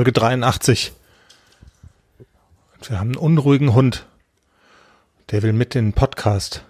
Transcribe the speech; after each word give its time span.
Folge 0.00 0.12
83. 0.12 0.92
Wir 2.88 2.98
haben 2.98 3.08
einen 3.08 3.16
unruhigen 3.18 3.74
Hund. 3.74 4.06
Der 5.30 5.42
will 5.42 5.52
mit 5.52 5.74
in 5.74 5.88
den 5.88 5.92
Podcast. 5.92 6.64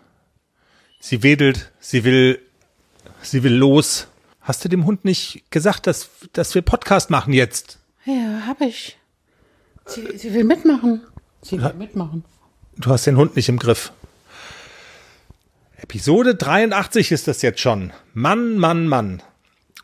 Sie 0.98 1.22
wedelt, 1.22 1.70
sie 1.78 2.02
will, 2.02 2.40
sie 3.22 3.44
will 3.44 3.54
los. 3.54 4.08
Hast 4.40 4.64
du 4.64 4.68
dem 4.68 4.84
Hund 4.84 5.04
nicht 5.04 5.44
gesagt, 5.50 5.86
dass, 5.86 6.10
dass 6.32 6.56
wir 6.56 6.62
Podcast 6.62 7.10
machen 7.10 7.32
jetzt? 7.32 7.78
Ja, 8.04 8.48
hab 8.48 8.60
ich. 8.62 8.98
Sie, 9.86 10.18
sie 10.18 10.34
will 10.34 10.42
mitmachen. 10.42 11.02
Sie 11.40 11.62
will 11.62 11.74
mitmachen. 11.74 12.24
Du 12.78 12.90
hast 12.90 13.06
den 13.06 13.16
Hund 13.16 13.36
nicht 13.36 13.48
im 13.48 13.60
Griff. 13.60 13.92
Episode 15.76 16.34
83 16.34 17.12
ist 17.12 17.28
das 17.28 17.42
jetzt 17.42 17.60
schon. 17.60 17.92
Mann, 18.12 18.58
Mann, 18.58 18.88
Mann. 18.88 19.22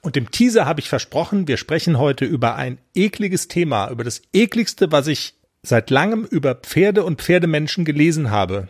Und 0.07 0.17
im 0.17 0.31
Teaser 0.31 0.67
habe 0.67 0.79
ich 0.79 0.89
versprochen, 0.89 1.49
wir 1.49 1.57
sprechen 1.57 1.99
heute 1.99 2.27
über 2.27 2.55
ein 2.55 2.79
ekliges 2.95 3.49
Thema, 3.49 3.91
über 3.91 4.05
das 4.05 4.23
ekligste, 4.33 4.93
was 4.93 5.09
ich 5.09 5.35
seit 5.65 5.91
langem 5.91 6.25
über 6.25 6.55
Pferde 6.55 7.03
und 7.03 7.21
Pferdemenschen 7.21 7.85
gelesen 7.85 8.31
habe. 8.31 8.69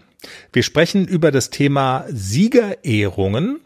Wir 0.54 0.62
sprechen 0.62 1.06
über 1.06 1.30
das 1.30 1.50
Thema 1.50 2.06
Siegerehrungen 2.08 3.60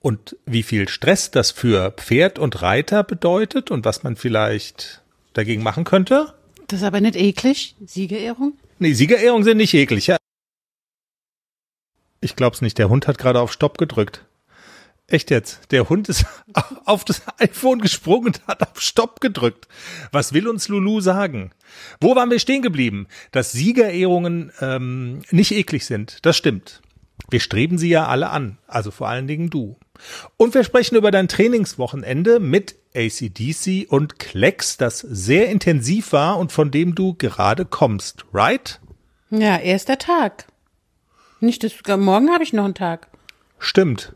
und 0.00 0.38
wie 0.46 0.62
viel 0.62 0.88
Stress 0.88 1.30
das 1.30 1.50
für 1.50 1.90
Pferd 1.90 2.38
und 2.38 2.62
Reiter 2.62 3.04
bedeutet 3.04 3.70
und 3.70 3.84
was 3.84 4.02
man 4.02 4.16
vielleicht 4.16 5.02
dagegen 5.34 5.62
machen 5.62 5.84
könnte. 5.84 6.32
Das 6.66 6.80
ist 6.80 6.86
aber 6.86 7.02
nicht 7.02 7.16
eklig. 7.16 7.76
Siegerehrung? 7.84 8.54
Nee, 8.78 8.94
Siegerehrungen 8.94 9.44
sind 9.44 9.58
nicht 9.58 9.74
eklig. 9.74 10.06
Ja. 10.06 10.16
Ich 12.22 12.36
glaub's 12.36 12.62
nicht. 12.62 12.78
Der 12.78 12.88
Hund 12.88 13.06
hat 13.06 13.18
gerade 13.18 13.38
auf 13.38 13.52
Stopp 13.52 13.76
gedrückt. 13.76 14.24
Echt 15.12 15.30
jetzt? 15.30 15.70
Der 15.72 15.90
Hund 15.90 16.08
ist 16.08 16.24
auf 16.86 17.04
das 17.04 17.20
iPhone 17.38 17.82
gesprungen 17.82 18.28
und 18.28 18.46
hat 18.46 18.62
auf 18.62 18.80
Stopp 18.80 19.20
gedrückt. 19.20 19.68
Was 20.10 20.32
will 20.32 20.48
uns 20.48 20.68
Lulu 20.68 21.02
sagen? 21.02 21.50
Wo 22.00 22.16
waren 22.16 22.30
wir 22.30 22.38
stehen 22.38 22.62
geblieben? 22.62 23.06
Dass 23.30 23.52
Siegerehrungen 23.52 24.52
ähm, 24.62 25.20
nicht 25.30 25.52
eklig 25.52 25.84
sind. 25.84 26.24
Das 26.24 26.38
stimmt. 26.38 26.80
Wir 27.28 27.40
streben 27.40 27.76
sie 27.76 27.90
ja 27.90 28.06
alle 28.06 28.30
an. 28.30 28.56
Also 28.66 28.90
vor 28.90 29.06
allen 29.06 29.26
Dingen 29.26 29.50
du. 29.50 29.76
Und 30.38 30.54
wir 30.54 30.64
sprechen 30.64 30.96
über 30.96 31.10
dein 31.10 31.28
Trainingswochenende 31.28 32.40
mit 32.40 32.76
ACDC 32.94 33.92
und 33.92 34.18
Klecks, 34.18 34.78
das 34.78 35.00
sehr 35.00 35.50
intensiv 35.50 36.14
war 36.14 36.38
und 36.38 36.52
von 36.52 36.70
dem 36.70 36.94
du 36.94 37.12
gerade 37.12 37.66
kommst, 37.66 38.24
right? 38.32 38.80
Ja, 39.28 39.58
erster 39.58 39.98
Tag. 39.98 40.46
Nicht 41.40 41.64
das, 41.64 41.74
morgen 41.98 42.30
habe 42.30 42.44
ich 42.44 42.54
noch 42.54 42.64
einen 42.64 42.74
Tag. 42.74 43.08
Stimmt. 43.58 44.14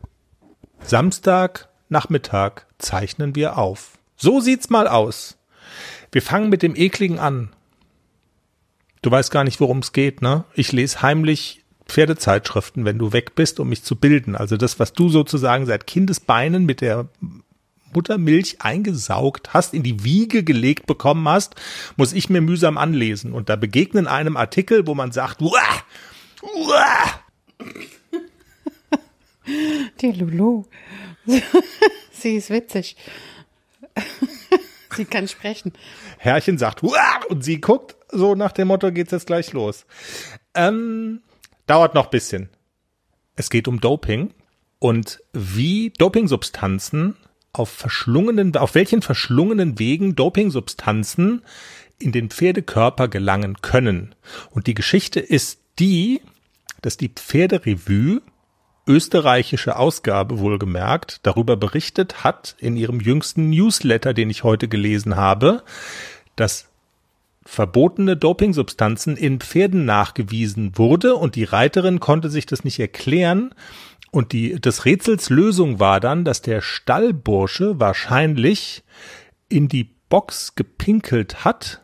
Samstag 0.83 1.69
Nachmittag 1.89 2.67
zeichnen 2.79 3.35
wir 3.35 3.59
auf. 3.59 3.99
So 4.17 4.41
sieht's 4.41 4.71
mal 4.71 4.89
aus. 4.89 5.37
Wir 6.13 6.23
fangen 6.23 6.49
mit 6.49 6.63
dem 6.63 6.77
ekligen 6.77 7.19
an. 7.19 7.51
Du 9.03 9.11
weißt 9.11 9.31
gar 9.31 9.45
nicht, 9.45 9.61
worum 9.61 9.79
es 9.79 9.93
geht, 9.93 10.23
ne? 10.23 10.45
Ich 10.55 10.73
lese 10.73 11.03
heimlich 11.03 11.65
Pferdezeitschriften, 11.87 12.85
wenn 12.85 12.99
du 12.99 13.13
weg 13.13 13.35
bist, 13.35 13.61
um 13.61 13.69
mich 13.69 13.85
zu 13.85 13.95
bilden. 13.95 14.35
Also 14.35 14.57
das, 14.57 14.81
was 14.81 14.93
du 14.93 15.09
sozusagen 15.09 15.67
seit 15.67 15.87
Kindesbeinen 15.87 16.65
mit 16.65 16.81
der 16.81 17.09
Muttermilch 17.93 18.63
eingesaugt 18.63 19.55
hast, 19.55 19.75
in 19.75 19.83
die 19.83 20.03
Wiege 20.03 20.43
gelegt 20.43 20.87
bekommen 20.87 21.29
hast, 21.29 21.55
muss 21.97 22.13
ich 22.13 22.29
mir 22.29 22.41
mühsam 22.41 22.79
anlesen. 22.79 23.33
Und 23.33 23.49
da 23.49 23.57
begegnen 23.57 24.07
einem 24.07 24.37
Artikel, 24.37 24.87
wo 24.87 24.95
man 24.95 25.13
sagt, 25.13 25.41
uah, 25.41 25.83
uah, 26.43 27.21
die 30.01 30.13
Lulu. 30.13 30.65
sie 32.13 32.37
ist 32.37 32.51
witzig. 32.51 32.97
sie 34.97 35.05
kann 35.05 35.29
sprechen. 35.29 35.73
Herrchen 36.19 36.59
sagt, 36.59 36.83
Huah! 36.83 37.21
und 37.29 37.45
sie 37.45 37.61
guckt, 37.61 37.97
so 38.11 38.35
nach 38.35 38.53
dem 38.53 38.69
Motto 38.69 38.93
geht's 38.93 39.13
jetzt 39.13 39.27
gleich 39.27 39.53
los. 39.53 39.87
Ähm, 40.55 41.23
dauert 41.67 41.95
noch 41.95 42.07
bisschen. 42.07 42.49
Es 43.35 43.51
geht 43.51 43.69
um 43.69 43.81
Doping 43.81 44.33
und 44.79 45.21
wie 45.33 45.93
Dopingsubstanzen 45.99 47.17
auf 47.53 47.71
verschlungenen, 47.71 48.57
auf 48.57 48.75
welchen 48.75 49.03
verschlungenen 49.03 49.79
Wegen 49.79 50.15
Dopingsubstanzen 50.15 51.43
in 51.99 52.13
den 52.13 52.31
Pferdekörper 52.31 53.09
gelangen 53.09 53.63
können. 53.63 54.15
Und 54.51 54.67
die 54.67 54.75
Geschichte 54.75 55.21
ist 55.21 55.61
die, 55.79 56.21
dass 56.83 56.97
die 56.97 57.09
Pferderevue 57.09 58.21
österreichische 58.87 59.77
Ausgabe 59.77 60.39
wohlgemerkt 60.39 61.21
darüber 61.25 61.57
berichtet 61.57 62.25
hat 62.25 62.57
in 62.59 62.77
ihrem 62.77 63.01
jüngsten 63.01 63.51
Newsletter, 63.51 64.15
den 64.15 64.31
ich 64.31 64.45
heute 64.45 64.69
gelesen 64.69 65.17
habe, 65.17 65.63
dass 66.37 66.69
verbotene 67.45 68.17
Dopingsubstanzen 68.17 69.17
in 69.17 69.41
Pferden 69.41 69.85
nachgewiesen 69.85 70.77
wurde 70.77 71.15
und 71.15 71.37
die 71.37 71.45
Reiterin 71.45 72.01
konnte 72.01 72.29
sich 72.29 72.47
das 72.47 72.65
nicht 72.65 72.81
erklären. 72.81 73.55
Und 74.11 74.33
die 74.33 74.61
des 74.61 74.85
Rätsels 74.85 75.31
Lösung 75.31 75.79
war 75.79 76.01
dann, 76.01 76.25
dass 76.25 76.43
der 76.43 76.61
Stallbursche 76.61 77.79
wahrscheinlich 77.79 78.83
in 79.49 79.69
die 79.69 79.91
Box 80.09 80.55
gepinkelt 80.55 81.45
hat 81.45 81.81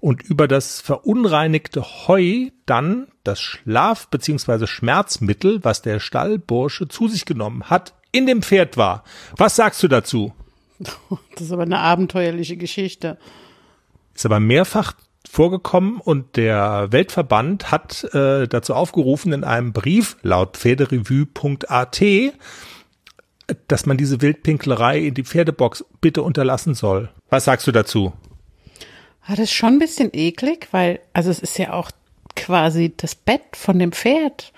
und 0.00 0.22
über 0.22 0.46
das 0.48 0.80
verunreinigte 0.80 1.82
Heu 2.06 2.50
dann 2.66 3.08
das 3.24 3.40
Schlaf- 3.40 4.08
bzw. 4.10 4.66
Schmerzmittel, 4.66 5.60
was 5.62 5.82
der 5.82 6.00
Stallbursche 6.00 6.88
zu 6.88 7.08
sich 7.08 7.24
genommen 7.24 7.64
hat, 7.70 7.94
in 8.12 8.26
dem 8.26 8.42
Pferd 8.42 8.76
war. 8.76 9.04
Was 9.36 9.56
sagst 9.56 9.82
du 9.82 9.88
dazu? 9.88 10.32
Das 10.78 11.40
ist 11.40 11.52
aber 11.52 11.62
eine 11.62 11.78
abenteuerliche 11.78 12.56
Geschichte. 12.56 13.18
Ist 14.14 14.26
aber 14.26 14.40
mehrfach 14.40 14.94
vorgekommen 15.28 16.00
und 16.00 16.36
der 16.36 16.92
Weltverband 16.92 17.70
hat 17.70 18.04
äh, 18.14 18.46
dazu 18.46 18.74
aufgerufen 18.74 19.32
in 19.32 19.42
einem 19.42 19.72
Brief 19.72 20.16
laut 20.22 20.56
pferderevue.at, 20.56 22.02
dass 23.68 23.86
man 23.86 23.96
diese 23.96 24.20
Wildpinklerei 24.20 24.98
in 24.98 25.14
die 25.14 25.24
Pferdebox 25.24 25.84
bitte 26.00 26.22
unterlassen 26.22 26.74
soll. 26.74 27.10
Was 27.30 27.46
sagst 27.46 27.66
du 27.66 27.72
dazu? 27.72 28.12
Ah, 29.22 29.30
das 29.30 29.44
ist 29.44 29.52
schon 29.54 29.74
ein 29.74 29.78
bisschen 29.78 30.10
eklig, 30.12 30.68
weil, 30.70 31.00
also 31.14 31.30
es 31.30 31.38
ist 31.38 31.58
ja 31.58 31.72
auch 31.72 31.90
quasi 32.36 32.92
das 32.96 33.14
Bett 33.14 33.42
von 33.52 33.78
dem 33.78 33.92
Pferd 33.92 34.52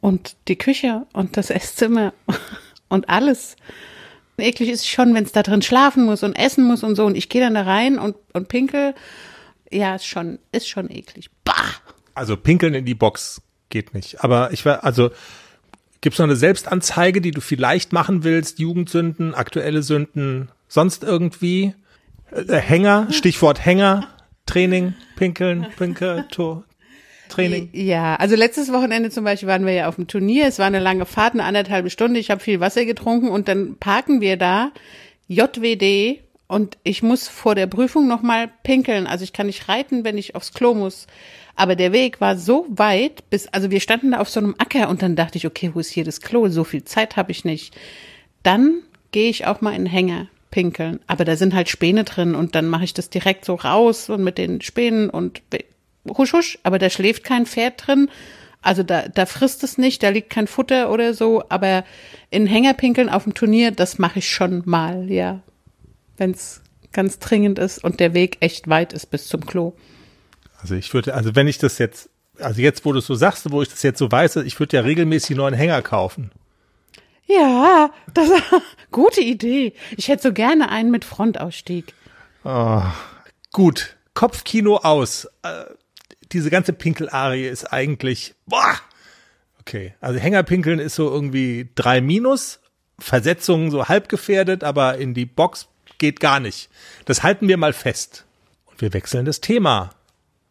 und 0.00 0.36
die 0.48 0.56
Küche 0.56 1.06
und 1.12 1.36
das 1.36 1.50
Esszimmer 1.50 2.12
und 2.88 3.08
alles. 3.08 3.56
Eklig 4.38 4.70
ist 4.70 4.80
es 4.80 4.88
schon, 4.88 5.14
wenn 5.14 5.24
es 5.24 5.32
da 5.32 5.42
drin 5.42 5.62
schlafen 5.62 6.04
muss 6.04 6.22
und 6.22 6.34
essen 6.34 6.64
muss 6.64 6.82
und 6.82 6.96
so. 6.96 7.06
Und 7.06 7.16
ich 7.16 7.28
gehe 7.28 7.40
dann 7.40 7.54
da 7.54 7.62
rein 7.62 7.98
und, 7.98 8.16
und 8.32 8.48
pinkel. 8.48 8.94
Ja, 9.70 9.94
ist 9.94 10.06
schon, 10.06 10.38
ist 10.50 10.68
schon 10.68 10.90
eklig. 10.90 11.30
Bah! 11.44 11.54
Also 12.14 12.36
pinkeln 12.36 12.74
in 12.74 12.84
die 12.84 12.94
Box 12.94 13.40
geht 13.68 13.94
nicht. 13.94 14.24
Aber 14.24 14.52
ich 14.52 14.64
war, 14.64 14.84
also 14.84 15.10
gibt's 16.00 16.18
noch 16.18 16.24
eine 16.24 16.36
Selbstanzeige, 16.36 17.20
die 17.20 17.30
du 17.30 17.40
vielleicht 17.40 17.92
machen 17.92 18.24
willst? 18.24 18.58
Jugendsünden, 18.58 19.34
aktuelle 19.34 19.82
Sünden, 19.82 20.50
sonst 20.68 21.04
irgendwie? 21.04 21.74
Äh, 22.30 22.56
Hänger, 22.56 23.08
Stichwort 23.10 23.64
Hänger, 23.64 24.08
Training, 24.46 24.94
Pinkeln, 25.16 25.66
Pinkel, 25.76 26.26
Tor, 26.30 26.64
Training. 27.32 27.68
Ja, 27.72 28.16
also 28.16 28.36
letztes 28.36 28.72
Wochenende 28.72 29.10
zum 29.10 29.24
Beispiel 29.24 29.48
waren 29.48 29.66
wir 29.66 29.72
ja 29.72 29.88
auf 29.88 29.96
dem 29.96 30.06
Turnier. 30.06 30.46
Es 30.46 30.58
war 30.58 30.66
eine 30.66 30.80
lange 30.80 31.06
Fahrt, 31.06 31.34
eine 31.34 31.44
anderthalbe 31.44 31.90
Stunde. 31.90 32.20
Ich 32.20 32.30
habe 32.30 32.40
viel 32.40 32.60
Wasser 32.60 32.84
getrunken 32.84 33.28
und 33.28 33.48
dann 33.48 33.76
parken 33.76 34.20
wir 34.20 34.36
da 34.36 34.72
JWD 35.28 36.20
und 36.48 36.76
ich 36.84 37.02
muss 37.02 37.28
vor 37.28 37.54
der 37.54 37.66
Prüfung 37.66 38.06
nochmal 38.06 38.50
pinkeln. 38.62 39.06
Also 39.06 39.24
ich 39.24 39.32
kann 39.32 39.46
nicht 39.46 39.68
reiten, 39.68 40.04
wenn 40.04 40.18
ich 40.18 40.34
aufs 40.34 40.52
Klo 40.52 40.74
muss. 40.74 41.06
Aber 41.56 41.76
der 41.76 41.92
Weg 41.92 42.20
war 42.20 42.36
so 42.36 42.66
weit, 42.68 43.28
bis, 43.30 43.46
also 43.48 43.70
wir 43.70 43.80
standen 43.80 44.12
da 44.12 44.18
auf 44.18 44.28
so 44.28 44.40
einem 44.40 44.54
Acker 44.58 44.88
und 44.88 45.02
dann 45.02 45.16
dachte 45.16 45.38
ich, 45.38 45.46
okay, 45.46 45.70
wo 45.74 45.80
ist 45.80 45.90
hier 45.90 46.04
das 46.04 46.20
Klo? 46.20 46.48
So 46.48 46.64
viel 46.64 46.84
Zeit 46.84 47.16
habe 47.16 47.30
ich 47.30 47.44
nicht. 47.44 47.74
Dann 48.42 48.82
gehe 49.12 49.30
ich 49.30 49.46
auch 49.46 49.60
mal 49.60 49.74
in 49.74 49.84
den 49.84 49.92
Hänger 49.92 50.28
pinkeln. 50.50 51.00
Aber 51.06 51.24
da 51.24 51.36
sind 51.36 51.54
halt 51.54 51.68
Späne 51.68 52.04
drin 52.04 52.34
und 52.34 52.54
dann 52.54 52.68
mache 52.68 52.84
ich 52.84 52.94
das 52.94 53.10
direkt 53.10 53.44
so 53.44 53.54
raus 53.54 54.08
und 54.10 54.22
mit 54.22 54.38
den 54.38 54.60
Spänen 54.60 55.10
und 55.10 55.42
husch 56.08 56.32
husch, 56.32 56.58
aber 56.62 56.78
da 56.78 56.90
schläft 56.90 57.24
kein 57.24 57.46
Pferd 57.46 57.86
drin. 57.86 58.10
Also 58.60 58.84
da, 58.84 59.08
da 59.08 59.26
frisst 59.26 59.64
es 59.64 59.76
nicht, 59.76 60.02
da 60.02 60.10
liegt 60.10 60.30
kein 60.30 60.46
Futter 60.46 60.90
oder 60.90 61.14
so, 61.14 61.42
aber 61.48 61.84
in 62.30 62.46
Hängerpinkeln 62.46 63.08
auf 63.08 63.24
dem 63.24 63.34
Turnier, 63.34 63.72
das 63.72 63.98
mache 63.98 64.20
ich 64.20 64.30
schon 64.30 64.62
mal, 64.64 65.10
ja. 65.10 65.40
Wenn 66.16 66.30
es 66.30 66.62
ganz 66.92 67.18
dringend 67.18 67.58
ist 67.58 67.82
und 67.82 67.98
der 67.98 68.14
Weg 68.14 68.36
echt 68.40 68.68
weit 68.68 68.92
ist 68.92 69.06
bis 69.06 69.26
zum 69.26 69.44
Klo. 69.44 69.72
Also 70.60 70.76
ich 70.76 70.94
würde, 70.94 71.14
also 71.14 71.34
wenn 71.34 71.48
ich 71.48 71.58
das 71.58 71.78
jetzt, 71.78 72.08
also 72.38 72.60
jetzt, 72.60 72.84
wo 72.84 72.92
du 72.92 73.00
es 73.00 73.06
so 73.06 73.14
sagst, 73.14 73.50
wo 73.50 73.62
ich 73.62 73.68
das 73.68 73.82
jetzt 73.82 73.98
so 73.98 74.10
weiß, 74.10 74.36
ich 74.36 74.60
würde 74.60 74.76
ja 74.76 74.82
regelmäßig 74.82 75.36
neuen 75.36 75.54
Hänger 75.54 75.82
kaufen. 75.82 76.30
Ja, 77.26 77.90
das 78.14 78.28
ist 78.28 78.42
eine 78.52 78.62
gute 78.92 79.20
Idee. 79.20 79.74
Ich 79.96 80.08
hätte 80.08 80.22
so 80.22 80.32
gerne 80.32 80.68
einen 80.70 80.90
mit 80.90 81.04
Frontausstieg. 81.04 81.94
Oh, 82.44 82.82
gut, 83.52 83.96
Kopfkino 84.14 84.76
aus. 84.76 85.28
Diese 86.32 86.50
ganze 86.50 86.72
Pinkelarie 86.72 87.46
ist 87.46 87.72
eigentlich, 87.72 88.34
boah, 88.46 88.74
okay. 89.60 89.94
Also 90.00 90.18
Hängerpinkeln 90.18 90.78
ist 90.78 90.94
so 90.94 91.10
irgendwie 91.10 91.68
drei 91.74 92.00
Minus, 92.00 92.60
Versetzungen 92.98 93.70
so 93.70 93.88
halb 93.88 94.08
gefährdet, 94.08 94.64
aber 94.64 94.98
in 94.98 95.14
die 95.14 95.26
Box 95.26 95.68
geht 95.98 96.20
gar 96.20 96.40
nicht. 96.40 96.68
Das 97.04 97.22
halten 97.22 97.48
wir 97.48 97.56
mal 97.56 97.72
fest. 97.72 98.24
Und 98.66 98.80
wir 98.80 98.92
wechseln 98.92 99.24
das 99.24 99.40
Thema. 99.40 99.90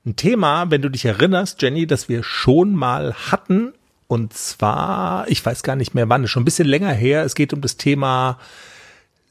Ein 0.05 0.15
Thema, 0.15 0.71
wenn 0.71 0.81
du 0.81 0.89
dich 0.89 1.05
erinnerst, 1.05 1.61
Jenny, 1.61 1.85
das 1.85 2.09
wir 2.09 2.23
schon 2.23 2.73
mal 2.75 3.13
hatten. 3.13 3.73
Und 4.07 4.33
zwar, 4.33 5.27
ich 5.29 5.45
weiß 5.45 5.63
gar 5.63 5.75
nicht 5.75 5.93
mehr 5.93 6.09
wann, 6.09 6.27
schon 6.27 6.41
ein 6.41 6.45
bisschen 6.45 6.67
länger 6.67 6.91
her. 6.91 7.23
Es 7.23 7.35
geht 7.35 7.53
um 7.53 7.61
das 7.61 7.77
Thema 7.77 8.39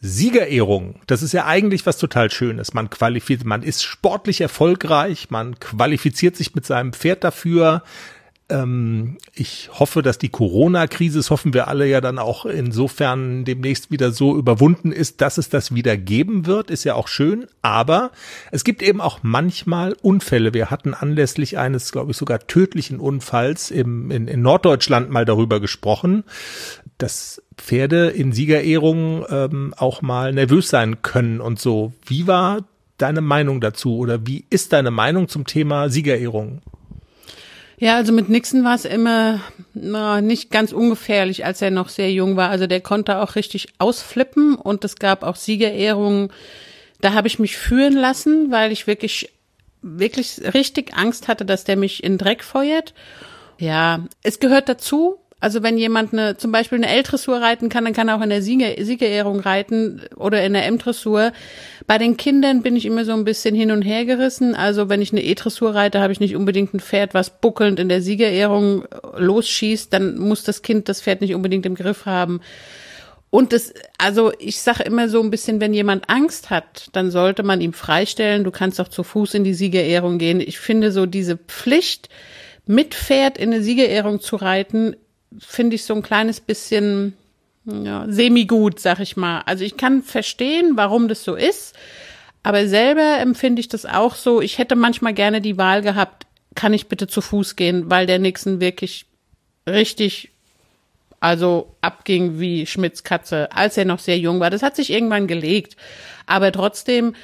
Siegerehrung. 0.01 1.01
Das 1.07 1.23
ist 1.23 1.33
ja 1.33 1.45
eigentlich 1.47 1.85
was 1.85 1.99
total 1.99 2.31
Schönes. 2.31 2.73
Man 2.73 2.89
qualifiziert, 2.89 3.47
man 3.47 3.63
ist 3.63 3.83
sportlich 3.83 4.41
erfolgreich, 4.41 5.31
man 5.31 5.59
qualifiziert 5.61 6.37
sich 6.37 6.55
mit 6.55 6.65
seinem 6.65 6.93
Pferd 6.93 7.23
dafür. 7.23 7.83
Ähm, 8.51 9.19
ich 9.33 9.71
hoffe, 9.73 10.03
dass 10.03 10.19
die 10.19 10.29
Corona-Krise, 10.29 11.21
hoffen 11.31 11.55
wir 11.55 11.69
alle 11.69 11.87
ja 11.87 12.01
dann 12.01 12.19
auch 12.19 12.45
insofern 12.45 13.45
demnächst 13.45 13.91
wieder 13.91 14.13
so 14.13 14.37
überwunden 14.37 14.93
ist, 14.93 15.21
dass 15.21 15.39
es 15.39 15.49
das 15.49 15.75
wieder 15.75 15.97
geben 15.97 16.47
wird, 16.47 16.71
ist 16.71 16.85
ja 16.85 16.95
auch 16.95 17.09
schön. 17.09 17.47
Aber 17.63 18.11
es 18.51 18.65
gibt 18.65 18.83
eben 18.83 19.01
auch 19.01 19.21
manchmal 19.23 19.95
Unfälle. 20.03 20.53
Wir 20.53 20.71
hatten 20.71 20.95
anlässlich 20.95 21.59
eines, 21.59 21.93
glaube 21.93 22.11
ich, 22.11 22.17
sogar 22.17 22.47
tödlichen 22.47 22.99
Unfalls 23.01 23.71
im, 23.71 24.11
in, 24.11 24.29
in 24.29 24.43
Norddeutschland 24.43 25.11
mal 25.11 25.25
darüber 25.25 25.61
gesprochen, 25.61 26.25
dass 26.99 27.43
Pferde 27.57 28.09
in 28.09 28.33
Siegerehrungen 28.33 29.25
ähm, 29.31 29.75
auch 29.77 30.03
mal 30.03 30.33
nervös 30.33 30.69
sein 30.69 31.03
können 31.03 31.41
und 31.41 31.59
so. 31.59 31.93
Wie 32.05 32.27
war 32.27 32.65
deine 32.99 33.21
Meinung 33.21 33.61
dazu 33.61 33.97
oder 33.97 34.27
wie 34.27 34.45
ist 34.51 34.73
deine 34.73 34.91
Meinung 34.91 35.29
zum 35.29 35.47
Thema 35.47 35.89
Siegerehrungen? 35.89 36.63
Ja, 37.81 37.97
also 37.97 38.13
mit 38.13 38.29
Nixon 38.29 38.63
war 38.63 38.75
es 38.75 38.85
immer 38.85 39.41
na, 39.73 40.21
nicht 40.21 40.51
ganz 40.51 40.71
ungefährlich, 40.71 41.47
als 41.47 41.63
er 41.63 41.71
noch 41.71 41.89
sehr 41.89 42.13
jung 42.13 42.37
war. 42.37 42.51
Also 42.51 42.67
der 42.67 42.83
konnte 42.83 43.23
auch 43.23 43.37
richtig 43.37 43.69
ausflippen 43.79 44.55
und 44.55 44.85
es 44.85 44.97
gab 44.97 45.23
auch 45.23 45.35
Siegerehrungen. 45.35 46.31
Da 47.01 47.15
habe 47.15 47.27
ich 47.27 47.39
mich 47.39 47.57
führen 47.57 47.95
lassen, 47.95 48.51
weil 48.51 48.71
ich 48.71 48.87
wirklich, 48.87 49.33
wirklich 49.81 50.43
richtig 50.53 50.93
Angst 50.95 51.27
hatte, 51.27 51.47
dass 51.47 51.65
der 51.65 51.77
mich 51.77 52.05
in 52.05 52.19
Dreck 52.19 52.45
feuert. 52.45 52.93
Ja, 53.59 54.05
es 54.23 54.41
gehört 54.41 54.69
dazu. 54.69 55.19
Also 55.41 55.63
wenn 55.63 55.79
jemand 55.79 56.13
eine, 56.13 56.37
zum 56.37 56.53
Beispiel 56.53 56.77
eine 56.77 56.89
L-Dressur 56.89 57.41
reiten 57.41 57.71
kann, 57.71 57.85
dann 57.85 57.95
kann 57.95 58.09
er 58.09 58.17
auch 58.17 58.23
in 58.23 58.29
der 58.29 58.43
Sieger, 58.43 58.85
Siegerehrung 58.85 59.41
reiten 59.41 60.03
oder 60.17 60.45
in 60.45 60.53
der 60.53 60.67
M-Dressur. 60.67 61.33
Bei 61.87 61.97
den 61.97 62.19
Kindern 62.19 62.63
bin 62.63 62.77
ich 62.77 62.85
immer 62.85 63.07
so 63.07 63.13
ein 63.13 63.25
bisschen 63.25 63.55
hin 63.55 63.71
und 63.71 63.83
her 63.83 64.05
gerissen. 64.05 64.55
Also 64.55 64.91
wenn 64.91 65.01
ich 65.01 65.13
eine 65.13 65.23
E-Dressur 65.23 65.75
reite, 65.75 66.01
habe 66.01 66.13
ich 66.13 66.21
nicht 66.21 66.37
unbedingt 66.37 66.75
ein 66.75 66.81
Pferd, 66.81 67.15
was 67.15 67.41
buckelnd 67.41 67.81
in 67.81 67.89
der 67.89 68.03
Siegerehrung 68.03 68.85
losschießt. 69.17 69.91
Dann 69.93 70.19
muss 70.19 70.45
das 70.45 70.61
Kind 70.61 70.89
das 70.91 71.01
Pferd 71.01 71.23
nicht 71.23 71.35
unbedingt 71.35 71.65
im 71.65 71.75
Griff 71.75 72.05
haben. 72.05 72.41
Und 73.31 73.53
das, 73.53 73.73
also 73.97 74.33
ich 74.39 74.61
sage 74.61 74.83
immer 74.83 75.09
so 75.09 75.23
ein 75.23 75.31
bisschen, 75.31 75.61
wenn 75.61 75.73
jemand 75.73 76.11
Angst 76.11 76.51
hat, 76.51 76.89
dann 76.93 77.11
sollte 77.11 77.45
man 77.45 77.61
ihm 77.61 77.73
freistellen. 77.73 78.45
Du 78.45 78.51
kannst 78.51 78.81
auch 78.81 78.89
zu 78.89 79.05
Fuß 79.05 79.35
in 79.35 79.45
die 79.45 79.55
Siegerehrung 79.55 80.19
gehen. 80.19 80.41
Ich 80.41 80.59
finde 80.59 80.93
so 80.93 81.07
diese 81.07 81.37
Pflicht, 81.37 82.09
mit 82.67 82.95
Pferd 82.95 83.39
in 83.39 83.53
eine 83.53 83.63
Siegerehrung 83.63 84.21
zu 84.21 84.37
reiten, 84.37 84.95
finde 85.39 85.77
ich 85.77 85.85
so 85.85 85.95
ein 85.95 86.03
kleines 86.03 86.41
bisschen 86.41 87.15
ja, 87.65 88.07
semi-gut, 88.09 88.81
sag 88.81 89.01
ich 89.01 89.17
mal. 89.17 89.43
Also 89.47 89.65
ich 89.65 89.77
kann 89.77 90.03
verstehen, 90.03 90.73
warum 90.77 91.09
das 91.09 91.25
so 91.25 91.35
ist, 91.35 91.77
aber 92.43 92.67
selber 92.67 93.19
empfinde 93.19 93.61
ich 93.61 93.69
das 93.69 93.87
auch 93.87 94.15
so. 94.15 94.41
Ich 94.41 94.59
hätte 94.59 94.77
manchmal 94.77 95.15
gerne 95.15 95.41
die 95.41 95.59
Wahl 95.59 95.83
gehabt, 95.83 96.27
kann 96.55 96.73
ich 96.73 96.89
bitte 96.89 97.07
zu 97.07 97.21
Fuß 97.21 97.57
gehen, 97.57 97.91
weil 97.91 98.07
der 98.07 98.19
Nixon 98.19 98.61
wirklich 98.61 99.07
richtig, 99.69 100.31
also 101.21 101.77
abging 101.81 102.41
wie 102.41 102.67
Schmidts 102.67 103.05
Katze, 103.05 103.53
als 103.53 103.77
er 103.77 103.85
noch 103.85 103.99
sehr 103.99 104.19
jung 104.19 104.41
war. 104.41 104.51
Das 104.51 104.63
hat 104.63 104.75
sich 104.75 104.91
irgendwann 104.91 105.27
gelegt. 105.27 105.77
Aber 106.27 106.51
trotzdem, 106.51 107.15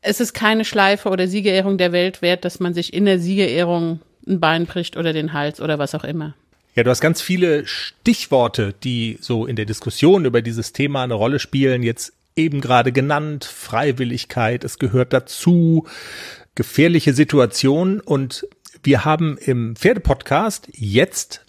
es 0.00 0.20
ist 0.20 0.32
keine 0.32 0.64
Schleife 0.64 1.10
oder 1.10 1.28
Siegerehrung 1.28 1.76
der 1.76 1.92
Welt 1.92 2.22
wert, 2.22 2.44
dass 2.44 2.58
man 2.58 2.72
sich 2.72 2.94
in 2.94 3.04
der 3.04 3.18
Siegerehrung 3.18 4.00
ein 4.26 4.40
Bein 4.40 4.66
bricht 4.66 4.96
oder 4.96 5.12
den 5.12 5.32
Hals 5.32 5.60
oder 5.60 5.78
was 5.78 5.94
auch 5.94 6.04
immer. 6.04 6.34
Ja, 6.74 6.84
du 6.84 6.90
hast 6.90 7.00
ganz 7.00 7.20
viele 7.20 7.66
Stichworte, 7.66 8.74
die 8.84 9.18
so 9.20 9.46
in 9.46 9.56
der 9.56 9.64
Diskussion 9.64 10.24
über 10.24 10.42
dieses 10.42 10.72
Thema 10.72 11.02
eine 11.02 11.14
Rolle 11.14 11.38
spielen, 11.40 11.82
jetzt 11.82 12.12
eben 12.36 12.60
gerade 12.60 12.92
genannt. 12.92 13.44
Freiwilligkeit, 13.44 14.64
es 14.64 14.78
gehört 14.78 15.12
dazu, 15.12 15.86
gefährliche 16.54 17.14
Situationen. 17.14 18.00
Und 18.00 18.46
wir 18.82 19.04
haben 19.04 19.38
im 19.38 19.76
Pferdepodcast 19.76 20.68
jetzt 20.72 21.44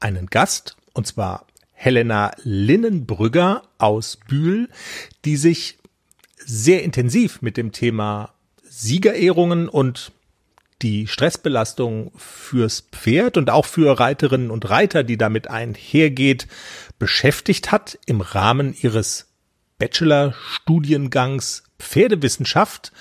einen 0.00 0.26
Gast, 0.26 0.76
und 0.94 1.06
zwar 1.06 1.46
Helena 1.72 2.32
Linnenbrügger 2.42 3.62
aus 3.78 4.18
Bühl, 4.28 4.68
die 5.24 5.36
sich 5.36 5.78
sehr 6.36 6.82
intensiv 6.82 7.40
mit 7.40 7.56
dem 7.56 7.72
Thema 7.72 8.34
Siegerehrungen 8.68 9.68
und 9.68 10.12
die 10.82 11.06
Stressbelastung 11.06 12.12
fürs 12.16 12.80
Pferd 12.80 13.36
und 13.36 13.50
auch 13.50 13.66
für 13.66 13.98
Reiterinnen 13.98 14.50
und 14.50 14.68
Reiter, 14.68 15.04
die 15.04 15.16
damit 15.16 15.48
einhergeht, 15.48 16.48
beschäftigt 16.98 17.72
hat 17.72 17.98
im 18.06 18.20
Rahmen 18.20 18.74
ihres 18.80 19.28
Bachelorstudiengangs 19.78 21.64
Pferdewissenschaft 21.78 22.92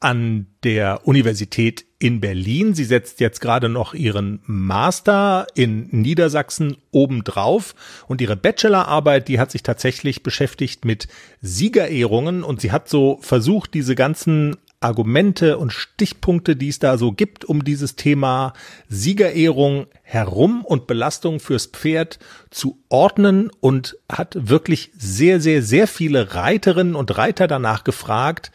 an 0.00 0.46
der 0.62 1.06
Universität 1.06 1.84
in 1.98 2.20
Berlin. 2.20 2.74
Sie 2.74 2.84
setzt 2.84 3.20
jetzt 3.20 3.40
gerade 3.40 3.68
noch 3.68 3.94
ihren 3.94 4.40
Master 4.44 5.46
in 5.54 5.88
Niedersachsen 5.90 6.76
obendrauf 6.90 7.74
und 8.06 8.20
ihre 8.20 8.36
Bachelorarbeit, 8.36 9.28
die 9.28 9.40
hat 9.40 9.50
sich 9.50 9.62
tatsächlich 9.62 10.22
beschäftigt 10.22 10.84
mit 10.84 11.08
Siegerehrungen 11.40 12.42
und 12.42 12.60
sie 12.60 12.72
hat 12.72 12.88
so 12.88 13.18
versucht, 13.22 13.72
diese 13.72 13.94
ganzen 13.94 14.56
Argumente 14.80 15.58
und 15.58 15.72
Stichpunkte, 15.72 16.56
die 16.56 16.68
es 16.68 16.78
da 16.78 16.98
so 16.98 17.12
gibt, 17.12 17.44
um 17.44 17.64
dieses 17.64 17.96
Thema 17.96 18.52
Siegerehrung 18.88 19.86
herum 20.02 20.64
und 20.64 20.86
Belastung 20.86 21.40
fürs 21.40 21.66
Pferd 21.66 22.18
zu 22.50 22.78
ordnen 22.88 23.50
und 23.60 23.96
hat 24.10 24.36
wirklich 24.38 24.90
sehr, 24.96 25.40
sehr, 25.40 25.62
sehr 25.62 25.88
viele 25.88 26.34
Reiterinnen 26.34 26.94
und 26.94 27.16
Reiter 27.16 27.46
danach 27.46 27.84
gefragt, 27.84 28.52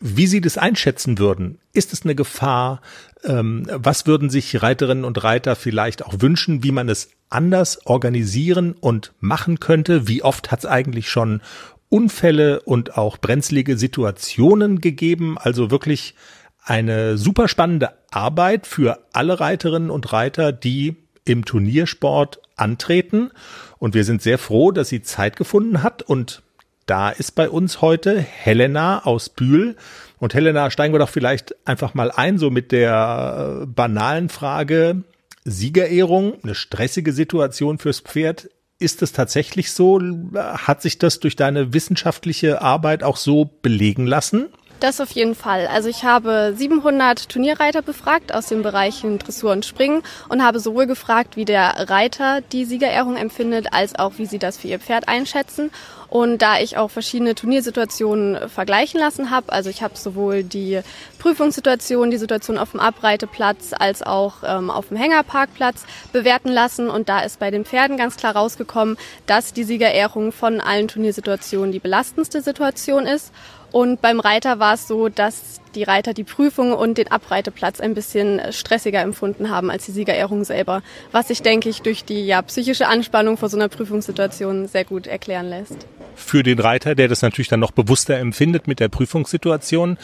wie 0.00 0.26
sie 0.26 0.40
das 0.40 0.58
einschätzen 0.58 1.18
würden. 1.18 1.58
Ist 1.72 1.92
es 1.92 2.02
eine 2.02 2.14
Gefahr? 2.14 2.80
Ähm, 3.24 3.66
was 3.72 4.06
würden 4.06 4.30
sich 4.30 4.62
Reiterinnen 4.62 5.04
und 5.04 5.22
Reiter 5.24 5.56
vielleicht 5.56 6.04
auch 6.04 6.14
wünschen, 6.20 6.62
wie 6.62 6.72
man 6.72 6.88
es 6.88 7.10
anders 7.28 7.86
organisieren 7.86 8.74
und 8.78 9.12
machen 9.20 9.58
könnte? 9.58 10.06
Wie 10.06 10.22
oft 10.22 10.50
hat 10.50 10.60
es 10.60 10.66
eigentlich 10.66 11.10
schon 11.10 11.40
Unfälle 11.88 12.60
und 12.62 12.96
auch 12.96 13.18
brenzlige 13.18 13.76
Situationen 13.76 14.80
gegeben. 14.80 15.38
Also 15.38 15.70
wirklich 15.70 16.14
eine 16.62 17.16
super 17.16 17.48
spannende 17.48 17.90
Arbeit 18.10 18.66
für 18.66 18.98
alle 19.12 19.38
Reiterinnen 19.38 19.90
und 19.90 20.12
Reiter, 20.12 20.52
die 20.52 20.96
im 21.24 21.44
Turniersport 21.44 22.40
antreten. 22.56 23.30
Und 23.78 23.94
wir 23.94 24.04
sind 24.04 24.22
sehr 24.22 24.38
froh, 24.38 24.72
dass 24.72 24.88
sie 24.88 25.02
Zeit 25.02 25.36
gefunden 25.36 25.82
hat. 25.82 26.02
Und 26.02 26.42
da 26.86 27.10
ist 27.10 27.32
bei 27.32 27.50
uns 27.50 27.82
heute 27.82 28.18
Helena 28.18 29.04
aus 29.04 29.28
Bühl. 29.28 29.76
Und 30.18 30.34
Helena, 30.34 30.70
steigen 30.70 30.94
wir 30.94 30.98
doch 30.98 31.08
vielleicht 31.08 31.54
einfach 31.66 31.94
mal 31.94 32.10
ein, 32.10 32.38
so 32.38 32.50
mit 32.50 32.72
der 32.72 33.60
äh, 33.62 33.66
banalen 33.66 34.28
Frage, 34.28 35.02
Siegerehrung, 35.44 36.34
eine 36.42 36.54
stressige 36.54 37.12
Situation 37.12 37.78
fürs 37.78 38.00
Pferd. 38.00 38.48
Ist 38.78 39.00
es 39.02 39.12
tatsächlich 39.12 39.72
so? 39.72 40.00
Hat 40.34 40.82
sich 40.82 40.98
das 40.98 41.18
durch 41.20 41.34
deine 41.34 41.72
wissenschaftliche 41.72 42.60
Arbeit 42.60 43.02
auch 43.02 43.16
so 43.16 43.44
belegen 43.62 44.06
lassen? 44.06 44.48
Das 44.80 45.00
auf 45.00 45.10
jeden 45.12 45.34
Fall. 45.34 45.66
Also 45.68 45.88
ich 45.88 46.04
habe 46.04 46.52
700 46.54 47.30
Turnierreiter 47.30 47.80
befragt 47.80 48.34
aus 48.34 48.46
den 48.48 48.62
Bereichen 48.62 49.18
Dressur 49.18 49.52
und 49.52 49.64
Springen 49.64 50.02
und 50.28 50.44
habe 50.44 50.60
sowohl 50.60 50.86
gefragt, 50.86 51.36
wie 51.36 51.46
der 51.46 51.88
Reiter 51.88 52.42
die 52.52 52.66
Siegerehrung 52.66 53.16
empfindet, 53.16 53.72
als 53.72 53.98
auch 53.98 54.18
wie 54.18 54.26
sie 54.26 54.38
das 54.38 54.58
für 54.58 54.68
ihr 54.68 54.78
Pferd 54.78 55.08
einschätzen. 55.08 55.70
Und 56.08 56.40
da 56.40 56.60
ich 56.60 56.76
auch 56.76 56.90
verschiedene 56.90 57.34
Turniersituationen 57.34 58.48
vergleichen 58.48 59.00
lassen 59.00 59.30
habe, 59.30 59.52
also 59.52 59.70
ich 59.70 59.82
habe 59.82 59.96
sowohl 59.96 60.44
die 60.44 60.80
Prüfungssituation, 61.18 62.10
die 62.10 62.16
Situation 62.16 62.58
auf 62.58 62.70
dem 62.70 62.80
Abreiteplatz 62.80 63.72
als 63.76 64.02
auch 64.02 64.36
ähm, 64.44 64.70
auf 64.70 64.88
dem 64.88 64.96
Hängerparkplatz 64.96 65.84
bewerten 66.12 66.50
lassen. 66.50 66.88
Und 66.88 67.08
da 67.08 67.20
ist 67.20 67.40
bei 67.40 67.50
den 67.50 67.64
Pferden 67.64 67.96
ganz 67.96 68.16
klar 68.16 68.36
rausgekommen, 68.36 68.96
dass 69.26 69.52
die 69.52 69.64
Siegerehrung 69.64 70.32
von 70.32 70.60
allen 70.60 70.86
Turniersituationen 70.86 71.72
die 71.72 71.80
belastendste 71.80 72.40
Situation 72.40 73.06
ist. 73.06 73.32
Und 73.72 74.00
beim 74.00 74.20
Reiter 74.20 74.58
war 74.58 74.74
es 74.74 74.88
so, 74.88 75.08
dass 75.08 75.60
die 75.74 75.82
Reiter 75.82 76.14
die 76.14 76.24
Prüfung 76.24 76.72
und 76.72 76.98
den 76.98 77.10
Abreiteplatz 77.10 77.80
ein 77.80 77.94
bisschen 77.94 78.40
stressiger 78.50 79.00
empfunden 79.00 79.50
haben 79.50 79.70
als 79.70 79.86
die 79.86 79.92
Siegerehrung 79.92 80.44
selber, 80.44 80.82
was 81.12 81.28
sich, 81.28 81.42
denke 81.42 81.68
ich, 81.68 81.82
durch 81.82 82.04
die 82.04 82.26
ja, 82.26 82.40
psychische 82.42 82.88
Anspannung 82.88 83.36
vor 83.36 83.48
so 83.48 83.56
einer 83.56 83.68
Prüfungssituation 83.68 84.66
sehr 84.68 84.84
gut 84.84 85.06
erklären 85.06 85.48
lässt. 85.48 85.86
Für 86.14 86.42
den 86.42 86.58
Reiter, 86.58 86.94
der 86.94 87.08
das 87.08 87.22
natürlich 87.22 87.48
dann 87.48 87.60
noch 87.60 87.72
bewusster 87.72 88.16
empfindet 88.16 88.66
mit 88.66 88.80
der 88.80 88.88
Prüfungssituation, 88.88 89.98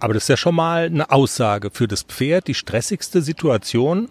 aber 0.00 0.14
das 0.14 0.24
ist 0.24 0.28
ja 0.28 0.36
schon 0.36 0.54
mal 0.54 0.86
eine 0.86 1.10
Aussage 1.10 1.70
für 1.72 1.88
das 1.88 2.02
Pferd, 2.02 2.46
die 2.46 2.54
stressigste 2.54 3.20
Situation. 3.20 4.08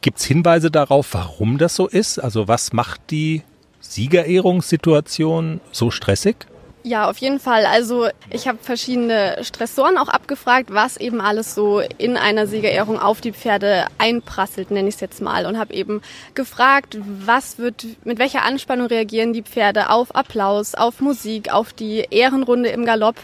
Gibt 0.00 0.18
es 0.18 0.24
Hinweise 0.24 0.70
darauf, 0.70 1.08
warum 1.12 1.58
das 1.58 1.74
so 1.74 1.88
ist? 1.88 2.18
Also 2.18 2.48
was 2.48 2.72
macht 2.72 3.00
die 3.10 3.42
Siegerehrungssituation 3.80 5.60
so 5.72 5.90
stressig? 5.90 6.46
Ja, 6.86 7.10
auf 7.10 7.18
jeden 7.18 7.40
Fall. 7.40 7.66
Also 7.66 8.06
ich 8.30 8.46
habe 8.46 8.58
verschiedene 8.62 9.38
Stressoren 9.42 9.98
auch 9.98 10.06
abgefragt, 10.06 10.72
was 10.72 10.96
eben 10.96 11.20
alles 11.20 11.52
so 11.52 11.80
in 11.80 12.16
einer 12.16 12.46
Siegerehrung 12.46 13.00
auf 13.00 13.20
die 13.20 13.32
Pferde 13.32 13.86
einprasselt, 13.98 14.70
nenne 14.70 14.88
ich 14.88 14.94
es 14.94 15.00
jetzt 15.00 15.20
mal. 15.20 15.46
Und 15.46 15.58
habe 15.58 15.74
eben 15.74 16.00
gefragt, 16.34 16.96
was 17.02 17.58
wird, 17.58 17.84
mit 18.04 18.20
welcher 18.20 18.44
Anspannung 18.44 18.86
reagieren 18.86 19.32
die 19.32 19.42
Pferde 19.42 19.90
auf 19.90 20.14
Applaus, 20.14 20.76
auf 20.76 21.00
Musik, 21.00 21.52
auf 21.52 21.72
die 21.72 22.06
Ehrenrunde 22.08 22.68
im 22.68 22.84
Galopp 22.84 23.16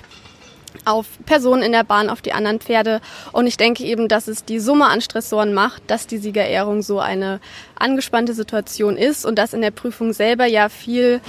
auf 0.84 1.06
Personen 1.26 1.62
in 1.62 1.70
der 1.70 1.84
Bahn, 1.84 2.10
auf 2.10 2.20
die 2.20 2.32
anderen 2.32 2.58
Pferde. 2.58 3.00
Und 3.30 3.46
ich 3.46 3.58
denke 3.58 3.84
eben, 3.84 4.08
dass 4.08 4.26
es 4.26 4.44
die 4.44 4.58
Summe 4.58 4.86
an 4.86 5.00
Stressoren 5.00 5.54
macht, 5.54 5.84
dass 5.86 6.08
die 6.08 6.18
Siegerehrung 6.18 6.82
so 6.82 6.98
eine 6.98 7.38
angespannte 7.78 8.34
Situation 8.34 8.96
ist 8.96 9.24
und 9.24 9.38
dass 9.38 9.54
in 9.54 9.60
der 9.60 9.70
Prüfung 9.70 10.12
selber 10.12 10.46
ja 10.46 10.68
viel 10.68 11.20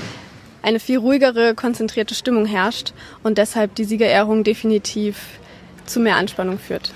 eine 0.63 0.79
viel 0.79 0.98
ruhigere, 0.98 1.53
konzentrierte 1.53 2.15
Stimmung 2.15 2.46
herrscht 2.46 2.93
und 3.22 3.38
deshalb 3.38 3.75
die 3.75 3.84
Siegerehrung 3.84 4.43
definitiv 4.43 5.17
zu 5.86 6.00
mehr 6.00 6.15
Anspannung 6.15 6.58
führt. 6.58 6.93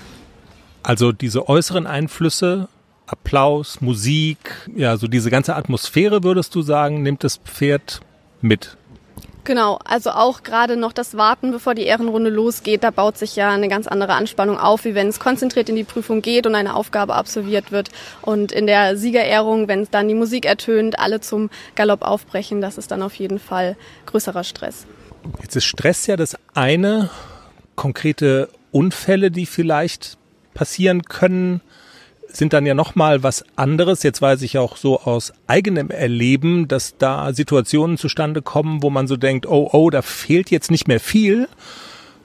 Also 0.82 1.12
diese 1.12 1.48
äußeren 1.48 1.86
Einflüsse, 1.86 2.68
Applaus, 3.06 3.80
Musik, 3.80 4.68
ja, 4.74 4.96
so 4.96 5.06
diese 5.06 5.30
ganze 5.30 5.54
Atmosphäre, 5.54 6.24
würdest 6.24 6.54
du 6.54 6.62
sagen, 6.62 7.02
nimmt 7.02 7.24
das 7.24 7.36
Pferd 7.36 8.00
mit. 8.40 8.77
Genau, 9.44 9.78
also 9.84 10.10
auch 10.10 10.42
gerade 10.42 10.76
noch 10.76 10.92
das 10.92 11.16
Warten, 11.16 11.50
bevor 11.50 11.74
die 11.74 11.84
Ehrenrunde 11.84 12.30
losgeht, 12.30 12.84
da 12.84 12.90
baut 12.90 13.16
sich 13.16 13.36
ja 13.36 13.50
eine 13.50 13.68
ganz 13.68 13.86
andere 13.86 14.12
Anspannung 14.14 14.58
auf, 14.58 14.84
wie 14.84 14.94
wenn 14.94 15.08
es 15.08 15.20
konzentriert 15.20 15.68
in 15.68 15.76
die 15.76 15.84
Prüfung 15.84 16.22
geht 16.22 16.46
und 16.46 16.54
eine 16.54 16.74
Aufgabe 16.74 17.14
absolviert 17.14 17.72
wird. 17.72 17.90
Und 18.22 18.52
in 18.52 18.66
der 18.66 18.96
Siegerehrung, 18.96 19.68
wenn 19.68 19.82
es 19.82 19.90
dann 19.90 20.08
die 20.08 20.14
Musik 20.14 20.44
ertönt, 20.44 20.98
alle 20.98 21.20
zum 21.20 21.50
Galopp 21.76 22.02
aufbrechen, 22.02 22.60
das 22.60 22.78
ist 22.78 22.90
dann 22.90 23.02
auf 23.02 23.14
jeden 23.14 23.38
Fall 23.38 23.76
größerer 24.06 24.44
Stress. 24.44 24.86
Jetzt 25.42 25.56
ist 25.56 25.64
Stress 25.64 26.06
ja 26.06 26.16
das 26.16 26.36
eine, 26.54 27.10
konkrete 27.74 28.48
Unfälle, 28.70 29.30
die 29.30 29.46
vielleicht 29.46 30.18
passieren 30.52 31.02
können, 31.04 31.60
sind 32.30 32.52
dann 32.52 32.66
ja 32.66 32.74
nochmal 32.74 33.22
was 33.22 33.44
anderes. 33.56 34.02
Jetzt 34.02 34.22
weiß 34.22 34.42
ich 34.42 34.58
auch 34.58 34.76
so 34.76 35.00
aus 35.00 35.32
eigenem 35.46 35.90
Erleben, 35.90 36.68
dass 36.68 36.96
da 36.98 37.32
Situationen 37.32 37.96
zustande 37.96 38.42
kommen, 38.42 38.82
wo 38.82 38.90
man 38.90 39.06
so 39.06 39.16
denkt, 39.16 39.46
oh, 39.46 39.68
oh, 39.72 39.90
da 39.90 40.02
fehlt 40.02 40.50
jetzt 40.50 40.70
nicht 40.70 40.88
mehr 40.88 41.00
viel. 41.00 41.48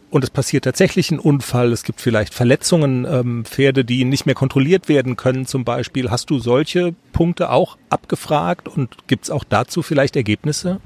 Und 0.10 0.24
es 0.24 0.30
passiert 0.30 0.66
tatsächlich 0.66 1.10
ein 1.10 1.18
Unfall. 1.18 1.72
Es 1.72 1.84
gibt 1.84 2.00
vielleicht 2.00 2.36
Verletzungen, 2.36 3.08
ähm, 3.10 3.46
Pferde, 3.46 3.84
die 3.84 4.06
nicht 4.06 4.28
mehr 4.28 4.36
kontrolliert 4.36 4.88
werden 4.88 5.16
können 5.16 5.48
zum 5.48 5.66
Beispiel. 5.66 6.12
Hast 6.12 6.30
du 6.30 6.38
solche 6.38 6.94
Punkte 7.14 7.50
auch 7.50 7.78
abgefragt 7.90 8.68
und 8.68 9.08
gibt 9.08 9.24
es 9.24 9.32
auch 9.32 9.44
dazu 9.44 9.82
vielleicht 9.82 10.16
Ergebnisse? 10.16 10.80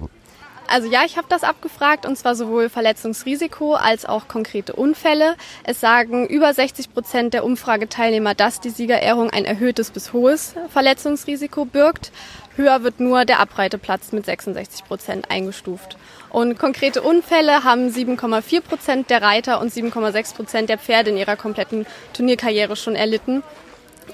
Also 0.67 0.89
ja, 0.89 1.03
ich 1.05 1.17
habe 1.17 1.27
das 1.29 1.43
abgefragt 1.43 2.05
und 2.05 2.17
zwar 2.17 2.35
sowohl 2.35 2.67
Verletzungsrisiko 2.67 3.75
als 3.75 4.05
auch 4.05 4.27
konkrete 4.27 4.73
Unfälle. 4.73 5.35
Es 5.63 5.79
sagen 5.79 6.27
über 6.27 6.53
60 6.53 6.93
Prozent 6.93 7.33
der 7.33 7.45
Umfrageteilnehmer, 7.45 8.35
dass 8.35 8.59
die 8.59 8.69
Siegerehrung 8.69 9.29
ein 9.29 9.45
erhöhtes 9.45 9.91
bis 9.91 10.11
hohes 10.11 10.55
Verletzungsrisiko 10.69 11.65
birgt. 11.65 12.11
Höher 12.57 12.83
wird 12.83 12.99
nur 12.99 13.23
der 13.23 13.39
Abreiteplatz 13.39 14.11
mit 14.11 14.25
66 14.25 14.83
Prozent 14.83 15.31
eingestuft. 15.31 15.95
Und 16.29 16.59
konkrete 16.59 17.01
Unfälle 17.01 17.63
haben 17.63 17.89
7,4 17.89 18.61
Prozent 18.61 19.09
der 19.09 19.21
Reiter 19.21 19.61
und 19.61 19.71
7,6 19.71 20.35
Prozent 20.35 20.69
der 20.69 20.77
Pferde 20.77 21.11
in 21.11 21.17
ihrer 21.17 21.37
kompletten 21.37 21.85
Turnierkarriere 22.13 22.75
schon 22.75 22.95
erlitten. 22.95 23.41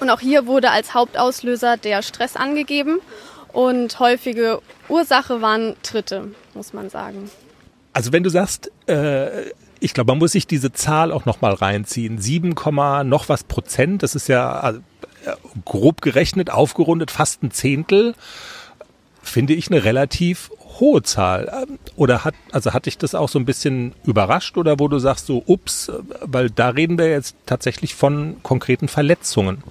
Und 0.00 0.10
auch 0.10 0.20
hier 0.20 0.46
wurde 0.46 0.70
als 0.70 0.94
Hauptauslöser 0.94 1.76
der 1.76 2.02
Stress 2.02 2.36
angegeben. 2.36 3.00
Und 3.54 4.00
häufige 4.00 4.60
Ursache 4.88 5.40
waren 5.40 5.76
Tritte, 5.84 6.32
muss 6.54 6.72
man 6.72 6.90
sagen. 6.90 7.30
Also 7.92 8.12
wenn 8.12 8.24
du 8.24 8.28
sagst, 8.28 8.72
äh, 8.88 9.52
ich 9.78 9.94
glaube, 9.94 10.10
man 10.10 10.18
muss 10.18 10.32
sich 10.32 10.48
diese 10.48 10.72
Zahl 10.72 11.12
auch 11.12 11.24
nochmal 11.24 11.54
reinziehen. 11.54 12.18
7, 12.18 12.56
noch 13.04 13.28
was 13.28 13.44
Prozent, 13.44 14.02
das 14.02 14.16
ist 14.16 14.28
ja 14.28 14.70
äh, 14.70 14.74
grob 15.64 16.02
gerechnet, 16.02 16.50
aufgerundet, 16.50 17.12
fast 17.12 17.44
ein 17.44 17.52
Zehntel, 17.52 18.16
finde 19.22 19.54
ich 19.54 19.70
eine 19.70 19.84
relativ 19.84 20.50
hohe 20.80 21.04
Zahl. 21.04 21.68
Oder 21.94 22.24
hat, 22.24 22.34
also 22.50 22.72
hat 22.72 22.86
dich 22.86 22.98
das 22.98 23.14
auch 23.14 23.28
so 23.28 23.38
ein 23.38 23.44
bisschen 23.44 23.92
überrascht 24.04 24.56
oder 24.56 24.80
wo 24.80 24.88
du 24.88 24.98
sagst 24.98 25.26
so, 25.26 25.44
ups, 25.46 25.92
weil 26.22 26.50
da 26.50 26.70
reden 26.70 26.98
wir 26.98 27.08
jetzt 27.08 27.36
tatsächlich 27.46 27.94
von 27.94 28.36
konkreten 28.42 28.88
Verletzungen. 28.88 29.62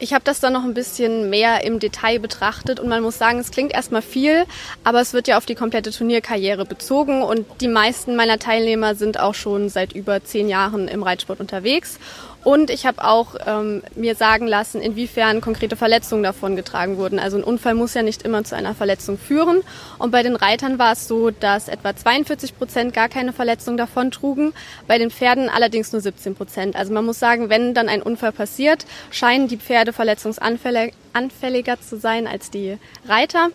Ich 0.00 0.14
habe 0.14 0.24
das 0.24 0.38
dann 0.38 0.52
noch 0.52 0.62
ein 0.62 0.74
bisschen 0.74 1.28
mehr 1.28 1.64
im 1.64 1.80
Detail 1.80 2.20
betrachtet 2.20 2.78
und 2.78 2.88
man 2.88 3.02
muss 3.02 3.18
sagen, 3.18 3.40
es 3.40 3.50
klingt 3.50 3.72
erstmal 3.72 4.02
viel, 4.02 4.44
aber 4.84 5.00
es 5.00 5.12
wird 5.12 5.26
ja 5.26 5.36
auf 5.36 5.46
die 5.46 5.56
komplette 5.56 5.90
Turnierkarriere 5.90 6.64
bezogen 6.64 7.22
und 7.22 7.46
die 7.60 7.68
meisten 7.68 8.14
meiner 8.14 8.38
Teilnehmer 8.38 8.94
sind 8.94 9.18
auch 9.18 9.34
schon 9.34 9.68
seit 9.68 9.92
über 9.92 10.22
zehn 10.22 10.48
Jahren 10.48 10.86
im 10.86 11.02
Reitsport 11.02 11.40
unterwegs 11.40 11.98
und 12.44 12.70
ich 12.70 12.86
habe 12.86 13.04
auch 13.04 13.34
ähm, 13.46 13.82
mir 13.94 14.14
sagen 14.14 14.46
lassen, 14.46 14.80
inwiefern 14.80 15.40
konkrete 15.40 15.76
Verletzungen 15.76 16.22
davon 16.22 16.56
getragen 16.56 16.96
wurden. 16.96 17.18
Also 17.18 17.36
ein 17.36 17.44
Unfall 17.44 17.74
muss 17.74 17.94
ja 17.94 18.02
nicht 18.02 18.22
immer 18.22 18.44
zu 18.44 18.56
einer 18.56 18.74
Verletzung 18.74 19.18
führen. 19.18 19.62
Und 19.98 20.12
bei 20.12 20.22
den 20.22 20.36
Reitern 20.36 20.78
war 20.78 20.92
es 20.92 21.08
so, 21.08 21.30
dass 21.30 21.68
etwa 21.68 21.94
42 21.94 22.56
Prozent 22.56 22.94
gar 22.94 23.08
keine 23.08 23.32
Verletzung 23.32 23.76
davon 23.76 24.10
trugen, 24.10 24.52
bei 24.86 24.98
den 24.98 25.10
Pferden 25.10 25.48
allerdings 25.48 25.92
nur 25.92 26.00
17 26.00 26.36
Prozent. 26.36 26.76
Also 26.76 26.92
man 26.92 27.04
muss 27.04 27.18
sagen, 27.18 27.50
wenn 27.50 27.74
dann 27.74 27.88
ein 27.88 28.02
Unfall 28.02 28.32
passiert, 28.32 28.86
scheinen 29.10 29.48
die 29.48 29.58
Pferde 29.58 29.92
verletzungsanfälliger 29.92 31.80
zu 31.80 31.98
sein 31.98 32.26
als 32.26 32.50
die 32.50 32.78
Reiter. 33.06 33.48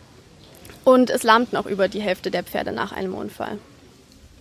Und 0.84 1.10
es 1.10 1.24
lahmten 1.24 1.58
auch 1.58 1.66
über 1.66 1.88
die 1.88 2.02
Hälfte 2.02 2.32
der 2.32 2.44
Pferde 2.44 2.74
nach 2.74 2.92
einem 2.92 3.16
Unfall. 3.16 3.58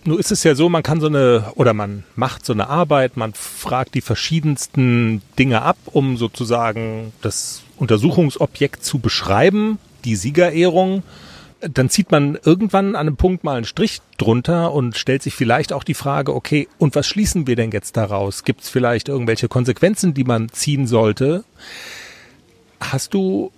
Nun 0.05 0.19
ist 0.19 0.31
es 0.31 0.43
ja 0.43 0.53
so, 0.53 0.67
man 0.67 0.83
kann 0.83 0.99
so 0.99 1.07
eine, 1.07 1.51
oder 1.55 1.73
man 1.73 2.03
macht 2.15 2.45
so 2.45 2.51
eine 2.51 2.67
Arbeit, 2.67 3.15
man 3.15 3.33
fragt 3.33 3.95
die 3.95 4.01
verschiedensten 4.01 5.21
Dinge 5.39 5.61
ab, 5.61 5.77
um 5.85 6.17
sozusagen 6.17 7.13
das 7.21 7.63
Untersuchungsobjekt 7.77 8.83
zu 8.83 8.99
beschreiben, 8.99 9.79
die 10.03 10.15
Siegerehrung. 10.15 11.03
Dann 11.61 11.89
zieht 11.89 12.11
man 12.11 12.37
irgendwann 12.43 12.95
an 12.95 13.07
einem 13.07 13.15
Punkt 13.15 13.45
mal 13.45 13.55
einen 13.55 13.65
Strich 13.65 14.01
drunter 14.17 14.73
und 14.73 14.97
stellt 14.97 15.23
sich 15.23 15.35
vielleicht 15.35 15.71
auch 15.71 15.85
die 15.85 15.93
Frage, 15.93 16.35
okay, 16.35 16.67
und 16.77 16.95
was 16.95 17.07
schließen 17.07 17.47
wir 17.47 17.55
denn 17.55 17.71
jetzt 17.71 17.95
daraus? 17.95 18.43
Gibt 18.43 18.63
es 18.63 18.69
vielleicht 18.69 19.07
irgendwelche 19.07 19.47
Konsequenzen, 19.47 20.13
die 20.13 20.25
man 20.25 20.49
ziehen 20.49 20.85
sollte? 20.85 21.45
Hast 22.81 23.13
du 23.13 23.53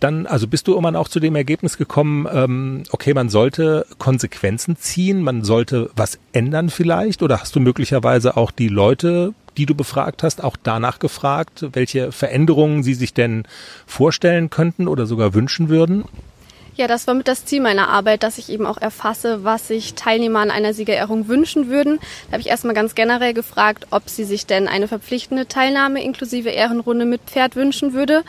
dann, 0.00 0.26
also 0.26 0.46
bist 0.46 0.66
du 0.66 0.72
irgendwann 0.72 0.96
auch 0.96 1.08
zu 1.08 1.20
dem 1.20 1.36
Ergebnis 1.36 1.76
gekommen, 1.76 2.26
ähm, 2.32 2.82
okay, 2.90 3.14
man 3.14 3.28
sollte 3.28 3.86
Konsequenzen 3.98 4.76
ziehen, 4.76 5.22
man 5.22 5.44
sollte 5.44 5.90
was 5.94 6.18
ändern 6.32 6.70
vielleicht? 6.70 7.22
Oder 7.22 7.40
hast 7.40 7.54
du 7.54 7.60
möglicherweise 7.60 8.36
auch 8.36 8.50
die 8.50 8.68
Leute, 8.68 9.34
die 9.56 9.66
du 9.66 9.74
befragt 9.74 10.22
hast, 10.22 10.42
auch 10.42 10.56
danach 10.62 10.98
gefragt, 10.98 11.66
welche 11.72 12.12
Veränderungen 12.12 12.82
sie 12.82 12.94
sich 12.94 13.14
denn 13.14 13.44
vorstellen 13.86 14.50
könnten 14.50 14.88
oder 14.88 15.06
sogar 15.06 15.34
wünschen 15.34 15.68
würden? 15.68 16.04
Ja, 16.80 16.86
das 16.86 17.06
war 17.06 17.12
mit 17.12 17.28
das 17.28 17.44
Ziel 17.44 17.60
meiner 17.60 17.90
Arbeit, 17.90 18.22
dass 18.22 18.38
ich 18.38 18.48
eben 18.48 18.64
auch 18.64 18.78
erfasse, 18.78 19.44
was 19.44 19.68
sich 19.68 19.96
Teilnehmer 19.96 20.38
an 20.38 20.50
einer 20.50 20.72
Siegerehrung 20.72 21.28
wünschen 21.28 21.68
würden. 21.68 21.98
Da 22.28 22.32
habe 22.32 22.40
ich 22.40 22.46
erstmal 22.46 22.72
ganz 22.72 22.94
generell 22.94 23.34
gefragt, 23.34 23.86
ob 23.90 24.08
sie 24.08 24.24
sich 24.24 24.46
denn 24.46 24.66
eine 24.66 24.88
verpflichtende 24.88 25.46
Teilnahme 25.46 26.02
inklusive 26.02 26.48
Ehrenrunde 26.48 27.04
mit 27.04 27.20
Pferd 27.26 27.54
wünschen 27.54 27.92
würde. 27.92 28.22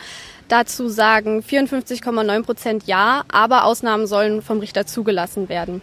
Dazu 0.48 0.90
sagen 0.90 1.40
54,9 1.40 2.42
Prozent 2.42 2.86
Ja, 2.86 3.24
aber 3.32 3.64
Ausnahmen 3.64 4.06
sollen 4.06 4.42
vom 4.42 4.58
Richter 4.58 4.84
zugelassen 4.84 5.48
werden. 5.48 5.80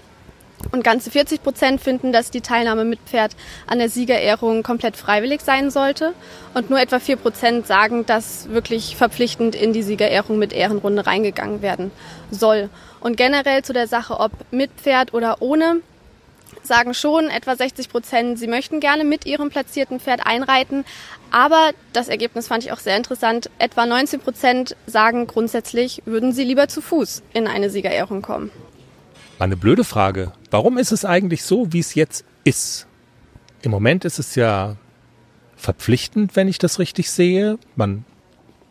Und 0.72 0.84
ganze 0.84 1.10
40 1.10 1.42
Prozent 1.42 1.82
finden, 1.82 2.12
dass 2.12 2.32
die 2.32 2.42
Teilnahme 2.42 2.86
mit 2.86 3.00
Pferd 3.06 3.36
an 3.66 3.80
der 3.80 3.90
Siegerehrung 3.90 4.62
komplett 4.62 4.98
freiwillig 4.98 5.42
sein 5.42 5.72
sollte. 5.72 6.14
Und 6.54 6.70
nur 6.70 6.80
etwa 6.80 7.00
4 7.00 7.16
Prozent 7.16 7.66
sagen, 7.66 8.06
dass 8.06 8.50
wirklich 8.50 8.96
verpflichtend 8.96 9.56
in 9.56 9.74
die 9.74 9.84
Siegerehrung 9.84 10.38
mit 10.38 10.54
Ehrenrunde 10.54 11.08
reingegangen 11.08 11.62
werden 11.62 11.92
soll. 12.30 12.70
Und 13.00 13.18
generell 13.18 13.64
zu 13.64 13.74
der 13.74 13.88
Sache, 13.88 14.20
ob 14.20 14.32
mit 14.52 14.72
Pferd 14.72 15.14
oder 15.14 15.42
ohne, 15.42 15.82
sagen 16.62 16.94
schon 16.94 17.30
etwa 17.30 17.56
60 17.56 17.90
Prozent, 17.90 18.38
sie 18.38 18.48
möchten 18.48 18.80
gerne 18.80 19.04
mit 19.04 19.26
ihrem 19.26 19.50
platzierten 19.50 20.00
Pferd 20.00 20.26
einreiten. 20.26 20.86
Aber 21.32 21.72
das 21.94 22.10
Ergebnis 22.10 22.48
fand 22.48 22.64
ich 22.64 22.72
auch 22.72 22.80
sehr 22.80 22.98
interessant. 22.98 23.50
Etwa 23.60 23.86
19 23.86 24.20
Prozent 24.20 24.76
sagen 24.86 25.26
grundsätzlich, 25.26 26.04
würden 26.06 26.32
sie 26.32 26.44
lieber 26.44 26.68
zu 26.68 26.82
Fuß 26.82 27.24
in 27.34 27.48
eine 27.48 27.70
Siegerehrung 27.70 28.22
kommen. 28.22 28.52
Mal 29.40 29.46
eine 29.46 29.56
blöde 29.56 29.86
Frage. 29.86 30.34
Warum 30.52 30.78
ist 30.78 30.92
es 30.92 31.06
eigentlich 31.06 31.44
so, 31.44 31.72
wie 31.72 31.80
es 31.80 31.96
jetzt 31.96 32.26
ist? 32.44 32.88
Im 33.62 33.72
Moment 33.72 34.04
ist 34.04 34.20
es 34.20 34.36
ja 34.36 34.76
verpflichtend, 35.56 36.36
wenn 36.36 36.50
ich 36.50 36.58
das 36.58 36.78
richtig 36.78 37.10
sehe. 37.10 37.58
Man 37.78 38.04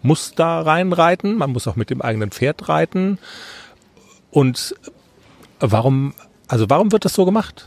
muss 0.02 0.32
da 0.34 0.60
reinreiten, 0.60 1.36
man 1.36 1.52
muss 1.52 1.66
auch 1.66 1.76
mit 1.76 1.88
dem 1.88 2.02
eigenen 2.02 2.30
Pferd 2.30 2.68
reiten. 2.68 3.18
Und 4.30 4.74
warum, 5.58 6.12
also 6.48 6.68
warum 6.68 6.92
wird 6.92 7.06
das 7.06 7.14
so 7.14 7.24
gemacht? 7.24 7.66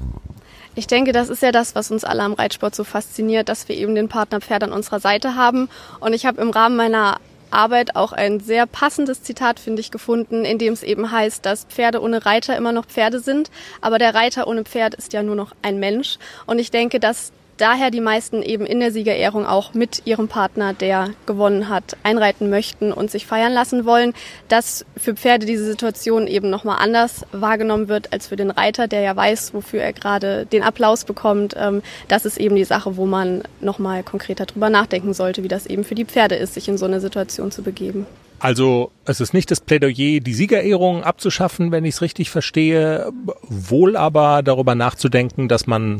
Ich 0.75 0.85
denke, 0.85 1.11
das 1.11 1.29
ist 1.29 1.41
ja 1.41 1.51
das, 1.51 1.73
was 1.73 1.89
uns 1.89 2.03
alle 2.03 2.21
am 2.21 2.33
Reitsport 2.33 2.75
so 2.75 2.83
fasziniert, 2.83 3.49
dass 3.49 3.67
wir 3.67 3.75
eben 3.75 3.95
den 3.95 4.09
Partnerpferd 4.09 4.63
an 4.63 4.71
unserer 4.71 4.99
Seite 4.99 5.33
haben. 5.33 5.69
Und 5.99 6.13
ich 6.13 6.27
habe 6.27 6.39
im 6.39 6.51
Rahmen 6.51 6.77
meiner 6.77 7.19
Arbeit 7.51 7.95
auch 7.95 8.11
ein 8.11 8.39
sehr 8.39 8.65
passendes 8.65 9.23
Zitat, 9.23 9.59
finde 9.59 9.81
ich, 9.81 9.91
gefunden, 9.91 10.45
in 10.45 10.57
dem 10.57 10.73
es 10.73 10.83
eben 10.83 11.11
heißt, 11.11 11.45
dass 11.45 11.65
Pferde 11.65 12.01
ohne 12.01 12.25
Reiter 12.25 12.57
immer 12.57 12.71
noch 12.71 12.85
Pferde 12.85 13.19
sind, 13.19 13.51
aber 13.81 13.99
der 13.99 14.15
Reiter 14.15 14.47
ohne 14.47 14.63
Pferd 14.63 14.95
ist 14.95 15.13
ja 15.13 15.23
nur 15.23 15.35
noch 15.35 15.53
ein 15.61 15.79
Mensch. 15.79 16.17
Und 16.45 16.59
ich 16.59 16.71
denke, 16.71 16.99
dass 16.99 17.31
daher 17.61 17.91
die 17.91 18.01
meisten 18.01 18.41
eben 18.41 18.65
in 18.65 18.79
der 18.79 18.91
Siegerehrung 18.91 19.45
auch 19.45 19.73
mit 19.73 20.01
ihrem 20.05 20.27
Partner, 20.27 20.73
der 20.73 21.11
gewonnen 21.27 21.69
hat, 21.69 21.95
einreiten 22.01 22.49
möchten 22.49 22.91
und 22.91 23.11
sich 23.11 23.27
feiern 23.27 23.53
lassen 23.53 23.85
wollen, 23.85 24.13
dass 24.47 24.83
für 24.97 25.13
Pferde 25.13 25.45
diese 25.45 25.65
Situation 25.65 26.25
eben 26.25 26.49
nochmal 26.49 26.77
anders 26.79 27.25
wahrgenommen 27.31 27.87
wird 27.87 28.11
als 28.13 28.27
für 28.27 28.35
den 28.35 28.49
Reiter, 28.49 28.87
der 28.87 29.01
ja 29.01 29.15
weiß, 29.15 29.53
wofür 29.53 29.81
er 29.81 29.93
gerade 29.93 30.47
den 30.47 30.63
Applaus 30.63 31.05
bekommt. 31.05 31.53
Ähm, 31.57 31.83
das 32.07 32.25
ist 32.25 32.37
eben 32.37 32.55
die 32.55 32.63
Sache, 32.63 32.97
wo 32.97 33.05
man 33.05 33.43
nochmal 33.59 34.01
konkreter 34.03 34.45
drüber 34.47 34.69
nachdenken 34.69 35.13
sollte, 35.13 35.43
wie 35.43 35.47
das 35.47 35.67
eben 35.67 35.83
für 35.83 35.95
die 35.95 36.05
Pferde 36.05 36.35
ist, 36.35 36.55
sich 36.55 36.67
in 36.67 36.79
so 36.79 36.85
eine 36.85 36.99
Situation 36.99 37.51
zu 37.51 37.61
begeben. 37.61 38.07
Also 38.39 38.89
es 39.05 39.21
ist 39.21 39.35
nicht 39.35 39.51
das 39.51 39.59
Plädoyer, 39.59 40.19
die 40.19 40.33
Siegerehrung 40.33 41.03
abzuschaffen, 41.03 41.71
wenn 41.71 41.85
ich 41.85 41.93
es 41.93 42.01
richtig 42.01 42.31
verstehe, 42.31 43.11
wohl 43.43 43.95
aber 43.95 44.41
darüber 44.41 44.73
nachzudenken, 44.73 45.47
dass 45.47 45.67
man 45.67 45.99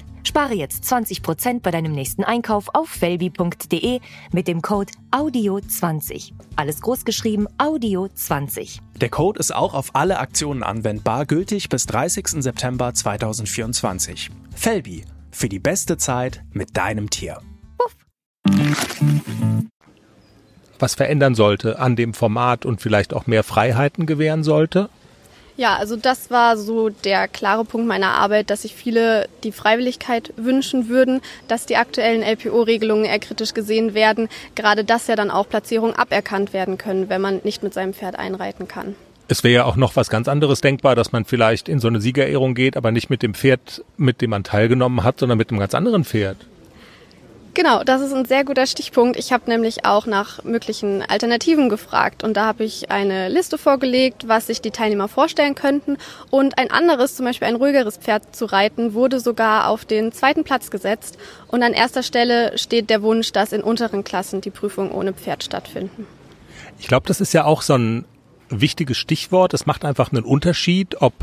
Spare 0.23 0.53
jetzt 0.53 0.83
20% 0.83 1.61
bei 1.61 1.71
deinem 1.71 1.91
nächsten 1.91 2.23
Einkauf 2.23 2.69
auf 2.73 2.89
felbi.de 2.89 3.99
mit 4.31 4.47
dem 4.47 4.61
Code 4.61 4.91
AUDIO20. 5.11 6.33
Alles 6.55 6.81
großgeschrieben 6.81 7.47
AUDIO20. 7.57 8.79
Der 8.99 9.09
Code 9.09 9.39
ist 9.39 9.53
auch 9.53 9.73
auf 9.73 9.95
alle 9.95 10.19
Aktionen 10.19 10.63
anwendbar, 10.63 11.25
gültig 11.25 11.69
bis 11.69 11.85
30. 11.85 12.43
September 12.43 12.93
2024. 12.93 14.29
Felbi, 14.55 15.05
für 15.31 15.49
die 15.49 15.59
beste 15.59 15.97
Zeit 15.97 16.43
mit 16.51 16.77
deinem 16.77 17.09
Tier. 17.09 17.39
Puff. 17.77 17.95
Was 20.79 20.95
verändern 20.95 21.35
sollte 21.35 21.79
an 21.79 21.95
dem 21.95 22.13
Format 22.13 22.65
und 22.65 22.81
vielleicht 22.81 23.13
auch 23.13 23.27
mehr 23.27 23.43
Freiheiten 23.43 24.05
gewähren 24.05 24.43
sollte? 24.43 24.89
Ja, 25.61 25.75
also 25.75 25.95
das 25.95 26.31
war 26.31 26.57
so 26.57 26.89
der 26.89 27.27
klare 27.27 27.63
Punkt 27.65 27.87
meiner 27.87 28.15
Arbeit, 28.15 28.49
dass 28.49 28.63
sich 28.63 28.73
viele 28.73 29.29
die 29.43 29.51
Freiwilligkeit 29.51 30.33
wünschen 30.35 30.89
würden, 30.89 31.21
dass 31.47 31.67
die 31.67 31.75
aktuellen 31.75 32.23
LPO-Regelungen 32.23 33.05
eher 33.05 33.19
kritisch 33.19 33.53
gesehen 33.53 33.93
werden, 33.93 34.27
gerade 34.55 34.83
dass 34.83 35.05
ja 35.05 35.15
dann 35.15 35.29
auch 35.29 35.47
Platzierungen 35.47 35.95
aberkannt 35.95 36.53
werden 36.53 36.79
können, 36.79 37.09
wenn 37.09 37.21
man 37.21 37.41
nicht 37.43 37.61
mit 37.61 37.75
seinem 37.75 37.93
Pferd 37.93 38.17
einreiten 38.17 38.67
kann. 38.67 38.95
Es 39.27 39.43
wäre 39.43 39.53
ja 39.53 39.65
auch 39.65 39.75
noch 39.75 39.95
was 39.95 40.09
ganz 40.09 40.27
anderes 40.27 40.61
denkbar, 40.61 40.95
dass 40.95 41.11
man 41.11 41.25
vielleicht 41.25 41.69
in 41.69 41.79
so 41.79 41.89
eine 41.89 42.01
Siegerehrung 42.01 42.55
geht, 42.55 42.75
aber 42.75 42.91
nicht 42.91 43.11
mit 43.11 43.21
dem 43.21 43.35
Pferd, 43.35 43.83
mit 43.97 44.21
dem 44.21 44.31
man 44.31 44.43
teilgenommen 44.43 45.03
hat, 45.03 45.19
sondern 45.19 45.37
mit 45.37 45.51
einem 45.51 45.59
ganz 45.59 45.75
anderen 45.75 46.05
Pferd. 46.05 46.37
Genau, 47.53 47.83
das 47.83 48.01
ist 48.01 48.13
ein 48.13 48.23
sehr 48.23 48.45
guter 48.45 48.65
Stichpunkt. 48.65 49.17
Ich 49.17 49.33
habe 49.33 49.49
nämlich 49.49 49.83
auch 49.83 50.05
nach 50.05 50.43
möglichen 50.45 51.01
Alternativen 51.01 51.67
gefragt 51.67 52.23
und 52.23 52.35
da 52.37 52.45
habe 52.45 52.63
ich 52.63 52.91
eine 52.91 53.27
Liste 53.27 53.57
vorgelegt, 53.57 54.27
was 54.27 54.47
sich 54.47 54.61
die 54.61 54.71
Teilnehmer 54.71 55.09
vorstellen 55.09 55.53
könnten 55.53 55.97
und 56.29 56.57
ein 56.57 56.71
anderes, 56.71 57.15
zum 57.15 57.25
Beispiel 57.25 57.49
ein 57.49 57.55
ruhigeres 57.55 57.97
Pferd 57.97 58.33
zu 58.33 58.45
reiten, 58.45 58.93
wurde 58.93 59.19
sogar 59.19 59.67
auf 59.67 59.83
den 59.83 60.13
zweiten 60.13 60.45
Platz 60.45 60.71
gesetzt 60.71 61.17
und 61.47 61.61
an 61.61 61.73
erster 61.73 62.03
Stelle 62.03 62.57
steht 62.57 62.89
der 62.89 63.01
Wunsch, 63.01 63.33
dass 63.33 63.51
in 63.51 63.63
unteren 63.63 64.05
Klassen 64.05 64.39
die 64.39 64.51
Prüfungen 64.51 64.91
ohne 64.91 65.11
Pferd 65.11 65.43
stattfinden. 65.43 66.07
Ich 66.79 66.87
glaube, 66.87 67.05
das 67.07 67.19
ist 67.19 67.33
ja 67.33 67.43
auch 67.43 67.63
so 67.63 67.75
ein 67.75 68.05
wichtiges 68.49 68.97
Stichwort. 68.97 69.53
Es 69.53 69.65
macht 69.65 69.83
einfach 69.83 70.11
einen 70.13 70.23
Unterschied, 70.23 71.01
ob, 71.01 71.13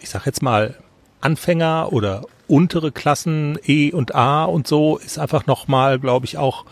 ich 0.00 0.10
sag 0.10 0.26
jetzt 0.26 0.42
mal, 0.42 0.76
Anfänger 1.22 1.92
oder 1.92 2.24
untere 2.48 2.92
Klassen 2.92 3.58
E 3.64 3.92
und 3.92 4.14
A 4.14 4.44
und 4.44 4.66
so 4.66 4.98
ist 4.98 5.18
einfach 5.18 5.46
nochmal, 5.46 5.98
glaube 5.98 6.26
ich, 6.26 6.36
auch 6.36 6.64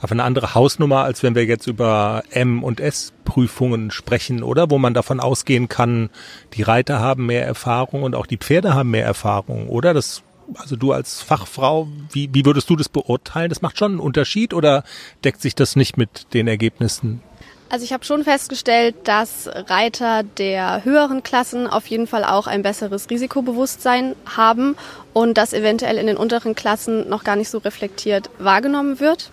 auf 0.00 0.12
eine 0.12 0.22
andere 0.22 0.54
Hausnummer, 0.54 1.02
als 1.02 1.22
wenn 1.22 1.34
wir 1.34 1.44
jetzt 1.44 1.66
über 1.66 2.22
M 2.30 2.62
und 2.62 2.80
S 2.80 3.12
Prüfungen 3.24 3.90
sprechen, 3.90 4.42
oder? 4.42 4.70
Wo 4.70 4.78
man 4.78 4.94
davon 4.94 5.20
ausgehen 5.20 5.68
kann, 5.68 6.10
die 6.54 6.62
Reiter 6.62 7.00
haben 7.00 7.26
mehr 7.26 7.44
Erfahrung 7.44 8.04
und 8.04 8.14
auch 8.14 8.26
die 8.26 8.36
Pferde 8.36 8.74
haben 8.74 8.90
mehr 8.90 9.04
Erfahrung, 9.04 9.68
oder? 9.68 9.94
Das, 9.94 10.22
also 10.54 10.76
du 10.76 10.92
als 10.92 11.20
Fachfrau, 11.20 11.88
wie, 12.12 12.30
wie 12.32 12.44
würdest 12.44 12.70
du 12.70 12.76
das 12.76 12.88
beurteilen? 12.88 13.48
Das 13.48 13.60
macht 13.60 13.76
schon 13.76 13.92
einen 13.92 14.00
Unterschied 14.00 14.54
oder 14.54 14.84
deckt 15.24 15.42
sich 15.42 15.54
das 15.54 15.74
nicht 15.74 15.96
mit 15.96 16.32
den 16.32 16.46
Ergebnissen? 16.46 17.20
Also 17.70 17.84
ich 17.84 17.92
habe 17.92 18.04
schon 18.04 18.24
festgestellt, 18.24 18.94
dass 19.04 19.48
Reiter 19.52 20.22
der 20.22 20.84
höheren 20.84 21.22
Klassen 21.22 21.66
auf 21.66 21.86
jeden 21.86 22.06
Fall 22.06 22.24
auch 22.24 22.46
ein 22.46 22.62
besseres 22.62 23.10
Risikobewusstsein 23.10 24.14
haben 24.24 24.74
und 25.12 25.36
das 25.36 25.52
eventuell 25.52 25.98
in 25.98 26.06
den 26.06 26.16
unteren 26.16 26.54
Klassen 26.54 27.08
noch 27.10 27.24
gar 27.24 27.36
nicht 27.36 27.50
so 27.50 27.58
reflektiert 27.58 28.30
wahrgenommen 28.38 29.00
wird. 29.00 29.30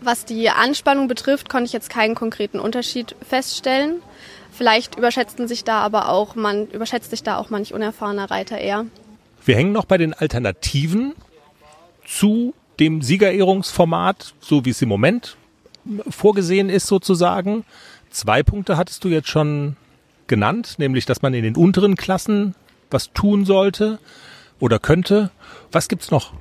Was 0.00 0.24
die 0.24 0.50
Anspannung 0.50 1.06
betrifft, 1.06 1.48
konnte 1.48 1.66
ich 1.66 1.72
jetzt 1.72 1.90
keinen 1.90 2.16
konkreten 2.16 2.58
Unterschied 2.58 3.14
feststellen. 3.28 4.02
Vielleicht 4.50 4.98
überschätzten 4.98 5.46
sich 5.46 5.62
da 5.62 5.80
aber 5.80 6.08
auch 6.08 6.34
man 6.34 6.66
überschätzt 6.66 7.10
sich 7.10 7.22
da 7.22 7.38
auch 7.38 7.50
manch 7.50 7.74
unerfahrener 7.74 8.28
Reiter 8.28 8.58
eher. 8.58 8.86
Wir 9.44 9.54
hängen 9.54 9.72
noch 9.72 9.84
bei 9.84 9.98
den 9.98 10.14
Alternativen 10.14 11.14
zu 12.04 12.54
dem 12.80 13.02
Siegerehrungsformat, 13.02 14.34
so 14.40 14.64
wie 14.64 14.70
es 14.70 14.82
im 14.82 14.88
Moment 14.88 15.36
vorgesehen 16.08 16.68
ist 16.68 16.86
sozusagen. 16.86 17.64
Zwei 18.10 18.42
Punkte 18.42 18.76
hattest 18.76 19.04
du 19.04 19.08
jetzt 19.08 19.28
schon 19.28 19.76
genannt, 20.26 20.74
nämlich 20.78 21.06
dass 21.06 21.22
man 21.22 21.34
in 21.34 21.42
den 21.42 21.56
unteren 21.56 21.96
Klassen 21.96 22.54
was 22.90 23.12
tun 23.12 23.44
sollte 23.44 23.98
oder 24.60 24.78
könnte. 24.78 25.30
Was 25.72 25.88
gibt's 25.88 26.10
noch? 26.10 26.32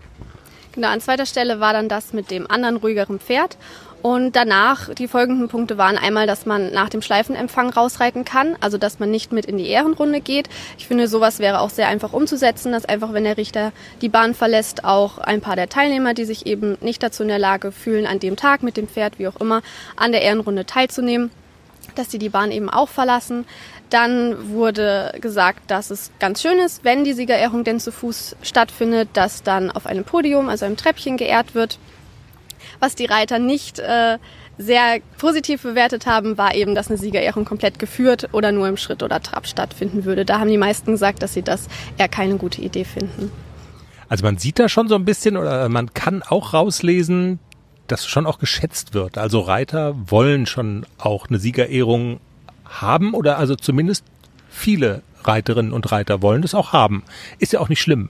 Genau, 0.74 0.90
an 0.90 1.02
zweiter 1.02 1.26
Stelle 1.26 1.60
war 1.60 1.74
dann 1.74 1.90
das 1.90 2.14
mit 2.14 2.30
dem 2.30 2.50
anderen 2.50 2.78
ruhigeren 2.78 3.20
Pferd. 3.20 3.58
Und 4.04 4.36
danach, 4.36 4.94
die 4.94 5.08
folgenden 5.08 5.48
Punkte 5.48 5.78
waren 5.78 5.98
einmal, 5.98 6.28
dass 6.28 6.46
man 6.46 6.72
nach 6.72 6.90
dem 6.90 7.02
Schleifenempfang 7.02 7.72
rausreiten 7.72 8.26
kann, 8.26 8.56
also 8.62 8.78
dass 8.78 9.00
man 9.00 9.10
nicht 9.10 9.32
mit 9.32 9.46
in 9.46 9.58
die 9.58 9.68
Ehrenrunde 9.68 10.22
geht. 10.22 10.50
Ich 10.78 10.88
finde, 10.88 11.08
sowas 11.08 11.40
wäre 11.40 11.60
auch 11.60 11.72
sehr 11.72 11.88
einfach 11.88 12.14
umzusetzen, 12.14 12.72
dass 12.72 12.86
einfach, 12.86 13.14
wenn 13.14 13.24
der 13.24 13.38
Richter 13.38 13.72
die 14.02 14.10
Bahn 14.10 14.36
verlässt, 14.36 14.86
auch 14.86 15.18
ein 15.18 15.42
paar 15.42 15.56
der 15.56 15.70
Teilnehmer, 15.70 16.14
die 16.14 16.26
sich 16.26 16.46
eben 16.46 16.78
nicht 16.80 17.02
dazu 17.02 17.24
in 17.24 17.30
der 17.30 17.40
Lage 17.40 17.72
fühlen, 17.72 18.06
an 18.06 18.20
dem 18.20 18.36
Tag 18.36 18.62
mit 18.62 18.78
dem 18.78 18.88
Pferd, 18.88 19.18
wie 19.20 19.28
auch 19.28 19.42
immer, 19.42 19.62
an 19.96 20.12
der 20.12 20.22
Ehrenrunde 20.22 20.66
teilzunehmen, 20.66 21.32
dass 21.96 22.12
sie 22.12 22.20
die 22.20 22.30
Bahn 22.30 22.52
eben 22.52 22.70
auch 22.70 22.90
verlassen. 22.90 23.46
Dann 23.90 24.52
wurde 24.52 25.14
gesagt, 25.22 25.72
dass 25.72 25.92
es 25.92 26.12
ganz 26.20 26.42
schön 26.42 26.60
ist, 26.60 26.84
wenn 26.84 27.04
die 27.04 27.14
Siegerehrung 27.14 27.64
denn 27.64 27.80
zu 27.80 27.92
Fuß 27.92 28.36
stattfindet, 28.42 29.10
dass 29.14 29.44
dann 29.44 29.72
auf 29.72 29.88
einem 29.88 30.04
Podium, 30.04 30.50
also 30.50 30.66
einem 30.66 30.78
Treppchen 30.78 31.18
geehrt 31.18 31.56
wird. 31.56 31.80
Was 32.80 32.96
die 32.96 33.06
Reiter 33.06 33.40
nicht 33.40 33.80
äh, 33.80 34.18
sehr 34.58 35.00
positiv 35.18 35.64
bewertet 35.64 36.06
haben, 36.06 36.38
war 36.38 36.56
eben, 36.56 36.76
dass 36.76 36.90
eine 36.90 36.98
Siegerehrung 36.98 37.46
komplett 37.46 37.80
geführt 37.80 38.30
oder 38.32 38.52
nur 38.52 38.68
im 38.68 38.78
Schritt 38.78 39.04
oder 39.04 39.22
Trab 39.22 39.48
stattfinden 39.48 40.06
würde. 40.06 40.26
Da 40.26 40.40
haben 40.40 40.50
die 40.50 40.58
meisten 40.58 40.92
gesagt, 40.92 41.22
dass 41.22 41.34
sie 41.34 41.44
das 41.44 41.68
eher 41.98 42.08
keine 42.08 42.38
gute 42.38 42.62
Idee 42.62 42.86
finden. 42.86 43.32
Also 44.10 44.24
man 44.24 44.38
sieht 44.38 44.58
da 44.60 44.70
schon 44.70 44.88
so 44.88 44.96
ein 44.96 45.06
bisschen 45.06 45.38
oder 45.38 45.68
man 45.70 45.94
kann 45.94 46.24
auch 46.24 46.54
rauslesen, 46.54 47.40
dass 47.88 48.06
schon 48.06 48.26
auch 48.26 48.40
geschätzt 48.40 48.94
wird. 48.94 49.18
Also 49.18 49.42
Reiter 49.42 49.96
wollen 50.10 50.46
schon 50.46 50.86
auch 50.98 51.28
eine 51.28 51.40
Siegerehrung 51.40 52.20
haben 52.66 53.14
oder 53.14 53.38
also 53.38 53.56
zumindest 53.56 54.06
viele 54.50 55.02
Reiterinnen 55.24 55.74
und 55.74 55.92
Reiter 55.92 56.22
wollen 56.22 56.42
das 56.42 56.56
auch 56.56 56.74
haben. 56.74 57.04
Ist 57.40 57.54
ja 57.54 57.60
auch 57.60 57.70
nicht 57.70 57.82
schlimm. 57.82 58.10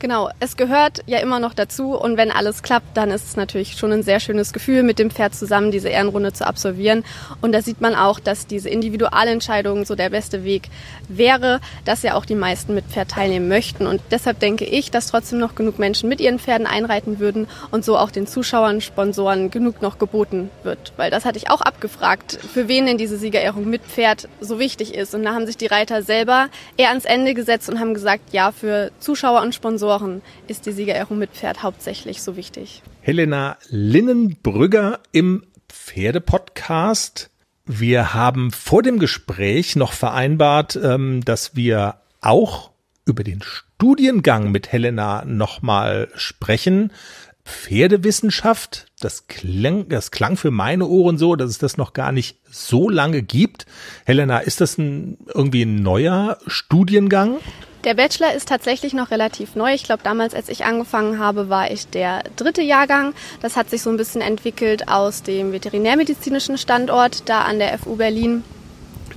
Genau, 0.00 0.30
es 0.38 0.56
gehört 0.56 1.02
ja 1.06 1.18
immer 1.18 1.40
noch 1.40 1.54
dazu 1.54 1.96
und 1.96 2.16
wenn 2.16 2.30
alles 2.30 2.62
klappt, 2.62 2.96
dann 2.96 3.10
ist 3.10 3.24
es 3.24 3.36
natürlich 3.36 3.76
schon 3.76 3.90
ein 3.90 4.04
sehr 4.04 4.20
schönes 4.20 4.52
Gefühl, 4.52 4.84
mit 4.84 5.00
dem 5.00 5.10
Pferd 5.10 5.34
zusammen 5.34 5.72
diese 5.72 5.88
Ehrenrunde 5.88 6.32
zu 6.32 6.46
absolvieren. 6.46 7.04
Und 7.40 7.50
da 7.50 7.62
sieht 7.62 7.80
man 7.80 7.96
auch, 7.96 8.20
dass 8.20 8.46
diese 8.46 8.68
Individualentscheidung 8.68 9.84
so 9.84 9.96
der 9.96 10.10
beste 10.10 10.44
Weg 10.44 10.68
wäre, 11.08 11.60
dass 11.84 12.04
ja 12.04 12.14
auch 12.14 12.26
die 12.26 12.36
meisten 12.36 12.74
mit 12.74 12.84
Pferd 12.84 13.10
teilnehmen 13.10 13.48
möchten. 13.48 13.88
Und 13.88 14.00
deshalb 14.12 14.38
denke 14.38 14.64
ich, 14.64 14.92
dass 14.92 15.08
trotzdem 15.08 15.40
noch 15.40 15.56
genug 15.56 15.80
Menschen 15.80 16.08
mit 16.08 16.20
ihren 16.20 16.38
Pferden 16.38 16.68
einreiten 16.68 17.18
würden 17.18 17.48
und 17.72 17.84
so 17.84 17.98
auch 17.98 18.12
den 18.12 18.28
Zuschauern, 18.28 18.80
Sponsoren 18.80 19.50
genug 19.50 19.82
noch 19.82 19.98
geboten 19.98 20.48
wird. 20.62 20.92
Weil 20.96 21.10
das 21.10 21.24
hatte 21.24 21.38
ich 21.38 21.50
auch 21.50 21.60
abgefragt, 21.60 22.38
für 22.54 22.68
wen 22.68 22.86
denn 22.86 22.98
diese 22.98 23.18
Siegerehrung 23.18 23.68
mit 23.68 23.82
Pferd 23.82 24.28
so 24.40 24.60
wichtig 24.60 24.94
ist. 24.94 25.12
Und 25.16 25.24
da 25.24 25.34
haben 25.34 25.46
sich 25.46 25.56
die 25.56 25.66
Reiter 25.66 26.04
selber 26.04 26.50
eher 26.76 26.90
ans 26.90 27.04
Ende 27.04 27.34
gesetzt 27.34 27.68
und 27.68 27.80
haben 27.80 27.94
gesagt, 27.94 28.32
ja, 28.32 28.52
für 28.52 28.92
Zuschauer 29.00 29.42
und 29.42 29.56
Sponsoren 29.56 29.87
Sponsoren 29.88 30.20
ist 30.48 30.66
die 30.66 30.72
Siegerehrung 30.72 31.18
mit 31.18 31.30
Pferd 31.30 31.62
hauptsächlich 31.62 32.20
so 32.20 32.36
wichtig. 32.36 32.82
Helena 33.00 33.56
Linnenbrügger 33.70 35.00
im 35.12 35.46
Pferdepodcast. 35.70 37.30
Wir 37.64 38.12
haben 38.12 38.50
vor 38.50 38.82
dem 38.82 38.98
Gespräch 38.98 39.76
noch 39.76 39.92
vereinbart, 39.92 40.76
ähm, 40.76 41.24
dass 41.24 41.56
wir 41.56 42.02
auch 42.20 42.70
über 43.06 43.24
den 43.24 43.40
Studiengang 43.40 44.50
mit 44.50 44.70
Helena 44.72 45.24
nochmal 45.24 46.08
sprechen. 46.16 46.92
Pferdewissenschaft, 47.46 48.88
das 49.00 49.26
klang, 49.26 49.88
das 49.88 50.10
klang 50.10 50.36
für 50.36 50.50
meine 50.50 50.86
Ohren 50.86 51.16
so, 51.16 51.34
dass 51.34 51.48
es 51.48 51.56
das 51.56 51.78
noch 51.78 51.94
gar 51.94 52.12
nicht 52.12 52.40
so 52.50 52.90
lange 52.90 53.22
gibt. 53.22 53.64
Helena, 54.04 54.40
ist 54.40 54.60
das 54.60 54.76
ein, 54.76 55.16
irgendwie 55.32 55.62
ein 55.62 55.76
neuer 55.76 56.36
Studiengang? 56.46 57.38
Der 57.84 57.94
Bachelor 57.94 58.34
ist 58.34 58.48
tatsächlich 58.48 58.92
noch 58.92 59.12
relativ 59.12 59.54
neu. 59.54 59.72
Ich 59.72 59.84
glaube, 59.84 60.02
damals, 60.02 60.34
als 60.34 60.48
ich 60.48 60.64
angefangen 60.64 61.18
habe, 61.18 61.48
war 61.48 61.70
ich 61.70 61.86
der 61.86 62.24
dritte 62.34 62.60
Jahrgang. 62.60 63.14
Das 63.40 63.56
hat 63.56 63.70
sich 63.70 63.82
so 63.82 63.90
ein 63.90 63.96
bisschen 63.96 64.20
entwickelt 64.20 64.88
aus 64.88 65.22
dem 65.22 65.52
veterinärmedizinischen 65.52 66.58
Standort 66.58 67.28
da 67.28 67.42
an 67.42 67.60
der 67.60 67.78
FU 67.78 67.96
Berlin. 67.96 68.42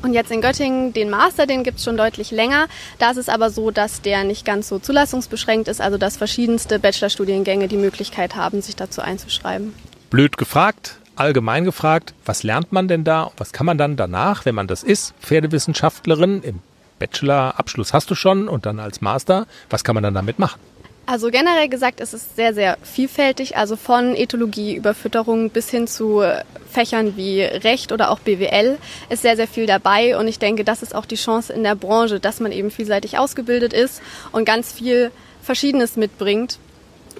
Und 0.03 0.13
jetzt 0.13 0.31
in 0.31 0.41
Göttingen, 0.41 0.93
den 0.93 1.09
Master, 1.09 1.45
den 1.45 1.63
gibt's 1.63 1.83
schon 1.83 1.97
deutlich 1.97 2.31
länger. 2.31 2.67
Da 2.99 3.11
ist 3.11 3.17
es 3.17 3.29
aber 3.29 3.49
so, 3.49 3.71
dass 3.71 4.01
der 4.01 4.23
nicht 4.23 4.45
ganz 4.45 4.67
so 4.67 4.79
zulassungsbeschränkt 4.79 5.67
ist, 5.67 5.81
also 5.81 5.97
dass 5.97 6.17
verschiedenste 6.17 6.79
Bachelorstudiengänge 6.79 7.67
die 7.67 7.77
Möglichkeit 7.77 8.35
haben, 8.35 8.61
sich 8.61 8.75
dazu 8.75 9.01
einzuschreiben. 9.01 9.73
Blöd 10.09 10.37
gefragt, 10.37 10.97
allgemein 11.15 11.65
gefragt, 11.65 12.13
was 12.25 12.43
lernt 12.43 12.71
man 12.71 12.87
denn 12.87 13.03
da? 13.03 13.31
Was 13.37 13.53
kann 13.53 13.65
man 13.65 13.77
dann 13.77 13.95
danach, 13.95 14.45
wenn 14.45 14.55
man 14.55 14.67
das 14.67 14.83
ist, 14.83 15.13
Pferdewissenschaftlerin 15.21 16.41
im 16.41 16.59
Bachelor-Abschluss 17.01 17.93
hast 17.93 18.11
du 18.11 18.15
schon 18.15 18.47
und 18.47 18.65
dann 18.67 18.79
als 18.79 19.01
Master. 19.01 19.47
Was 19.71 19.83
kann 19.83 19.95
man 19.95 20.03
dann 20.03 20.13
damit 20.13 20.37
machen? 20.37 20.59
Also 21.07 21.31
generell 21.31 21.67
gesagt 21.67 21.99
ist 21.99 22.13
es 22.13 22.35
sehr, 22.35 22.53
sehr 22.53 22.77
vielfältig, 22.83 23.57
also 23.57 23.75
von 23.75 24.15
Ethologie 24.15 24.75
über 24.75 24.93
Fütterung 24.93 25.49
bis 25.49 25.69
hin 25.69 25.87
zu 25.87 26.23
Fächern 26.69 27.17
wie 27.17 27.41
Recht 27.41 27.91
oder 27.91 28.11
auch 28.11 28.19
BWL 28.19 28.77
ist 29.09 29.23
sehr, 29.23 29.35
sehr 29.35 29.47
viel 29.47 29.65
dabei 29.65 30.15
und 30.17 30.27
ich 30.27 30.37
denke, 30.37 30.63
das 30.63 30.83
ist 30.83 30.95
auch 30.95 31.05
die 31.05 31.15
Chance 31.15 31.51
in 31.51 31.63
der 31.63 31.75
Branche, 31.75 32.19
dass 32.19 32.39
man 32.39 32.51
eben 32.51 32.69
vielseitig 32.69 33.17
ausgebildet 33.17 33.73
ist 33.73 34.01
und 34.31 34.45
ganz 34.45 34.71
viel 34.71 35.11
Verschiedenes 35.41 35.97
mitbringt 35.97 36.59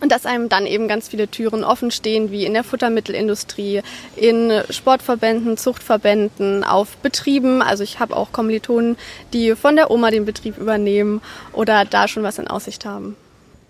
und 0.02 0.12
dass 0.12 0.26
einem 0.26 0.50
dann 0.50 0.66
eben 0.66 0.88
ganz 0.88 1.08
viele 1.08 1.28
Türen 1.30 1.64
offen 1.64 1.92
stehen, 1.92 2.32
wie 2.32 2.46
in 2.46 2.54
der 2.54 2.64
Futtermittelindustrie, 2.64 3.82
in 4.16 4.52
Sportverbänden, 4.70 5.58
Zuchtverbänden, 5.58 6.64
auf 6.64 6.98
Betrieben. 6.98 7.62
Also 7.62 7.84
ich 7.84 8.00
habe 8.00 8.18
auch 8.18 8.32
Kommilitonen, 8.32 8.98
die 9.32 9.56
von 9.56 9.76
der 9.76 9.92
Oma 9.92 10.12
den 10.12 10.26
Betrieb 10.26 10.58
übernehmen 10.58 11.22
oder 11.54 11.86
da 11.86 12.08
schon 12.08 12.24
was 12.24 12.40
in 12.40 12.48
Aussicht 12.48 12.86
haben. 12.86 13.16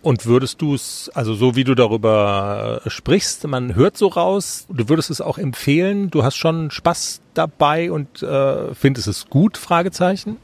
Und 0.01 0.25
würdest 0.25 0.61
du 0.61 0.73
es, 0.73 1.11
also 1.13 1.35
so 1.35 1.55
wie 1.55 1.63
du 1.63 1.75
darüber 1.75 2.81
sprichst, 2.87 3.45
man 3.45 3.75
hört 3.75 3.97
so 3.97 4.07
raus, 4.07 4.65
du 4.67 4.89
würdest 4.89 5.11
es 5.11 5.21
auch 5.21 5.37
empfehlen, 5.37 6.09
du 6.09 6.23
hast 6.23 6.37
schon 6.37 6.71
Spaß 6.71 7.21
dabei 7.35 7.91
und 7.91 8.23
äh, 8.23 8.73
findest 8.73 9.07
es 9.07 9.27
gut, 9.27 9.57
Fragezeichen? 9.57 10.37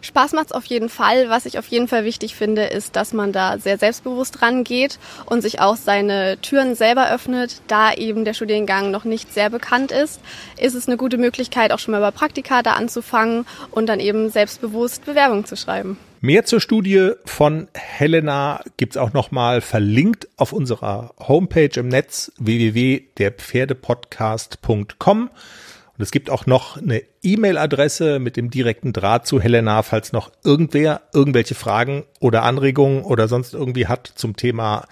Spaß 0.00 0.32
macht's 0.32 0.52
auf 0.52 0.64
jeden 0.64 0.88
Fall. 0.88 1.28
Was 1.28 1.46
ich 1.46 1.58
auf 1.58 1.66
jeden 1.66 1.88
Fall 1.88 2.04
wichtig 2.04 2.34
finde, 2.34 2.64
ist, 2.64 2.96
dass 2.96 3.12
man 3.12 3.32
da 3.32 3.58
sehr 3.58 3.78
selbstbewusst 3.78 4.42
rangeht 4.42 4.98
und 5.26 5.42
sich 5.42 5.60
auch 5.60 5.76
seine 5.76 6.38
Türen 6.40 6.74
selber 6.74 7.10
öffnet. 7.10 7.60
Da 7.66 7.92
eben 7.92 8.24
der 8.24 8.34
Studiengang 8.34 8.90
noch 8.90 9.04
nicht 9.04 9.32
sehr 9.32 9.50
bekannt 9.50 9.92
ist, 9.92 10.20
ist 10.58 10.74
es 10.74 10.88
eine 10.88 10.96
gute 10.96 11.18
Möglichkeit, 11.18 11.72
auch 11.72 11.78
schon 11.78 11.92
mal 11.92 12.00
bei 12.00 12.10
Praktika 12.10 12.62
da 12.62 12.72
anzufangen 12.72 13.46
und 13.70 13.86
dann 13.86 14.00
eben 14.00 14.30
selbstbewusst 14.30 15.04
Bewerbung 15.04 15.44
zu 15.44 15.56
schreiben. 15.56 15.98
Mehr 16.20 16.44
zur 16.44 16.60
Studie 16.60 17.12
von 17.24 17.68
Helena 17.74 18.60
gibt's 18.76 18.96
auch 18.96 19.12
nochmal 19.12 19.60
verlinkt 19.60 20.26
auf 20.36 20.52
unserer 20.52 21.14
Homepage 21.20 21.70
im 21.76 21.86
Netz 21.86 22.32
www.derpferdepodcast.com. 22.38 25.30
Und 25.98 26.04
es 26.04 26.12
gibt 26.12 26.30
auch 26.30 26.46
noch 26.46 26.76
eine 26.76 27.02
E-Mail-Adresse 27.22 28.20
mit 28.20 28.36
dem 28.36 28.50
direkten 28.50 28.92
Draht 28.92 29.26
zu 29.26 29.40
Helena, 29.40 29.82
falls 29.82 30.12
noch 30.12 30.30
irgendwer 30.44 31.02
irgendwelche 31.12 31.56
Fragen 31.56 32.04
oder 32.20 32.44
Anregungen 32.44 33.02
oder 33.02 33.26
sonst 33.26 33.52
irgendwie 33.52 33.88
hat 33.88 34.12
zum 34.14 34.36
Thema 34.36 34.86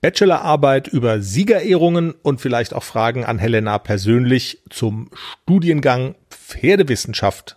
Bachelorarbeit 0.00 0.88
über 0.88 1.20
Siegerehrungen 1.20 2.14
und 2.22 2.40
vielleicht 2.40 2.74
auch 2.74 2.82
Fragen 2.82 3.24
an 3.24 3.38
Helena 3.38 3.78
persönlich 3.78 4.58
zum 4.70 5.10
Studiengang 5.44 6.16
Pferdewissenschaft. 6.30 7.56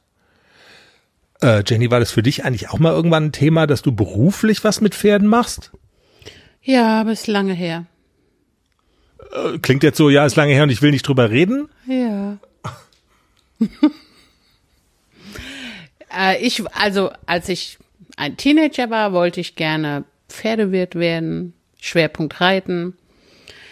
Äh, 1.41 1.63
Jenny, 1.65 1.89
war 1.89 1.99
das 1.99 2.11
für 2.11 2.21
dich 2.21 2.45
eigentlich 2.45 2.69
auch 2.69 2.77
mal 2.77 2.93
irgendwann 2.93 3.25
ein 3.25 3.31
Thema, 3.31 3.65
dass 3.65 3.81
du 3.81 3.91
beruflich 3.91 4.63
was 4.63 4.81
mit 4.81 4.93
Pferden 4.93 5.27
machst? 5.27 5.71
Ja, 6.61 7.01
aber 7.01 7.11
ist 7.11 7.25
lange 7.25 7.53
her. 7.53 7.87
Äh, 9.31 9.57
klingt 9.57 9.81
jetzt 9.81 9.97
so, 9.97 10.11
ja, 10.11 10.25
ist 10.27 10.35
lange 10.35 10.53
her 10.53 10.63
und 10.63 10.69
ich 10.69 10.83
will 10.83 10.91
nicht 10.91 11.07
drüber 11.07 11.31
reden. 11.31 11.69
Ja. 11.87 12.37
äh, 16.17 16.41
ich, 16.41 16.63
also, 16.73 17.11
als 17.25 17.49
ich 17.49 17.77
ein 18.17 18.37
Teenager 18.37 18.89
war, 18.89 19.13
wollte 19.13 19.41
ich 19.41 19.55
gerne 19.55 20.05
Pferdewirt 20.29 20.95
werden, 20.95 21.53
Schwerpunkt 21.79 22.41
Reiten. 22.41 22.97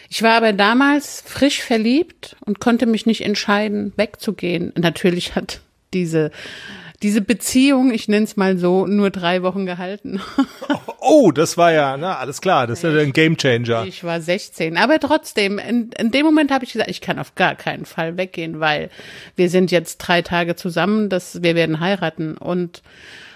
Ich 0.10 0.24
war 0.24 0.34
aber 0.34 0.52
damals 0.52 1.24
frisch 1.26 1.62
verliebt 1.62 2.36
und 2.46 2.60
konnte 2.60 2.86
mich 2.86 3.06
nicht 3.06 3.22
entscheiden, 3.22 3.94
wegzugehen. 3.96 4.74
Natürlich 4.76 5.36
hat 5.36 5.62
diese 5.94 6.32
diese 7.02 7.22
Beziehung, 7.22 7.92
ich 7.92 8.08
nenne 8.08 8.26
es 8.26 8.38
mal 8.38 8.58
so, 8.58 8.86
nur 8.86 9.10
drei 9.10 9.42
Wochen 9.42 9.66
gehalten. 9.66 10.22
oh, 11.00 11.32
das 11.32 11.58
war 11.58 11.72
ja, 11.72 11.98
na, 11.98 12.18
alles 12.18 12.42
klar, 12.42 12.68
das 12.68 12.84
ist 12.84 12.94
ja 12.94 13.00
ein 13.00 13.14
Gamechanger. 13.14 13.86
Ich 13.86 14.04
war 14.04 14.22
16, 14.22 14.78
aber 14.78 15.00
trotzdem, 15.00 15.58
in, 15.58 15.92
in 15.98 16.12
dem 16.12 16.26
Moment 16.26 16.52
habe 16.52 16.64
ich 16.64 16.74
gesagt, 16.74 16.92
ich 16.92 17.02
kann 17.02 17.18
auf 17.18 17.34
gar 17.34 17.56
keinen 17.56 17.86
Fall 17.86 18.18
weggehen, 18.18 18.60
weil 18.60 18.90
wir 19.36 19.50
sind 19.50 19.72
jetzt 19.72 19.98
drei 19.98 20.22
Tage 20.22 20.56
zusammen, 20.56 21.10
das, 21.10 21.42
wir 21.42 21.56
werden 21.56 21.80
heiraten 21.80 22.38
und 22.38 22.84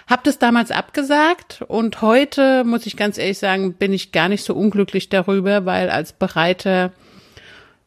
hab 0.08 0.24
das 0.24 0.38
damals 0.38 0.70
abgesagt 0.70 1.64
und 1.68 2.04
heute, 2.04 2.64
muss 2.64 2.86
ich 2.86 2.96
ganz 2.96 3.18
ehrlich 3.18 3.40
sagen, 3.40 3.74
bin 3.74 3.92
ich 3.92 4.12
gar 4.12 4.30
nicht 4.30 4.44
so 4.44 4.54
unglücklich 4.54 5.10
darüber, 5.10 5.66
weil 5.66 5.90
als 5.90 6.14
Bereiter, 6.14 6.92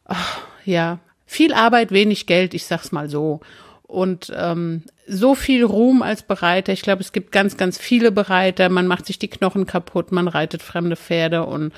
ach, 0.04 0.40
ja, 0.64 0.98
viel 1.24 1.54
Arbeit, 1.54 1.92
wenig 1.92 2.26
Geld, 2.26 2.54
ich 2.54 2.64
sag's 2.64 2.90
mal 2.90 3.08
so 3.08 3.40
und 3.88 4.32
ähm, 4.36 4.84
so 5.08 5.34
viel 5.34 5.64
Ruhm 5.64 6.02
als 6.02 6.22
Bereiter. 6.22 6.72
Ich 6.72 6.82
glaube, 6.82 7.02
es 7.02 7.12
gibt 7.12 7.32
ganz, 7.32 7.56
ganz 7.56 7.78
viele 7.78 8.12
Bereiter. 8.12 8.68
Man 8.68 8.86
macht 8.86 9.06
sich 9.06 9.18
die 9.18 9.28
Knochen 9.28 9.66
kaputt, 9.66 10.12
man 10.12 10.28
reitet 10.28 10.62
fremde 10.62 10.94
Pferde 10.94 11.44
und 11.44 11.72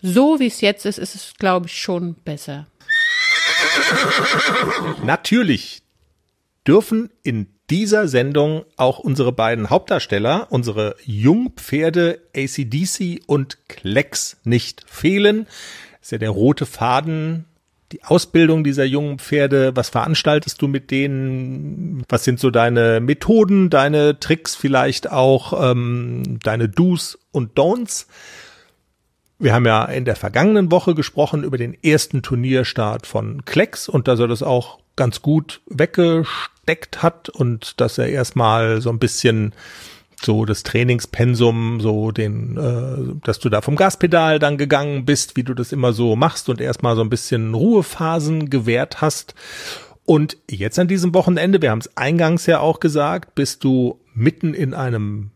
so 0.00 0.40
wie 0.40 0.46
es 0.46 0.60
jetzt 0.60 0.86
ist, 0.86 0.98
ist 0.98 1.14
es, 1.14 1.34
glaube 1.38 1.66
ich, 1.66 1.80
schon 1.80 2.14
besser. 2.14 2.66
Natürlich 5.04 5.82
dürfen 6.66 7.10
in 7.22 7.48
dieser 7.68 8.08
Sendung 8.08 8.64
auch 8.76 8.98
unsere 8.98 9.32
beiden 9.32 9.70
Hauptdarsteller, 9.70 10.46
unsere 10.50 10.96
Jungpferde 11.04 12.20
ACDC 12.34 13.22
und 13.26 13.58
Klecks 13.68 14.38
nicht 14.44 14.84
fehlen. 14.88 15.46
Das 15.98 16.06
ist 16.08 16.12
ja 16.12 16.18
der 16.18 16.30
rote 16.30 16.64
Faden 16.64 17.44
die 17.92 18.04
Ausbildung 18.04 18.64
dieser 18.64 18.84
jungen 18.84 19.18
Pferde? 19.18 19.74
Was 19.74 19.88
veranstaltest 19.88 20.60
du 20.60 20.68
mit 20.68 20.90
denen? 20.90 22.04
Was 22.08 22.24
sind 22.24 22.40
so 22.40 22.50
deine 22.50 23.00
Methoden, 23.00 23.70
deine 23.70 24.20
Tricks 24.20 24.54
vielleicht 24.54 25.10
auch, 25.10 25.70
ähm, 25.70 26.38
deine 26.42 26.68
Do's 26.68 27.18
und 27.32 27.58
Don'ts? 27.58 28.06
Wir 29.38 29.54
haben 29.54 29.66
ja 29.66 29.84
in 29.84 30.04
der 30.04 30.16
vergangenen 30.16 30.72
Woche 30.72 30.94
gesprochen 30.94 31.44
über 31.44 31.58
den 31.58 31.76
ersten 31.82 32.22
Turnierstart 32.22 33.06
von 33.06 33.44
Klecks 33.44 33.88
und 33.88 34.08
dass 34.08 34.18
er 34.18 34.26
das 34.26 34.42
auch 34.42 34.80
ganz 34.96 35.22
gut 35.22 35.60
weggesteckt 35.66 37.02
hat 37.02 37.28
und 37.28 37.80
dass 37.80 37.98
er 37.98 38.08
erstmal 38.08 38.80
so 38.80 38.90
ein 38.90 38.98
bisschen 38.98 39.54
so 40.20 40.44
das 40.44 40.62
Trainingspensum, 40.62 41.80
so 41.80 42.10
den, 42.10 42.56
äh, 42.56 43.20
dass 43.24 43.38
du 43.38 43.48
da 43.48 43.60
vom 43.60 43.76
Gaspedal 43.76 44.38
dann 44.38 44.58
gegangen 44.58 45.04
bist, 45.04 45.36
wie 45.36 45.44
du 45.44 45.54
das 45.54 45.72
immer 45.72 45.92
so 45.92 46.16
machst 46.16 46.48
und 46.48 46.60
erstmal 46.60 46.96
so 46.96 47.02
ein 47.02 47.10
bisschen 47.10 47.54
Ruhephasen 47.54 48.50
gewährt 48.50 49.00
hast. 49.00 49.34
Und 50.04 50.38
jetzt 50.50 50.78
an 50.78 50.88
diesem 50.88 51.14
Wochenende, 51.14 51.60
wir 51.62 51.70
haben 51.70 51.80
es 51.80 51.96
eingangs 51.96 52.46
ja 52.46 52.60
auch 52.60 52.80
gesagt, 52.80 53.34
bist 53.34 53.62
du 53.62 54.00
mitten 54.14 54.54
in 54.54 54.74
einem 54.74 55.30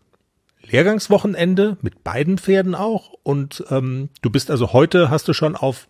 Lehrgangswochenende 0.62 1.76
mit 1.82 2.02
beiden 2.02 2.38
Pferden 2.38 2.74
auch. 2.74 3.12
Und 3.22 3.64
ähm, 3.70 4.08
du 4.22 4.30
bist 4.30 4.50
also 4.50 4.72
heute, 4.72 5.10
hast 5.10 5.28
du 5.28 5.32
schon 5.32 5.56
auf 5.56 5.88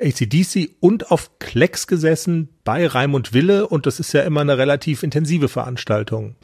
ACDC 0.00 0.76
und 0.80 1.10
auf 1.10 1.38
Klecks 1.38 1.86
gesessen 1.86 2.48
bei 2.64 2.86
Raimund 2.86 3.32
Wille 3.34 3.66
und 3.66 3.86
das 3.86 4.00
ist 4.00 4.12
ja 4.12 4.22
immer 4.22 4.40
eine 4.40 4.56
relativ 4.56 5.02
intensive 5.02 5.48
Veranstaltung. 5.48 6.36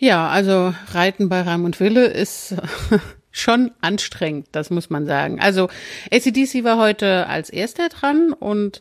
Ja, 0.00 0.28
also 0.28 0.72
Reiten 0.92 1.28
bei 1.28 1.42
Raimund 1.42 1.78
Wille 1.78 2.06
ist 2.06 2.54
schon 3.30 3.70
anstrengend, 3.82 4.46
das 4.52 4.70
muss 4.70 4.88
man 4.88 5.04
sagen. 5.04 5.40
Also 5.40 5.68
ACDC 6.10 6.64
war 6.64 6.78
heute 6.78 7.26
als 7.26 7.50
erster 7.50 7.90
dran 7.90 8.32
und 8.32 8.80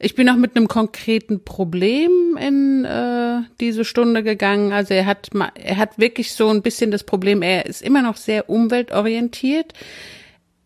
ich 0.00 0.16
bin 0.16 0.28
auch 0.28 0.34
mit 0.34 0.56
einem 0.56 0.66
konkreten 0.66 1.44
Problem 1.44 2.36
in 2.40 2.84
äh, 2.84 3.42
diese 3.60 3.84
Stunde 3.84 4.24
gegangen. 4.24 4.72
Also 4.72 4.94
er 4.94 5.06
hat 5.06 5.30
er 5.54 5.76
hat 5.76 5.96
wirklich 5.96 6.32
so 6.32 6.48
ein 6.48 6.62
bisschen 6.62 6.90
das 6.90 7.04
Problem, 7.04 7.40
er 7.42 7.66
ist 7.66 7.80
immer 7.80 8.02
noch 8.02 8.16
sehr 8.16 8.50
umweltorientiert. 8.50 9.74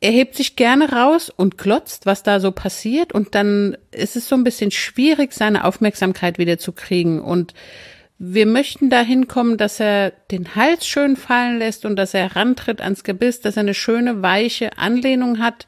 Er 0.00 0.11
hebt 0.11 0.37
sich 0.37 0.57
gerne 0.57 0.90
raus 0.90 1.28
und 1.28 1.59
klotzt, 1.59 2.07
was 2.07 2.22
da 2.22 2.40
so 2.40 2.50
passiert 2.50 3.12
und 3.12 3.35
dann 3.35 3.76
ist 3.90 4.16
es 4.16 4.26
so 4.26 4.37
ein 4.37 4.44
bisschen 4.44 4.70
schwierig, 4.70 5.35
seine 5.35 5.64
Aufmerksamkeit 5.64 6.38
wieder 6.38 6.57
zu 6.57 6.72
kriegen 6.72 7.20
und 7.20 7.52
wir 8.24 8.46
möchten 8.46 8.88
dahin 8.88 9.26
kommen, 9.26 9.56
dass 9.56 9.80
er 9.80 10.12
den 10.30 10.54
Hals 10.54 10.87
schön 10.87 11.16
fallen 11.16 11.58
lässt 11.58 11.85
und 11.85 11.96
dass 11.96 12.14
er 12.14 12.37
rantritt 12.37 12.80
ans 12.80 13.02
Gebiss, 13.02 13.40
dass 13.40 13.56
er 13.56 13.62
eine 13.62 13.74
schöne 13.74 14.22
weiche 14.22 14.78
Anlehnung 14.78 15.40
hat. 15.40 15.66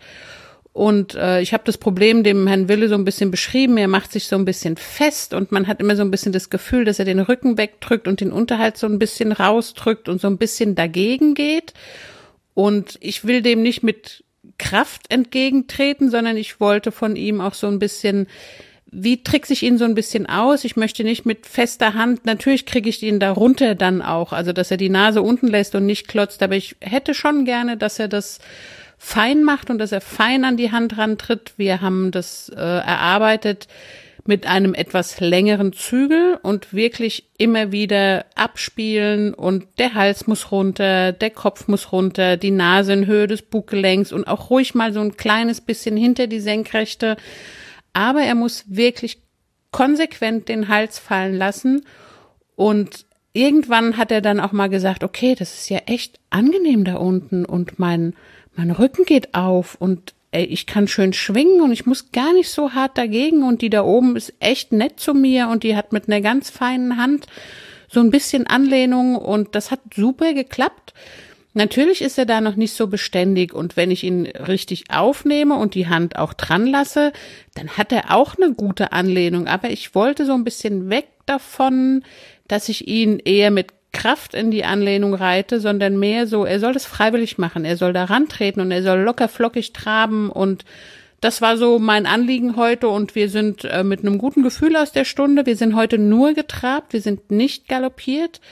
Und 0.73 1.17
äh, 1.17 1.41
ich 1.41 1.53
habe 1.53 1.65
das 1.67 1.79
Problem 1.79 2.23
dem 2.23 2.47
Herrn 2.47 2.69
Wille 2.69 2.89
so 2.89 2.95
ein 2.95 3.05
bisschen 3.05 3.33
beschrieben. 3.33 3.77
Er 3.77 3.89
macht 3.89 4.13
sich 4.13 4.29
so 4.29 4.37
ein 4.37 4.45
bisschen 4.45 4.77
fest 4.77 5.35
und 5.35 5.51
man 5.51 5.67
hat 5.67 5.81
immer 5.81 5.97
so 5.97 6.03
ein 6.03 6.13
bisschen 6.13 6.31
das 6.31 6.49
Gefühl, 6.49 6.85
dass 6.85 7.01
er 7.01 7.05
den 7.05 7.19
Rücken 7.19 7.59
wegdrückt 7.59 8.07
und 8.07 8.21
den 8.21 8.31
Unterhalt 8.31 8.77
so 8.77 8.87
ein 8.87 9.01
bisschen 9.01 9.33
rausdrückt 9.33 10.09
und 10.09 10.21
so 10.21 10.29
ein 10.29 10.39
bisschen 10.39 10.77
dagegen 10.77 11.35
geht. 11.35 11.75
Und 12.55 12.99
ich 13.01 13.25
will 13.25 13.43
dem 13.43 13.63
nicht 13.63 13.83
mit 13.83 14.23
Kraft 14.59 15.11
entgegentreten, 15.13 16.09
sondern 16.09 16.37
ich 16.37 16.61
wollte 16.61 16.93
von 16.93 17.17
ihm 17.17 17.41
auch 17.41 17.55
so 17.55 17.67
ein 17.67 17.81
bisschen 17.81 18.29
wie 18.95 19.23
trickse 19.23 19.53
ich 19.53 19.63
ihn 19.63 19.77
so 19.77 19.85
ein 19.85 19.95
bisschen 19.95 20.27
aus? 20.27 20.65
Ich 20.65 20.77
möchte 20.77 21.03
nicht 21.03 21.27
mit 21.27 21.47
fester 21.47 21.95
Hand, 21.95 22.25
natürlich 22.25 22.65
kriege 22.65 22.89
ich 22.89 23.03
ihn 23.03 23.19
da 23.19 23.33
runter 23.33 23.75
dann 23.75 24.01
auch, 24.01 24.33
also 24.33 24.53
dass 24.53 24.71
er 24.71 24.77
die 24.77 24.89
Nase 24.89 25.21
unten 25.21 25.49
lässt 25.49 25.75
und 25.75 25.85
nicht 25.85 26.09
klotzt, 26.09 26.43
aber 26.43 26.55
ich 26.55 26.77
hätte 26.81 27.13
schon 27.13 27.45
gerne, 27.45 27.77
dass 27.77 27.99
er 27.99 28.09
das 28.09 28.39
fein 28.97 29.43
macht 29.43 29.69
und 29.69 29.79
dass 29.79 29.93
er 29.93 30.01
fein 30.01 30.45
an 30.45 30.57
die 30.57 30.73
Hand 30.73 30.97
rantritt. 30.97 31.55
Wir 31.57 31.81
haben 31.81 32.11
das 32.11 32.49
äh, 32.49 32.61
erarbeitet 32.61 33.67
mit 34.27 34.47
einem 34.47 34.73
etwas 34.73 35.21
längeren 35.21 35.75
Zügel 35.75 36.39
und 36.43 36.73
wirklich 36.73 37.25
immer 37.37 37.73
wieder 37.73 38.25
abspielen 38.37 39.35
und 39.35 39.67
der 39.79 39.95
Hals 39.95 40.27
muss 40.27 40.51
runter, 40.51 41.13
der 41.13 41.31
Kopf 41.31 41.69
muss 41.69 41.93
runter, 41.93 42.39
die 42.39 42.51
Nase 42.51 42.95
in 42.95 43.07
Höhe 43.07 43.27
des 43.27 43.43
Buggelenks 43.43 44.13
und 44.13 44.27
auch 44.27 44.49
ruhig 44.49 44.75
mal 44.75 44.95
so 44.95 45.01
ein 45.01 45.19
kleines 45.19 45.61
bisschen 45.61 45.97
hinter 45.97 46.27
die 46.27 46.41
Senkrechte 46.41 47.17
aber 47.95 48.21
er 48.21 48.35
muss 48.35 48.65
wirklich 48.67 49.19
konsequent 49.71 50.49
den 50.49 50.69
Hals 50.69 50.99
fallen 50.99 51.35
lassen 51.35 51.87
und 52.55 53.07
irgendwann 53.33 53.97
hat 53.97 54.13
er 54.13 54.21
dann 54.21 54.39
auch 54.39 54.53
mal 54.53 54.69
gesagt, 54.69 55.03
okay, 55.03 55.35
das 55.35 55.55
ist 55.55 55.71
ja 55.71 55.79
echt 55.87 56.21
angenehm 56.31 56.85
da 56.85 56.97
unten 56.97 57.45
und 57.45 57.79
mein, 57.79 58.15
mein 58.55 58.71
Rücken 58.71 59.05
geht 59.05 59.35
auf 59.35 59.77
und 59.81 60.15
ey, 60.31 60.45
ich 60.45 60.67
kann 60.67 60.89
schön 60.89 61.13
schwingen 61.13 61.61
und 61.61 61.73
ich 61.73 61.87
muss 61.87 62.13
gar 62.13 62.33
nicht 62.33 62.51
so 62.51 62.73
hart 62.73 62.99
dagegen 62.99 63.43
und 63.43 63.63
die 63.63 63.71
da 63.71 63.83
oben 63.83 64.17
ist 64.17 64.35
echt 64.41 64.73
nett 64.73 65.01
zu 65.01 65.15
mir 65.15 65.49
und 65.49 65.63
die 65.63 65.77
hat 65.77 65.93
mit 65.93 66.09
einer 66.09 66.21
ganz 66.21 66.51
feinen 66.51 66.97
Hand 66.97 67.27
so 67.89 68.01
ein 68.01 68.11
bisschen 68.11 68.47
Anlehnung 68.47 69.17
und 69.17 69.55
das 69.55 69.71
hat 69.71 69.81
super 69.95 70.35
geklappt. 70.35 70.93
Natürlich 71.57 72.03
ist 72.03 72.19
er 72.19 72.27
da 72.27 72.41
noch 72.41 72.57
nicht 72.57 72.75
so 72.75 72.89
beständig 72.89 73.55
und 73.55 73.77
wenn 73.77 73.93
ich 73.93 74.03
ihn 74.03 74.27
richtig 74.27 74.91
aufnehme 74.91 75.55
und 75.55 75.75
die 75.75 75.87
Hand 75.87 76.19
auch 76.19 76.35
dran 76.35 76.67
lasse, 76.67 77.13
dann 77.55 77.71
hat 77.71 77.93
er 77.93 78.11
auch 78.11 78.35
eine 78.37 78.53
gute 78.53 78.93
Anlehnung. 78.93 79.47
Aber 79.47 79.71
ich 79.71 79.95
wollte 79.95 80.27
so 80.27 80.35
ein 80.35 80.43
bisschen 80.43 80.91
weg 80.91 81.07
davon, 81.27 82.03
dass 82.49 82.69
ich 82.69 82.89
ihn 82.89 83.21
eher 83.21 83.53
mit 83.53 83.69
Kraft 83.93 84.35
in 84.35 84.51
die 84.51 84.65
Anlehnung 84.65 85.15
reite, 85.15 85.61
sondern 85.61 85.97
mehr 85.97 86.27
so, 86.27 86.45
er 86.45 86.59
soll 86.59 86.73
das 86.73 86.85
freiwillig 86.85 87.39
machen, 87.39 87.65
er 87.65 87.77
soll 87.77 87.93
da 87.93 88.05
rantreten 88.05 88.61
und 88.61 88.73
er 88.73 88.83
soll 88.83 88.99
locker 88.99 89.29
flockig 89.29 89.73
traben 89.73 90.31
und 90.31 90.65
das 91.21 91.41
war 91.41 91.57
so 91.57 91.79
mein 91.79 92.05
Anliegen 92.05 92.57
heute 92.57 92.89
und 92.89 93.15
wir 93.15 93.31
sind 93.31 93.65
äh, 93.65 93.83
mit 93.83 94.01
einem 94.01 94.19
guten 94.19 94.43
Gefühl 94.43 94.77
aus 94.77 94.93
der 94.93 95.07
Stunde. 95.07 95.47
Wir 95.47 95.57
sind 95.57 95.75
heute 95.75 95.97
nur 95.97 96.35
getrabt, 96.35 96.93
wir 96.93 97.01
sind 97.01 97.31
nicht 97.31 97.67
galoppiert 97.67 98.43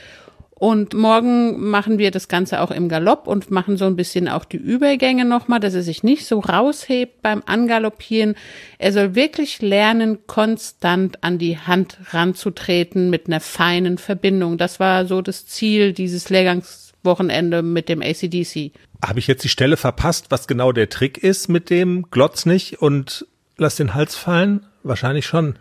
und 0.62 0.94
morgen 0.94 1.70
machen 1.70 1.98
wir 1.98 2.12
das 2.12 2.28
Ganze 2.28 2.60
auch 2.60 2.70
im 2.70 2.88
Galopp 2.88 3.26
und 3.26 3.50
machen 3.50 3.76
so 3.76 3.84
ein 3.86 3.96
bisschen 3.96 4.28
auch 4.28 4.44
die 4.44 4.58
Übergänge 4.58 5.24
nochmal, 5.24 5.58
dass 5.58 5.74
er 5.74 5.82
sich 5.82 6.04
nicht 6.04 6.24
so 6.24 6.38
raushebt 6.38 7.20
beim 7.20 7.42
Angaloppieren. 7.44 8.36
Er 8.78 8.92
soll 8.92 9.16
wirklich 9.16 9.60
lernen, 9.60 10.18
konstant 10.28 11.24
an 11.24 11.38
die 11.38 11.58
Hand 11.58 11.98
ranzutreten 12.12 13.10
mit 13.10 13.26
einer 13.26 13.40
feinen 13.40 13.98
Verbindung. 13.98 14.56
Das 14.56 14.78
war 14.78 15.04
so 15.06 15.20
das 15.20 15.48
Ziel 15.48 15.92
dieses 15.94 16.30
Lehrgangswochenende 16.30 17.62
mit 17.62 17.88
dem 17.88 18.00
ACDC. 18.00 18.70
Habe 19.04 19.18
ich 19.18 19.26
jetzt 19.26 19.42
die 19.42 19.48
Stelle 19.48 19.76
verpasst, 19.76 20.26
was 20.28 20.46
genau 20.46 20.70
der 20.70 20.88
Trick 20.88 21.18
ist 21.18 21.48
mit 21.48 21.70
dem 21.70 22.06
Glotz 22.12 22.46
nicht 22.46 22.80
und 22.80 23.26
lass 23.56 23.74
den 23.74 23.94
Hals 23.94 24.14
fallen? 24.14 24.64
Wahrscheinlich 24.84 25.26
schon. 25.26 25.56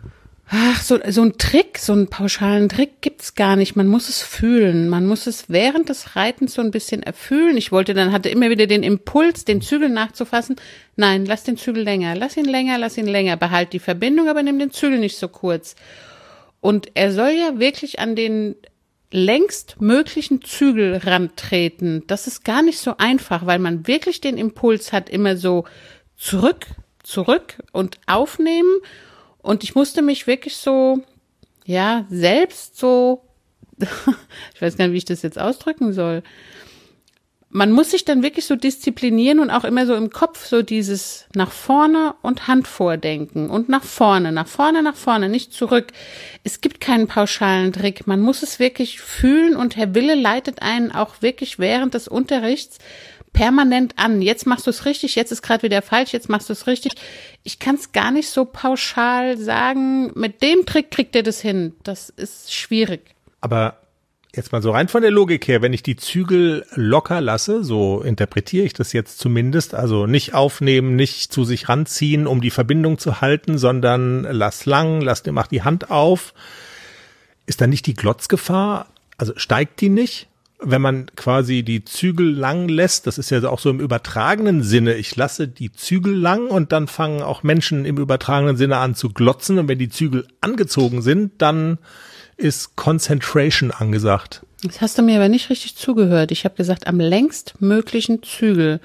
Ach, 0.54 0.82
so, 0.82 0.98
so 1.08 1.22
ein 1.22 1.38
Trick, 1.38 1.78
so 1.78 1.94
einen 1.94 2.08
pauschalen 2.08 2.68
Trick 2.68 3.00
gibt's 3.00 3.34
gar 3.34 3.56
nicht. 3.56 3.74
Man 3.74 3.88
muss 3.88 4.10
es 4.10 4.20
fühlen. 4.20 4.90
Man 4.90 5.06
muss 5.06 5.26
es 5.26 5.48
während 5.48 5.88
des 5.88 6.14
Reitens 6.14 6.52
so 6.52 6.60
ein 6.60 6.70
bisschen 6.70 7.02
erfühlen. 7.02 7.56
Ich 7.56 7.72
wollte 7.72 7.94
dann, 7.94 8.12
hatte 8.12 8.28
immer 8.28 8.50
wieder 8.50 8.66
den 8.66 8.82
Impuls, 8.82 9.46
den 9.46 9.62
Zügel 9.62 9.88
nachzufassen. 9.88 10.56
Nein, 10.94 11.24
lass 11.24 11.44
den 11.44 11.56
Zügel 11.56 11.82
länger. 11.82 12.16
Lass 12.16 12.36
ihn 12.36 12.44
länger, 12.44 12.76
lass 12.76 12.98
ihn 12.98 13.06
länger. 13.06 13.38
Behalt 13.38 13.72
die 13.72 13.78
Verbindung, 13.78 14.28
aber 14.28 14.42
nimm 14.42 14.58
den 14.58 14.72
Zügel 14.72 14.98
nicht 14.98 15.16
so 15.16 15.28
kurz. 15.28 15.74
Und 16.60 16.90
er 16.92 17.12
soll 17.12 17.30
ja 17.30 17.58
wirklich 17.58 17.98
an 17.98 18.14
den 18.14 18.54
längst 19.10 19.80
möglichen 19.80 20.42
Zügel 20.42 20.98
rantreten. 20.98 22.04
Das 22.08 22.26
ist 22.26 22.44
gar 22.44 22.60
nicht 22.60 22.78
so 22.78 22.98
einfach, 22.98 23.46
weil 23.46 23.58
man 23.58 23.86
wirklich 23.86 24.20
den 24.20 24.36
Impuls 24.36 24.92
hat, 24.92 25.08
immer 25.08 25.38
so 25.38 25.64
zurück, 26.18 26.66
zurück 27.02 27.54
und 27.72 27.98
aufnehmen 28.06 28.80
und 29.42 29.64
ich 29.64 29.74
musste 29.74 30.02
mich 30.02 30.26
wirklich 30.26 30.56
so, 30.56 31.00
ja, 31.64 32.06
selbst 32.08 32.78
so, 32.78 33.22
ich 34.54 34.62
weiß 34.62 34.76
gar 34.76 34.86
nicht, 34.86 34.94
wie 34.94 34.98
ich 34.98 35.04
das 35.04 35.22
jetzt 35.22 35.38
ausdrücken 35.38 35.92
soll. 35.92 36.22
Man 37.54 37.70
muss 37.70 37.90
sich 37.90 38.06
dann 38.06 38.22
wirklich 38.22 38.46
so 38.46 38.56
disziplinieren 38.56 39.38
und 39.38 39.50
auch 39.50 39.64
immer 39.64 39.84
so 39.84 39.94
im 39.94 40.08
Kopf 40.08 40.46
so 40.46 40.62
dieses 40.62 41.26
nach 41.34 41.50
vorne 41.50 42.14
und 42.22 42.48
Hand 42.48 42.66
vordenken 42.66 43.50
und 43.50 43.68
nach 43.68 43.84
vorne, 43.84 44.32
nach 44.32 44.46
vorne, 44.46 44.82
nach 44.82 44.96
vorne, 44.96 45.28
nicht 45.28 45.52
zurück. 45.52 45.88
Es 46.44 46.62
gibt 46.62 46.80
keinen 46.80 47.08
pauschalen 47.08 47.74
Trick. 47.74 48.06
Man 48.06 48.22
muss 48.22 48.42
es 48.42 48.58
wirklich 48.58 49.00
fühlen 49.00 49.54
und 49.54 49.76
Herr 49.76 49.94
Wille 49.94 50.14
leitet 50.14 50.62
einen 50.62 50.92
auch 50.92 51.20
wirklich 51.20 51.58
während 51.58 51.92
des 51.92 52.08
Unterrichts 52.08 52.78
permanent 53.32 53.94
an. 53.98 54.22
Jetzt 54.22 54.46
machst 54.46 54.66
du 54.66 54.70
es 54.70 54.84
richtig, 54.84 55.14
jetzt 55.14 55.32
ist 55.32 55.42
gerade 55.42 55.62
wieder 55.62 55.82
falsch, 55.82 56.12
jetzt 56.12 56.28
machst 56.28 56.48
du 56.48 56.52
es 56.52 56.66
richtig. 56.66 56.92
Ich 57.42 57.58
kann 57.58 57.76
es 57.76 57.92
gar 57.92 58.10
nicht 58.10 58.28
so 58.28 58.44
pauschal 58.44 59.38
sagen, 59.38 60.12
mit 60.14 60.42
dem 60.42 60.66
Trick 60.66 60.90
kriegt 60.90 61.16
er 61.16 61.22
das 61.22 61.40
hin. 61.40 61.74
Das 61.82 62.10
ist 62.10 62.54
schwierig. 62.54 63.14
Aber 63.40 63.78
Jetzt 64.34 64.50
mal 64.50 64.62
so 64.62 64.70
rein 64.70 64.88
von 64.88 65.02
der 65.02 65.10
Logik 65.10 65.46
her, 65.46 65.60
wenn 65.60 65.74
ich 65.74 65.82
die 65.82 65.96
Zügel 65.96 66.64
locker 66.74 67.20
lasse, 67.20 67.62
so 67.62 68.00
interpretiere 68.00 68.64
ich 68.64 68.72
das 68.72 68.94
jetzt 68.94 69.18
zumindest, 69.18 69.74
also 69.74 70.06
nicht 70.06 70.32
aufnehmen, 70.32 70.96
nicht 70.96 71.30
zu 71.30 71.44
sich 71.44 71.68
ranziehen, 71.68 72.26
um 72.26 72.40
die 72.40 72.50
Verbindung 72.50 72.96
zu 72.96 73.20
halten, 73.20 73.58
sondern 73.58 74.22
lass 74.22 74.64
lang, 74.64 75.02
lass 75.02 75.22
dir 75.22 75.32
mach 75.32 75.48
die 75.48 75.64
Hand 75.64 75.90
auf. 75.90 76.32
Ist 77.44 77.60
dann 77.60 77.68
nicht 77.68 77.84
die 77.86 77.92
Glotzgefahr? 77.92 78.86
Also 79.18 79.34
steigt 79.36 79.82
die 79.82 79.90
nicht? 79.90 80.28
Wenn 80.64 80.82
man 80.82 81.06
quasi 81.16 81.62
die 81.62 81.84
Zügel 81.84 82.30
lang 82.30 82.68
lässt, 82.68 83.06
das 83.06 83.18
ist 83.18 83.30
ja 83.30 83.42
auch 83.48 83.58
so 83.58 83.70
im 83.70 83.80
übertragenen 83.80 84.62
Sinne, 84.62 84.94
ich 84.94 85.16
lasse 85.16 85.48
die 85.48 85.72
Zügel 85.72 86.14
lang 86.14 86.48
und 86.48 86.72
dann 86.72 86.86
fangen 86.86 87.22
auch 87.22 87.42
Menschen 87.42 87.84
im 87.84 87.96
übertragenen 87.96 88.56
Sinne 88.56 88.78
an 88.78 88.94
zu 88.94 89.10
glotzen 89.10 89.58
und 89.58 89.68
wenn 89.68 89.78
die 89.78 89.88
Zügel 89.88 90.26
angezogen 90.40 91.02
sind, 91.02 91.32
dann 91.38 91.78
ist 92.36 92.76
Concentration 92.76 93.70
angesagt. 93.70 94.44
Das 94.62 94.80
hast 94.80 94.98
du 94.98 95.02
mir 95.02 95.16
aber 95.16 95.28
nicht 95.28 95.50
richtig 95.50 95.76
zugehört. 95.76 96.30
Ich 96.30 96.44
habe 96.44 96.54
gesagt, 96.54 96.86
am 96.86 97.00
längst 97.00 97.60
möglichen 97.60 98.22
Zügel. 98.22 98.80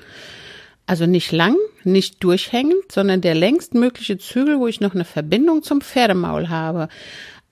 Also 0.86 1.06
nicht 1.06 1.32
lang, 1.32 1.56
nicht 1.84 2.24
durchhängend, 2.24 2.92
sondern 2.92 3.22
der 3.22 3.36
längst 3.36 3.74
mögliche 3.74 4.18
Zügel, 4.18 4.60
wo 4.60 4.68
ich 4.68 4.80
noch 4.80 4.96
eine 4.96 5.06
Verbindung 5.06 5.62
zum 5.62 5.82
Pferdemaul 5.82 6.50
habe. 6.50 6.88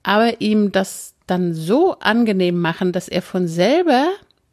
Aber 0.02 0.40
ihm 0.40 0.72
das 0.72 1.15
dann 1.26 1.54
so 1.54 1.98
angenehm 1.98 2.60
machen, 2.60 2.92
dass 2.92 3.08
er 3.08 3.22
von 3.22 3.48
selber 3.48 4.08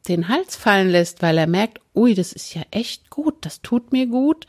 den 0.08 0.28
Hals 0.28 0.56
fallen 0.56 0.90
lässt, 0.90 1.22
weil 1.22 1.38
er 1.38 1.48
merkt, 1.48 1.80
ui, 1.96 2.14
das 2.14 2.34
ist 2.34 2.54
ja 2.54 2.64
echt 2.72 3.10
gut, 3.10 3.36
das 3.42 3.62
tut 3.62 3.92
mir 3.92 4.08
gut. 4.08 4.48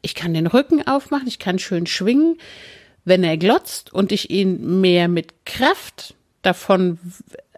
Ich 0.00 0.14
kann 0.14 0.34
den 0.34 0.46
Rücken 0.46 0.86
aufmachen, 0.86 1.26
ich 1.26 1.38
kann 1.38 1.58
schön 1.58 1.86
schwingen. 1.86 2.38
Wenn 3.04 3.24
er 3.24 3.36
glotzt 3.36 3.92
und 3.92 4.12
ich 4.12 4.30
ihn 4.30 4.80
mehr 4.80 5.08
mit 5.08 5.44
Kraft 5.44 6.14
davon 6.42 6.98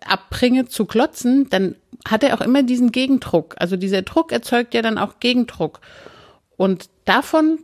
abbringe 0.01 0.67
zu 0.67 0.87
klotzen, 0.87 1.49
dann 1.51 1.77
hat 2.07 2.23
er 2.23 2.35
auch 2.35 2.41
immer 2.41 2.63
diesen 2.63 2.93
Gegendruck. 2.93 3.55
Also 3.59 3.77
dieser 3.77 4.03
Druck 4.03 4.33
erzeugt 4.33 4.75
ja 4.75 4.83
dann 4.83 4.99
auch 4.99 5.21
Gegendruck. 5.21 5.81
Und 6.57 6.89
davon 7.05 7.59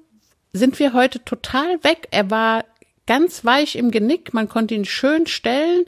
sind 0.53 0.79
wir 0.79 0.93
heute 0.93 1.25
total 1.25 1.83
weg. 1.85 2.09
Er 2.11 2.31
war 2.31 2.65
ganz 3.07 3.45
weich 3.45 3.77
im 3.77 3.91
Genick, 3.91 4.35
man 4.35 4.49
konnte 4.49 4.75
ihn 4.75 4.85
schön 4.85 5.27
stellen 5.27 5.85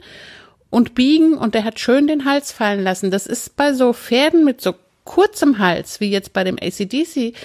und 0.73 0.95
biegen 0.95 1.37
und 1.37 1.53
er 1.53 1.65
hat 1.65 1.79
schön 1.79 2.07
den 2.07 2.25
Hals 2.25 2.51
fallen 2.51 2.83
lassen. 2.83 3.11
Das 3.11 3.27
ist 3.27 3.55
bei 3.55 3.73
so 3.73 3.93
Pferden 3.93 4.43
mit 4.43 4.59
so 4.59 4.73
kurzem 5.03 5.59
Hals, 5.59 5.99
wie 5.99 6.09
jetzt 6.09 6.33
bei 6.33 6.43
dem 6.43 6.57
ACDC, 6.59 7.35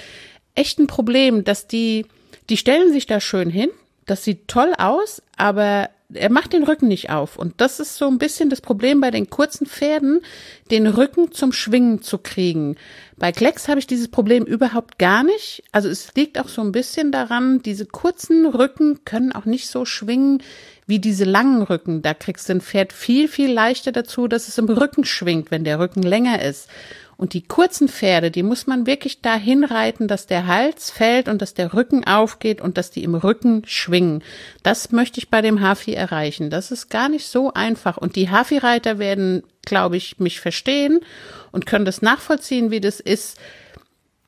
echt 0.55 0.79
ein 0.79 0.87
Problem, 0.87 1.45
dass 1.45 1.67
die, 1.67 2.07
die 2.49 2.57
stellen 2.57 2.91
sich 2.91 3.05
da 3.05 3.21
schön 3.21 3.51
hin, 3.51 3.69
das 4.07 4.25
sieht 4.25 4.49
toll 4.49 4.73
aus, 4.79 5.21
aber 5.37 5.91
er 6.15 6.31
macht 6.31 6.55
den 6.55 6.65
Rücken 6.65 6.89
nicht 6.89 7.11
auf. 7.11 7.37
Und 7.37 7.61
das 7.61 7.81
ist 7.81 7.97
so 7.97 8.07
ein 8.07 8.17
bisschen 8.17 8.49
das 8.49 8.63
Problem 8.63 9.03
bei 9.03 9.11
den 9.11 9.29
kurzen 9.29 9.67
Pferden, 9.67 10.23
den 10.71 10.87
Rücken 10.87 11.31
zum 11.31 11.53
Schwingen 11.53 12.01
zu 12.01 12.17
kriegen. 12.17 12.77
Bei 13.19 13.31
Klecks 13.31 13.69
habe 13.69 13.79
ich 13.79 13.87
dieses 13.87 14.09
Problem 14.09 14.45
überhaupt 14.45 14.99
gar 14.99 15.23
nicht. 15.23 15.65
Also 15.71 15.91
es 15.91 16.15
liegt 16.15 16.39
auch 16.39 16.49
so 16.49 16.63
ein 16.63 16.73
bisschen 16.73 17.13
daran, 17.13 17.61
diese 17.61 17.85
kurzen 17.85 18.47
Rücken 18.47 19.05
können 19.05 19.33
auch 19.33 19.45
nicht 19.45 19.69
so 19.69 19.85
schwingen 19.85 20.43
wie 20.89 20.99
diese 20.99 21.25
langen 21.25 21.63
Rücken. 21.63 22.03
Da 22.03 22.15
kriegst 22.15 22.49
du 22.49 22.55
ein 22.55 22.61
Pferd 22.61 22.93
viel, 22.93 23.29
viel 23.29 23.53
leichter 23.53 23.93
dazu, 23.93 24.27
dass 24.27 24.49
es 24.49 24.59
im 24.59 24.69
Rücken 24.69 25.05
schwingt, 25.05 25.53
wenn 25.53 25.63
der 25.63 25.79
Rücken 25.79 26.03
länger 26.03 26.43
ist. 26.43 26.69
Und 27.19 27.35
die 27.35 27.43
kurzen 27.43 27.89
Pferde, 27.89 28.31
die 28.31 28.45
muss 28.45 28.69
man 28.69 28.87
wirklich 28.87 29.21
dahin 29.21 29.65
reiten, 29.65 30.07
dass 30.07 30.27
der 30.27 30.47
Hals 30.47 30.91
fällt 30.91 31.29
und 31.29 31.43
dass 31.43 31.53
der 31.53 31.75
Rücken 31.75 32.07
aufgeht 32.07 32.61
und 32.61 32.79
dass 32.79 32.91
die 32.91 33.03
im 33.03 33.17
Rücken 33.17 33.63
schwingen. 33.67 34.23
Das 34.63 34.93
möchte 34.93 35.19
ich 35.19 35.29
bei 35.29 35.43
dem 35.43 35.61
Hafi 35.61 35.95
erreichen. 35.95 36.49
Das 36.49 36.71
ist 36.71 36.89
gar 36.91 37.09
nicht 37.09 37.27
so 37.27 37.53
einfach. 37.53 37.97
Und 37.97 38.15
die 38.15 38.31
Hafi-Reiter 38.31 38.99
werden, 38.99 39.43
glaube 39.67 39.97
ich, 39.97 40.21
mich 40.21 40.41
verstehen 40.41 41.01
und 41.51 41.67
können 41.67 41.85
das 41.85 42.03
nachvollziehen, 42.03 42.71
wie 42.71 42.81
das 42.81 43.01
ist. 43.01 43.37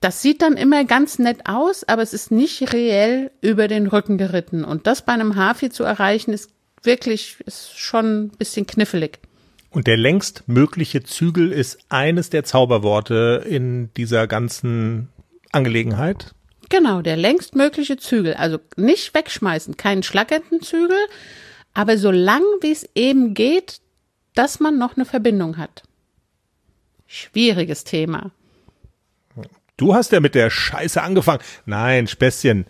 Das 0.01 0.23
sieht 0.23 0.41
dann 0.41 0.57
immer 0.57 0.85
ganz 0.85 1.19
nett 1.19 1.41
aus, 1.45 1.85
aber 1.85 2.01
es 2.01 2.15
ist 2.15 2.31
nicht 2.31 2.73
reell 2.73 3.31
über 3.43 3.69
den 3.69 3.87
Rücken 3.87 4.17
geritten. 4.17 4.65
Und 4.65 4.87
das 4.87 5.05
bei 5.05 5.13
einem 5.13 5.37
Hafi 5.37 5.69
zu 5.69 5.85
erreichen, 5.85 6.33
ist 6.33 6.51
wirklich, 6.83 7.37
ist 7.45 7.79
schon 7.79 8.25
ein 8.25 8.29
bisschen 8.31 8.67
knifflig. 8.67 9.19
Und 9.69 9.87
der 9.87 9.99
längst 9.99 10.49
mögliche 10.49 11.03
Zügel 11.03 11.53
ist 11.53 11.79
eines 11.91 12.31
der 12.31 12.45
Zauberworte 12.45 13.45
in 13.47 13.93
dieser 13.95 14.27
ganzen 14.27 15.09
Angelegenheit. 15.53 16.35
Genau, 16.71 17.03
der 17.03 17.17
längst 17.17 17.55
mögliche 17.55 17.99
Zügel. 17.99 18.35
Also 18.35 18.59
nicht 18.77 19.15
wegschmeißen, 19.15 19.77
keinen 19.77 20.03
schlackernden 20.03 20.63
Zügel, 20.63 20.99
aber 21.75 21.99
so 21.99 22.11
lang 22.11 22.43
wie 22.63 22.73
es 22.73 22.89
eben 22.95 23.35
geht, 23.35 23.81
dass 24.35 24.61
man 24.61 24.79
noch 24.79 24.97
eine 24.97 25.05
Verbindung 25.05 25.57
hat. 25.59 25.83
Schwieriges 27.07 27.85
Thema. 27.85 28.31
Du 29.81 29.95
hast 29.95 30.13
ja 30.13 30.21
mit 30.21 30.35
der 30.35 30.51
Scheiße 30.51 31.01
angefangen. 31.01 31.41
Nein, 31.65 32.07
Späßchen. 32.07 32.67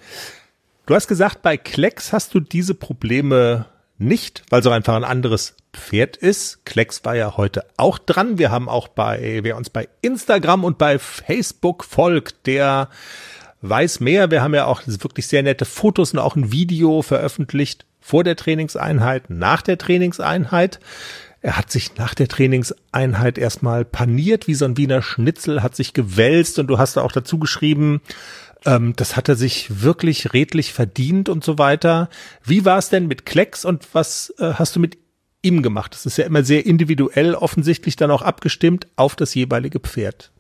Du 0.87 0.95
hast 0.95 1.09
gesagt, 1.09 1.43
bei 1.43 1.57
Klecks 1.57 2.13
hast 2.13 2.35
du 2.35 2.39
diese 2.39 2.73
Probleme 2.73 3.67
nicht, 3.99 4.45
weil 4.49 4.65
auch 4.65 4.71
einfach 4.71 4.95
ein 4.95 5.03
anderes 5.03 5.57
Pferd 5.73 6.17
ist. 6.17 6.65
Klecks 6.65 7.05
war 7.05 7.17
ja 7.17 7.37
heute 7.37 7.67
auch 7.77 7.99
dran. 7.99 8.39
Wir 8.39 8.53
haben 8.53 8.69
auch 8.69 8.87
bei, 8.87 9.41
wer 9.43 9.57
uns 9.57 9.71
bei 9.71 9.89
Instagram 10.03 10.63
und 10.63 10.79
bei 10.79 11.01
Facebook 11.01 11.83
folgt, 11.83 12.47
der 12.47 12.89
weiß 13.61 13.99
mehr. 13.99 14.31
Wir 14.31 14.41
haben 14.41 14.55
ja 14.55 14.67
auch 14.67 14.83
wirklich 14.87 15.27
sehr 15.27 15.43
nette 15.43 15.65
Fotos 15.65 16.13
und 16.13 16.21
auch 16.21 16.37
ein 16.37 16.53
Video 16.53 17.03
veröffentlicht 17.03 17.87
vor 18.01 18.23
der 18.23 18.37
Trainingseinheit, 18.37 19.31
nach 19.31 19.63
der 19.63 19.79
Trainingseinheit. 19.79 20.79
Er 21.43 21.57
hat 21.57 21.71
sich 21.71 21.97
nach 21.97 22.15
der 22.15 22.29
Trainingseinheit 22.29 23.39
erstmal 23.39 23.85
paniert 23.85 24.47
wie 24.47 24.55
so 24.55 24.67
ein 24.67 24.77
Wiener 24.77 25.01
Schnitzel, 25.01 25.63
hat 25.63 25.75
sich 25.75 25.95
gewälzt 25.95 26.59
und 26.59 26.67
du 26.67 26.79
hast 26.79 26.97
da 26.97 27.03
auch 27.03 27.13
dazu 27.13 27.39
geschrieben, 27.39 28.03
ähm, 28.67 28.95
das 28.97 29.17
hat 29.17 29.29
er 29.29 29.37
sich 29.37 29.83
wirklich 29.83 30.35
redlich 30.35 30.73
verdient 30.73 31.29
und 31.29 31.43
so 31.43 31.59
weiter. 31.59 32.11
Wie 32.45 32.65
war 32.65 32.79
es 32.79 32.91
denn 32.91 33.07
mit 33.07 33.25
Klecks 33.25 33.65
und 33.65 33.89
was 33.95 34.35
äh, 34.39 34.55
hast 34.55 34.77
du 34.77 34.81
mit 34.81 34.99
ihm 35.43 35.63
gemacht? 35.63 35.95
Das 35.95 36.05
ist 36.05 36.19
ja 36.19 36.27
immer 36.27 36.45
sehr 36.45 36.67
individuell, 36.67 37.35
offensichtlich 37.35 37.97
dann 37.97 38.11
auch 38.11 38.23
abgestimmt 38.23 38.87
auf 38.97 39.17
das 39.17 39.35
jeweilige 39.35 39.81
Pferd. 39.81 40.31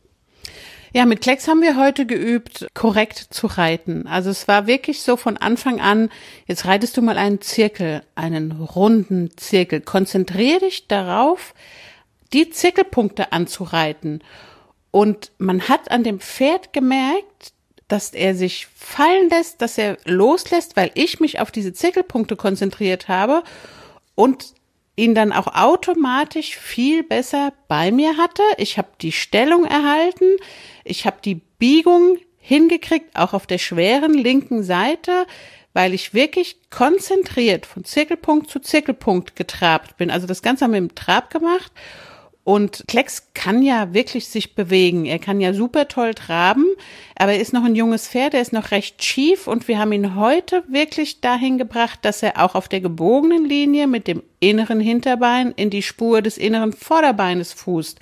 Ja, 0.92 1.07
mit 1.07 1.20
Klecks 1.20 1.46
haben 1.46 1.62
wir 1.62 1.76
heute 1.76 2.05
geübt, 2.05 2.66
korrekt 2.74 3.18
zu 3.31 3.46
reiten. 3.46 4.09
Also 4.09 4.31
es 4.31 4.48
war 4.48 4.66
wirklich 4.66 5.03
so 5.03 5.16
von 5.16 5.37
Anfang 5.37 5.81
an, 5.81 6.11
jetzt 6.46 6.64
reitest 6.64 6.96
du 6.96 7.03
mal 7.03 7.16
einen 7.16 7.40
Zirkel, 7.40 8.03
einen 8.16 8.50
runden 8.50 9.31
Zirkel. 9.37 9.81
Konzentrier 9.81 10.59
dich 10.59 10.88
darauf, 10.88 11.55
die 12.33 12.50
Zirkelpunkte 12.50 13.33
anzureiten. 13.33 14.24
Und 14.90 15.31
man 15.38 15.68
hat 15.68 15.92
an 15.92 16.03
dem 16.03 16.18
Pferd 16.18 16.72
gemerkt, 16.72 17.53
dass 17.87 18.11
er 18.11 18.35
sich 18.35 18.66
fallen 18.74 19.29
lässt, 19.31 19.62
dass 19.62 19.79
er 19.79 19.96
loslässt, 20.05 20.76
weil 20.76 20.90
ich 20.94 21.20
mich 21.20 21.38
auf 21.38 21.53
diese 21.53 21.72
Zirkelpunkte 21.72 22.35
konzentriert 22.35 23.07
habe 23.07 23.44
und 24.16 24.55
ihn 25.01 25.15
dann 25.15 25.33
auch 25.33 25.47
automatisch 25.47 26.57
viel 26.57 27.03
besser 27.03 27.53
bei 27.69 27.91
mir 27.91 28.19
hatte. 28.19 28.43
Ich 28.59 28.77
habe 28.77 28.89
die 29.01 29.13
Stellung 29.13 29.65
erhalten, 29.65 30.37
ich 30.85 31.07
habe 31.07 31.17
die 31.25 31.37
Biegung 31.59 32.19
hingekriegt, 32.39 33.17
auch 33.17 33.33
auf 33.33 33.47
der 33.47 33.59
schweren 33.59 34.15
linken 34.15 34.63
Seite, 34.63 35.27
weil 35.73 35.95
ich 35.95 36.15
wirklich 36.15 36.59
konzentriert 36.71 37.65
von 37.65 37.85
Zirkelpunkt 37.85 38.51
zu 38.51 38.61
Zirkelpunkt 38.61 39.37
getrabt 39.37 39.97
bin. 39.97 40.11
Also 40.11 40.27
das 40.27 40.43
Ganze 40.43 40.65
haben 40.65 40.73
wir 40.73 40.79
im 40.79 40.95
Trab 40.95 41.31
gemacht 41.31 41.73
und 42.44 42.85
Klecks 42.88 43.29
kann 43.35 43.62
ja 43.62 43.92
wirklich 43.92 44.29
sich 44.29 44.55
bewegen. 44.55 45.05
Er 45.05 45.18
kann 45.18 45.40
ja 45.40 45.53
super 45.53 45.88
toll 45.88 46.14
traben, 46.14 46.64
aber 47.16 47.33
er 47.33 47.40
ist 47.40 47.53
noch 47.53 47.64
ein 47.64 47.76
junges 47.76 48.09
Pferd, 48.09 48.35
er 48.35 48.40
ist 48.40 48.53
noch 48.53 48.70
recht 48.70 49.05
schief 49.05 49.46
und 49.46 49.68
wir 49.68 49.79
haben 49.79 49.92
ihn 49.92 50.16
heute 50.16 50.64
wirklich 50.68 51.20
dahin 51.20 51.59
gebracht, 51.59 52.00
dass 52.03 52.22
er 52.22 52.42
auch 52.42 52.55
auf 52.55 52.68
der 52.68 52.81
gebogenen 52.81 53.44
Linie 53.44 53.87
mit 53.87 54.07
dem 54.07 54.22
inneren 54.40 54.81
Hinterbein 54.81 55.53
in 55.53 55.70
die 55.70 55.83
Spur 55.83 56.22
des 56.22 56.38
inneren 56.38 56.72
Vorderbeines 56.72 57.53
fußt. 57.53 58.00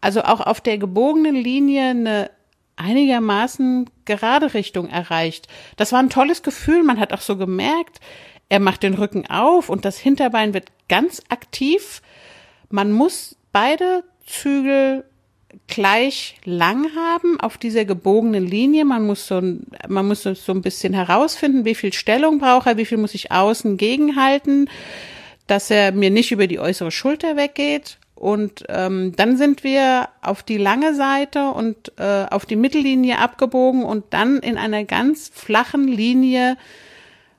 Also 0.00 0.22
auch 0.22 0.40
auf 0.40 0.60
der 0.60 0.78
gebogenen 0.78 1.34
Linie 1.34 1.90
eine 1.90 2.30
einigermaßen 2.76 3.90
gerade 4.04 4.54
Richtung 4.54 4.88
erreicht. 4.88 5.48
Das 5.76 5.92
war 5.92 6.00
ein 6.00 6.10
tolles 6.10 6.42
Gefühl. 6.42 6.82
Man 6.82 6.98
hat 6.98 7.12
auch 7.12 7.20
so 7.20 7.36
gemerkt, 7.36 8.00
er 8.48 8.60
macht 8.60 8.82
den 8.82 8.94
Rücken 8.94 9.26
auf 9.28 9.68
und 9.68 9.84
das 9.84 9.98
Hinterbein 9.98 10.54
wird 10.54 10.72
ganz 10.88 11.22
aktiv. 11.28 12.02
Man 12.70 12.92
muss 12.92 13.36
beide 13.52 14.04
Zügel 14.26 15.04
gleich 15.66 16.36
lang 16.44 16.86
haben 16.96 17.40
auf 17.40 17.58
dieser 17.58 17.84
gebogenen 17.84 18.46
Linie. 18.46 18.84
Man 18.84 19.06
muss 19.06 19.26
so, 19.26 19.40
man 19.88 20.06
muss 20.06 20.22
so 20.22 20.52
ein 20.52 20.62
bisschen 20.62 20.94
herausfinden, 20.94 21.64
wie 21.64 21.74
viel 21.74 21.92
Stellung 21.92 22.38
braucht 22.38 22.66
er, 22.66 22.76
wie 22.76 22.84
viel 22.84 22.98
muss 22.98 23.14
ich 23.14 23.32
außen 23.32 23.76
gegenhalten, 23.76 24.68
dass 25.46 25.70
er 25.70 25.92
mir 25.92 26.10
nicht 26.10 26.30
über 26.30 26.46
die 26.46 26.60
äußere 26.60 26.90
Schulter 26.90 27.36
weggeht. 27.36 27.98
Und 28.14 28.64
ähm, 28.68 29.14
dann 29.16 29.38
sind 29.38 29.64
wir 29.64 30.10
auf 30.20 30.42
die 30.42 30.58
lange 30.58 30.94
Seite 30.94 31.52
und 31.52 31.92
äh, 31.96 32.26
auf 32.30 32.44
die 32.44 32.56
Mittellinie 32.56 33.18
abgebogen 33.18 33.82
und 33.82 34.04
dann 34.10 34.40
in 34.40 34.58
einer 34.58 34.84
ganz 34.84 35.30
flachen 35.32 35.88
Linie 35.88 36.58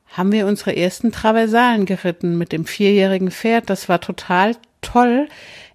haben 0.07 0.31
wir 0.31 0.47
unsere 0.47 0.75
ersten 0.75 1.11
Traversalen 1.11 1.85
geritten 1.85 2.37
mit 2.37 2.51
dem 2.51 2.65
vierjährigen 2.65 3.29
Pferd. 3.29 3.69
Das 3.69 3.89
war 3.89 4.01
total 4.01 4.55
toll. 4.81 5.27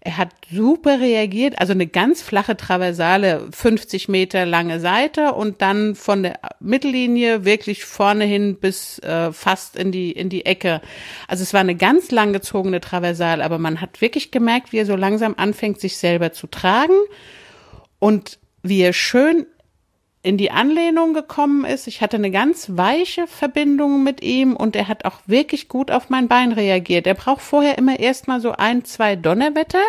Er 0.07 0.19
hat 0.19 0.29
super 0.53 1.01
reagiert, 1.01 1.59
also 1.59 1.73
eine 1.73 1.89
ganz 1.89 2.23
flache 2.23 2.57
Traversale, 2.57 3.49
50 3.51 4.07
Meter 4.07 4.47
lange 4.47 4.79
Seite 4.79 5.33
und 5.33 5.63
dann 5.63 5.97
von 5.97 6.23
der 6.23 6.39
Mittellinie 6.61 7.45
wirklich 7.45 7.85
vorne 7.85 8.25
hin 8.25 8.57
bis 8.61 9.01
äh, 9.01 9.33
fast 9.33 9.75
in 9.75 9.91
die 9.91 10.13
in 10.13 10.29
die 10.29 10.47
Ecke. 10.47 10.81
Also 11.27 11.43
es 11.43 11.53
war 11.53 11.61
eine 11.61 11.75
ganz 11.75 12.13
langgezogene 12.13 12.81
Traversale, 12.81 13.45
aber 13.45 13.59
man 13.59 13.81
hat 13.81 14.01
wirklich 14.01 14.31
gemerkt, 14.31 14.71
wie 14.71 14.79
er 14.79 14.87
so 14.87 14.95
langsam 14.95 15.35
anfängt, 15.37 15.81
sich 15.81 15.97
selber 15.97 16.33
zu 16.33 16.47
tragen 16.47 16.95
und 17.99 18.39
wie 18.63 18.83
er 18.83 18.93
schön 18.93 19.45
in 20.27 20.37
die 20.37 20.51
Anlehnung 20.51 21.15
gekommen 21.15 21.65
ist. 21.65 21.87
Ich 21.87 22.01
hatte 22.01 22.17
eine 22.17 22.33
ganz 22.33 22.71
weiche 22.73 23.29
Verbindung 23.29 24.03
mit 24.03 24.25
ihm 24.25 24.57
und 24.57 24.75
er 24.75 24.89
hat 24.89 25.05
auch 25.05 25.21
wirklich 25.27 25.69
gut 25.69 25.93
auf 25.93 26.11
mein 26.11 26.27
Bein 26.27 26.51
reagiert. 26.51 27.07
Er 27.07 27.15
braucht 27.15 27.43
vorher 27.43 27.79
immer 27.79 28.01
erstmal 28.01 28.41
so 28.41 28.51
ein, 28.51 28.85
zwei 28.85 29.15
Donnerwetter. 29.15 29.85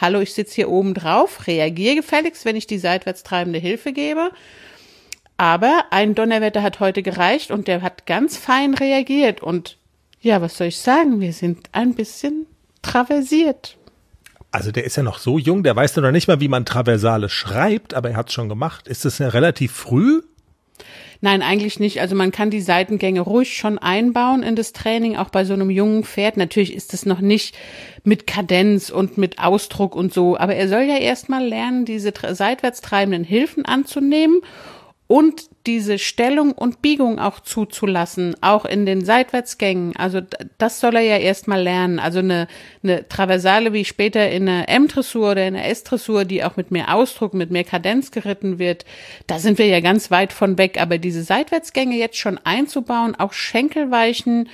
Hallo, 0.00 0.20
ich 0.20 0.32
sitze 0.32 0.54
hier 0.54 0.70
oben 0.70 0.94
drauf, 0.94 1.48
reagiere 1.48 1.96
gefälligst, 1.96 2.44
wenn 2.44 2.54
ich 2.54 2.68
die 2.68 2.78
seitwärts 2.78 3.24
treibende 3.24 3.58
Hilfe 3.58 3.92
gebe. 3.92 4.30
Aber 5.36 5.86
ein 5.90 6.14
Donnerwetter 6.14 6.62
hat 6.62 6.78
heute 6.78 7.02
gereicht 7.02 7.50
und 7.50 7.66
der 7.66 7.82
hat 7.82 8.06
ganz 8.06 8.36
fein 8.36 8.74
reagiert. 8.74 9.42
Und 9.42 9.76
ja, 10.20 10.40
was 10.40 10.56
soll 10.56 10.68
ich 10.68 10.78
sagen? 10.78 11.20
Wir 11.20 11.32
sind 11.32 11.68
ein 11.72 11.94
bisschen 11.94 12.46
traversiert. 12.80 13.76
Also 14.52 14.72
der 14.72 14.84
ist 14.84 14.96
ja 14.96 15.02
noch 15.02 15.18
so 15.18 15.38
jung, 15.38 15.62
der 15.62 15.76
weiß 15.76 15.96
noch 15.96 16.10
nicht 16.10 16.26
mal, 16.26 16.40
wie 16.40 16.48
man 16.48 16.64
Traversale 16.64 17.28
schreibt, 17.28 17.94
aber 17.94 18.10
er 18.10 18.16
hat 18.16 18.28
es 18.28 18.34
schon 18.34 18.48
gemacht. 18.48 18.88
Ist 18.88 19.04
das 19.04 19.18
ja 19.18 19.28
relativ 19.28 19.72
früh? 19.72 20.22
Nein, 21.22 21.42
eigentlich 21.42 21.78
nicht. 21.78 22.00
Also 22.00 22.16
man 22.16 22.32
kann 22.32 22.50
die 22.50 22.62
Seitengänge 22.62 23.20
ruhig 23.20 23.54
schon 23.54 23.78
einbauen 23.78 24.42
in 24.42 24.56
das 24.56 24.72
Training, 24.72 25.16
auch 25.16 25.28
bei 25.28 25.44
so 25.44 25.52
einem 25.52 25.68
jungen 25.68 26.02
Pferd. 26.02 26.38
Natürlich 26.38 26.74
ist 26.74 26.94
es 26.94 27.04
noch 27.04 27.20
nicht 27.20 27.56
mit 28.04 28.26
Kadenz 28.26 28.88
und 28.88 29.18
mit 29.18 29.38
Ausdruck 29.38 29.94
und 29.94 30.14
so, 30.14 30.38
aber 30.38 30.54
er 30.54 30.68
soll 30.68 30.82
ja 30.82 30.96
erstmal 30.96 31.44
lernen, 31.46 31.84
diese 31.84 32.12
seitwärts 32.32 32.80
treibenden 32.80 33.24
Hilfen 33.24 33.66
anzunehmen 33.66 34.40
und 35.10 35.50
diese 35.66 35.98
Stellung 35.98 36.52
und 36.52 36.82
Biegung 36.82 37.18
auch 37.18 37.40
zuzulassen, 37.40 38.36
auch 38.42 38.64
in 38.64 38.86
den 38.86 39.04
Seitwärtsgängen. 39.04 39.96
Also 39.96 40.20
das 40.58 40.78
soll 40.78 40.94
er 40.94 41.02
ja 41.02 41.16
erstmal 41.16 41.60
lernen. 41.60 41.98
Also 41.98 42.20
eine, 42.20 42.46
eine 42.84 43.08
Traversale 43.08 43.72
wie 43.72 43.84
später 43.84 44.30
in 44.30 44.46
der 44.46 44.68
M-Dressur 44.68 45.32
oder 45.32 45.48
in 45.48 45.54
der 45.54 45.68
S-Dressur, 45.68 46.24
die 46.24 46.44
auch 46.44 46.56
mit 46.56 46.70
mehr 46.70 46.94
Ausdruck, 46.94 47.34
mit 47.34 47.50
mehr 47.50 47.64
Kadenz 47.64 48.12
geritten 48.12 48.60
wird, 48.60 48.84
da 49.26 49.40
sind 49.40 49.58
wir 49.58 49.66
ja 49.66 49.80
ganz 49.80 50.12
weit 50.12 50.32
von 50.32 50.58
weg. 50.58 50.80
Aber 50.80 50.96
diese 50.96 51.24
Seitwärtsgänge 51.24 51.96
jetzt 51.96 52.16
schon 52.16 52.38
einzubauen, 52.44 53.16
auch 53.16 53.32
Schenkelweichen 53.32 54.48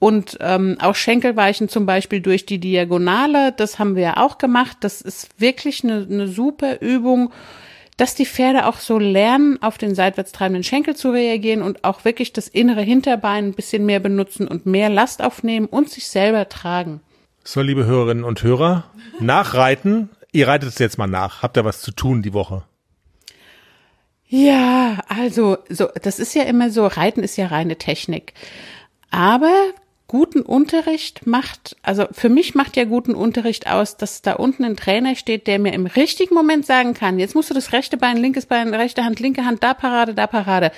und 0.00 0.38
ähm, 0.40 0.76
auch 0.80 0.96
Schenkelweichen 0.96 1.68
zum 1.68 1.86
Beispiel 1.86 2.20
durch 2.20 2.46
die 2.46 2.58
Diagonale, 2.58 3.52
das 3.52 3.78
haben 3.78 3.94
wir 3.94 4.02
ja 4.02 4.16
auch 4.16 4.38
gemacht. 4.38 4.78
Das 4.80 5.00
ist 5.00 5.40
wirklich 5.40 5.84
eine, 5.84 6.04
eine 6.10 6.26
super 6.26 6.80
Übung 6.80 7.30
dass 7.96 8.14
die 8.14 8.26
Pferde 8.26 8.66
auch 8.66 8.78
so 8.78 8.98
lernen, 8.98 9.62
auf 9.62 9.78
den 9.78 9.94
seitwärts 9.94 10.32
treibenden 10.32 10.64
Schenkel 10.64 10.96
zu 10.96 11.10
reagieren 11.10 11.62
und 11.62 11.84
auch 11.84 12.04
wirklich 12.04 12.32
das 12.32 12.48
innere 12.48 12.82
Hinterbein 12.82 13.48
ein 13.48 13.54
bisschen 13.54 13.86
mehr 13.86 14.00
benutzen 14.00 14.48
und 14.48 14.66
mehr 14.66 14.90
Last 14.90 15.22
aufnehmen 15.22 15.66
und 15.66 15.90
sich 15.90 16.08
selber 16.08 16.48
tragen. 16.48 17.00
So, 17.44 17.60
liebe 17.60 17.84
Hörerinnen 17.84 18.24
und 18.24 18.42
Hörer, 18.42 18.84
nachreiten. 19.20 20.08
Ihr 20.32 20.48
reitet 20.48 20.70
es 20.70 20.78
jetzt 20.78 20.98
mal 20.98 21.06
nach. 21.06 21.42
Habt 21.42 21.56
ihr 21.56 21.64
was 21.64 21.82
zu 21.82 21.92
tun 21.92 22.22
die 22.22 22.32
Woche? 22.32 22.64
Ja, 24.26 24.98
also, 25.08 25.58
so, 25.68 25.88
das 26.02 26.18
ist 26.18 26.34
ja 26.34 26.42
immer 26.44 26.70
so, 26.70 26.86
Reiten 26.86 27.22
ist 27.22 27.36
ja 27.36 27.46
reine 27.46 27.76
Technik. 27.76 28.32
Aber 29.10 29.52
guten 30.06 30.42
Unterricht 30.42 31.26
macht, 31.26 31.76
also 31.82 32.06
für 32.12 32.28
mich 32.28 32.54
macht 32.54 32.76
ja 32.76 32.84
guten 32.84 33.14
Unterricht 33.14 33.66
aus, 33.66 33.96
dass 33.96 34.22
da 34.22 34.34
unten 34.34 34.64
ein 34.64 34.76
Trainer 34.76 35.16
steht, 35.16 35.46
der 35.46 35.58
mir 35.58 35.72
im 35.72 35.86
richtigen 35.86 36.34
Moment 36.34 36.66
sagen 36.66 36.94
kann, 36.94 37.18
jetzt 37.18 37.34
musst 37.34 37.50
du 37.50 37.54
das 37.54 37.72
rechte 37.72 37.96
Bein, 37.96 38.18
linkes 38.18 38.46
Bein, 38.46 38.74
rechte 38.74 39.04
Hand, 39.04 39.20
linke 39.20 39.44
Hand, 39.44 39.62
da 39.62 39.72
Parade, 39.74 40.14
da 40.14 40.26
Parade. 40.26 40.72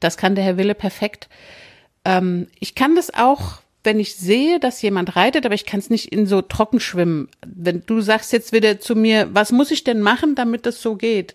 Das 0.00 0.16
kann 0.16 0.34
der 0.34 0.44
Herr 0.44 0.56
Wille 0.56 0.74
perfekt. 0.74 1.28
Ähm, 2.04 2.48
ich 2.58 2.74
kann 2.74 2.96
das 2.96 3.14
auch, 3.14 3.60
wenn 3.84 4.00
ich 4.00 4.16
sehe, 4.16 4.58
dass 4.60 4.82
jemand 4.82 5.16
reitet, 5.16 5.46
aber 5.46 5.54
ich 5.54 5.66
kann 5.66 5.80
es 5.80 5.90
nicht 5.90 6.12
in 6.12 6.26
so 6.26 6.42
trocken 6.42 6.80
schwimmen. 6.80 7.28
Wenn 7.46 7.84
du 7.86 8.00
sagst 8.00 8.32
jetzt 8.32 8.52
wieder 8.52 8.80
zu 8.80 8.96
mir, 8.96 9.28
was 9.32 9.52
muss 9.52 9.70
ich 9.70 9.84
denn 9.84 10.00
machen, 10.00 10.34
damit 10.34 10.66
das 10.66 10.82
so 10.82 10.96
geht? 10.96 11.34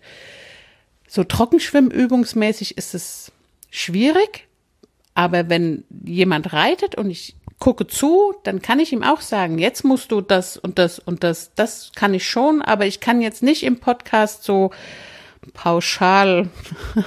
So 1.06 1.24
trockenschwimmübungsmäßig 1.24 2.76
ist 2.76 2.94
es 2.94 3.32
schwierig, 3.70 4.46
aber 5.14 5.48
wenn 5.48 5.84
jemand 6.04 6.52
reitet 6.52 6.94
und 6.94 7.10
ich 7.10 7.34
gucke 7.58 7.86
zu, 7.86 8.34
dann 8.44 8.62
kann 8.62 8.78
ich 8.78 8.92
ihm 8.92 9.02
auch 9.02 9.20
sagen, 9.20 9.58
jetzt 9.58 9.84
musst 9.84 10.12
du 10.12 10.20
das 10.20 10.56
und 10.56 10.78
das 10.78 10.98
und 10.98 11.24
das. 11.24 11.52
Das 11.54 11.92
kann 11.94 12.14
ich 12.14 12.28
schon, 12.28 12.62
aber 12.62 12.86
ich 12.86 13.00
kann 13.00 13.20
jetzt 13.20 13.42
nicht 13.42 13.62
im 13.64 13.78
Podcast 13.78 14.44
so 14.44 14.70
pauschal. 15.54 16.48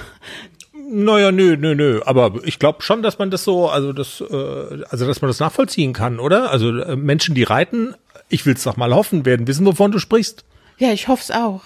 Naja, 0.94 1.32
nö, 1.32 1.56
nö, 1.56 1.74
nö. 1.74 2.02
Aber 2.04 2.40
ich 2.44 2.58
glaube 2.58 2.82
schon, 2.82 3.02
dass 3.02 3.18
man 3.18 3.30
das 3.30 3.44
so, 3.44 3.70
also 3.70 3.94
das, 3.94 4.20
äh, 4.20 4.82
also 4.90 5.06
dass 5.06 5.22
man 5.22 5.28
das 5.28 5.40
nachvollziehen 5.40 5.94
kann, 5.94 6.18
oder? 6.18 6.50
Also 6.50 6.68
äh, 6.68 6.96
Menschen, 6.96 7.34
die 7.34 7.44
reiten, 7.44 7.94
ich 8.28 8.44
will 8.44 8.54
es 8.54 8.64
doch 8.64 8.76
mal 8.76 8.92
hoffen, 8.94 9.24
werden 9.24 9.46
wissen, 9.46 9.64
wovon 9.64 9.90
du 9.90 9.98
sprichst. 9.98 10.44
Ja, 10.76 10.92
ich 10.92 11.08
hoffe 11.08 11.22
es 11.22 11.30
auch. 11.30 11.62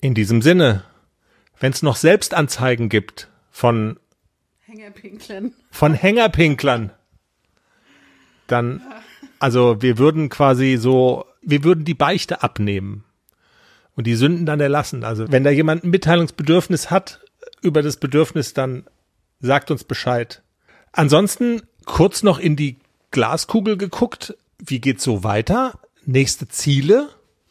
In 0.00 0.14
diesem 0.14 0.40
Sinne, 0.40 0.84
wenn 1.58 1.72
es 1.72 1.82
noch 1.82 1.96
Selbstanzeigen 1.96 2.88
gibt 2.88 3.28
von 3.50 3.98
Hängerpinklern. 4.66 5.52
Von 5.72 5.94
Hängerpinklern. 5.94 6.92
Dann, 8.46 8.82
also 9.38 9.80
wir 9.80 9.98
würden 9.98 10.28
quasi 10.28 10.76
so, 10.78 11.24
wir 11.42 11.64
würden 11.64 11.84
die 11.84 11.94
Beichte 11.94 12.42
abnehmen 12.42 13.04
und 13.96 14.06
die 14.06 14.14
Sünden 14.14 14.46
dann 14.46 14.60
erlassen. 14.60 15.04
Also 15.04 15.30
wenn 15.30 15.44
da 15.44 15.50
jemand 15.50 15.84
ein 15.84 15.90
Mitteilungsbedürfnis 15.90 16.90
hat 16.90 17.20
über 17.62 17.82
das 17.82 17.96
Bedürfnis, 17.96 18.54
dann 18.54 18.84
sagt 19.40 19.70
uns 19.70 19.84
Bescheid. 19.84 20.42
Ansonsten 20.92 21.62
kurz 21.84 22.22
noch 22.22 22.38
in 22.38 22.56
die 22.56 22.76
Glaskugel 23.10 23.76
geguckt. 23.76 24.36
Wie 24.58 24.80
geht's 24.80 25.04
so 25.04 25.24
weiter? 25.24 25.78
Nächste 26.04 26.48
Ziele? 26.48 27.08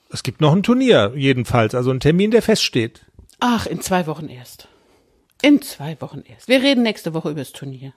Es 0.10 0.24
gibt 0.24 0.42
noch 0.42 0.54
ein 0.54 0.64
Turnier, 0.64 1.14
jedenfalls, 1.16 1.74
also 1.74 1.90
ein 1.92 2.00
Termin, 2.00 2.32
der 2.32 2.42
feststeht. 2.42 3.06
Ach, 3.40 3.66
in 3.66 3.82
zwei 3.82 4.06
Wochen 4.06 4.30
erst. 4.30 4.68
In 5.42 5.62
zwei 5.62 6.00
Wochen 6.00 6.22
erst. 6.26 6.48
Wir 6.48 6.62
reden 6.62 6.84
nächste 6.84 7.14
Woche 7.14 7.32
übers 7.32 7.52
Turnier. 7.52 7.94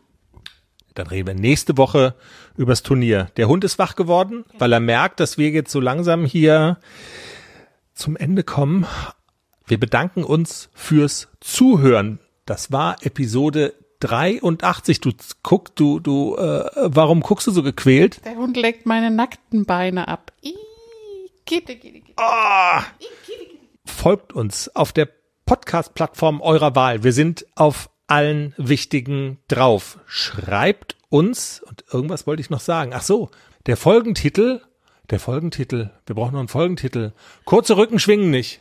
Dann 0.96 1.08
reden 1.08 1.26
wir 1.26 1.34
nächste 1.34 1.76
Woche 1.76 2.14
übers 2.56 2.82
Turnier. 2.82 3.28
Der 3.36 3.48
Hund 3.48 3.64
ist 3.64 3.78
wach 3.78 3.96
geworden, 3.96 4.44
weil 4.58 4.72
er 4.72 4.80
merkt, 4.80 5.20
dass 5.20 5.36
wir 5.36 5.50
jetzt 5.50 5.70
so 5.70 5.78
langsam 5.78 6.24
hier 6.24 6.78
zum 7.92 8.16
Ende 8.16 8.42
kommen. 8.42 8.86
Wir 9.66 9.78
bedanken 9.78 10.24
uns 10.24 10.70
fürs 10.72 11.28
Zuhören. 11.40 12.18
Das 12.46 12.72
war 12.72 12.96
Episode 13.04 13.74
83. 14.00 15.00
Du 15.00 15.12
guck, 15.42 15.76
du, 15.76 16.00
du, 16.00 16.36
äh, 16.36 16.64
warum 16.76 17.20
guckst 17.20 17.46
du 17.46 17.50
so 17.50 17.62
gequält? 17.62 18.24
Der 18.24 18.36
Hund 18.36 18.56
leckt 18.56 18.86
meine 18.86 19.10
nackten 19.10 19.66
Beine 19.66 20.08
ab. 20.08 20.32
Oh. 22.16 22.80
Folgt 23.84 24.32
uns 24.32 24.74
auf 24.74 24.92
der 24.92 25.08
Podcast-Plattform 25.44 26.40
eurer 26.40 26.74
Wahl. 26.74 27.04
Wir 27.04 27.12
sind 27.12 27.46
auf 27.54 27.90
allen 28.06 28.54
wichtigen 28.56 29.38
drauf. 29.48 29.98
Schreibt 30.06 30.96
uns, 31.08 31.62
und 31.62 31.84
irgendwas 31.92 32.26
wollte 32.26 32.40
ich 32.40 32.50
noch 32.50 32.60
sagen. 32.60 32.92
Ach 32.94 33.02
so, 33.02 33.30
der 33.66 33.76
Folgentitel, 33.76 34.60
der 35.10 35.20
Folgentitel, 35.20 35.90
wir 36.06 36.14
brauchen 36.14 36.32
noch 36.32 36.40
einen 36.40 36.48
Folgentitel. 36.48 37.12
Kurze 37.44 37.76
Rücken 37.76 37.98
schwingen 37.98 38.30
nicht. 38.30 38.60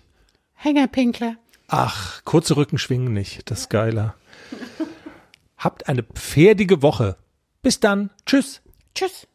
Hängerpinkler. 0.53 1.35
Ach, 1.67 2.23
kurze 2.25 2.57
Rücken 2.57 2.77
schwingen 2.77 3.13
nicht. 3.13 3.49
Das 3.49 3.61
ist 3.61 3.69
geiler. 3.69 4.15
Habt 5.57 5.87
eine 5.89 6.03
pferdige 6.03 6.81
Woche. 6.81 7.17
Bis 7.61 7.79
dann. 7.79 8.11
Tschüss. 8.25 8.61
Tschüss. 8.93 9.27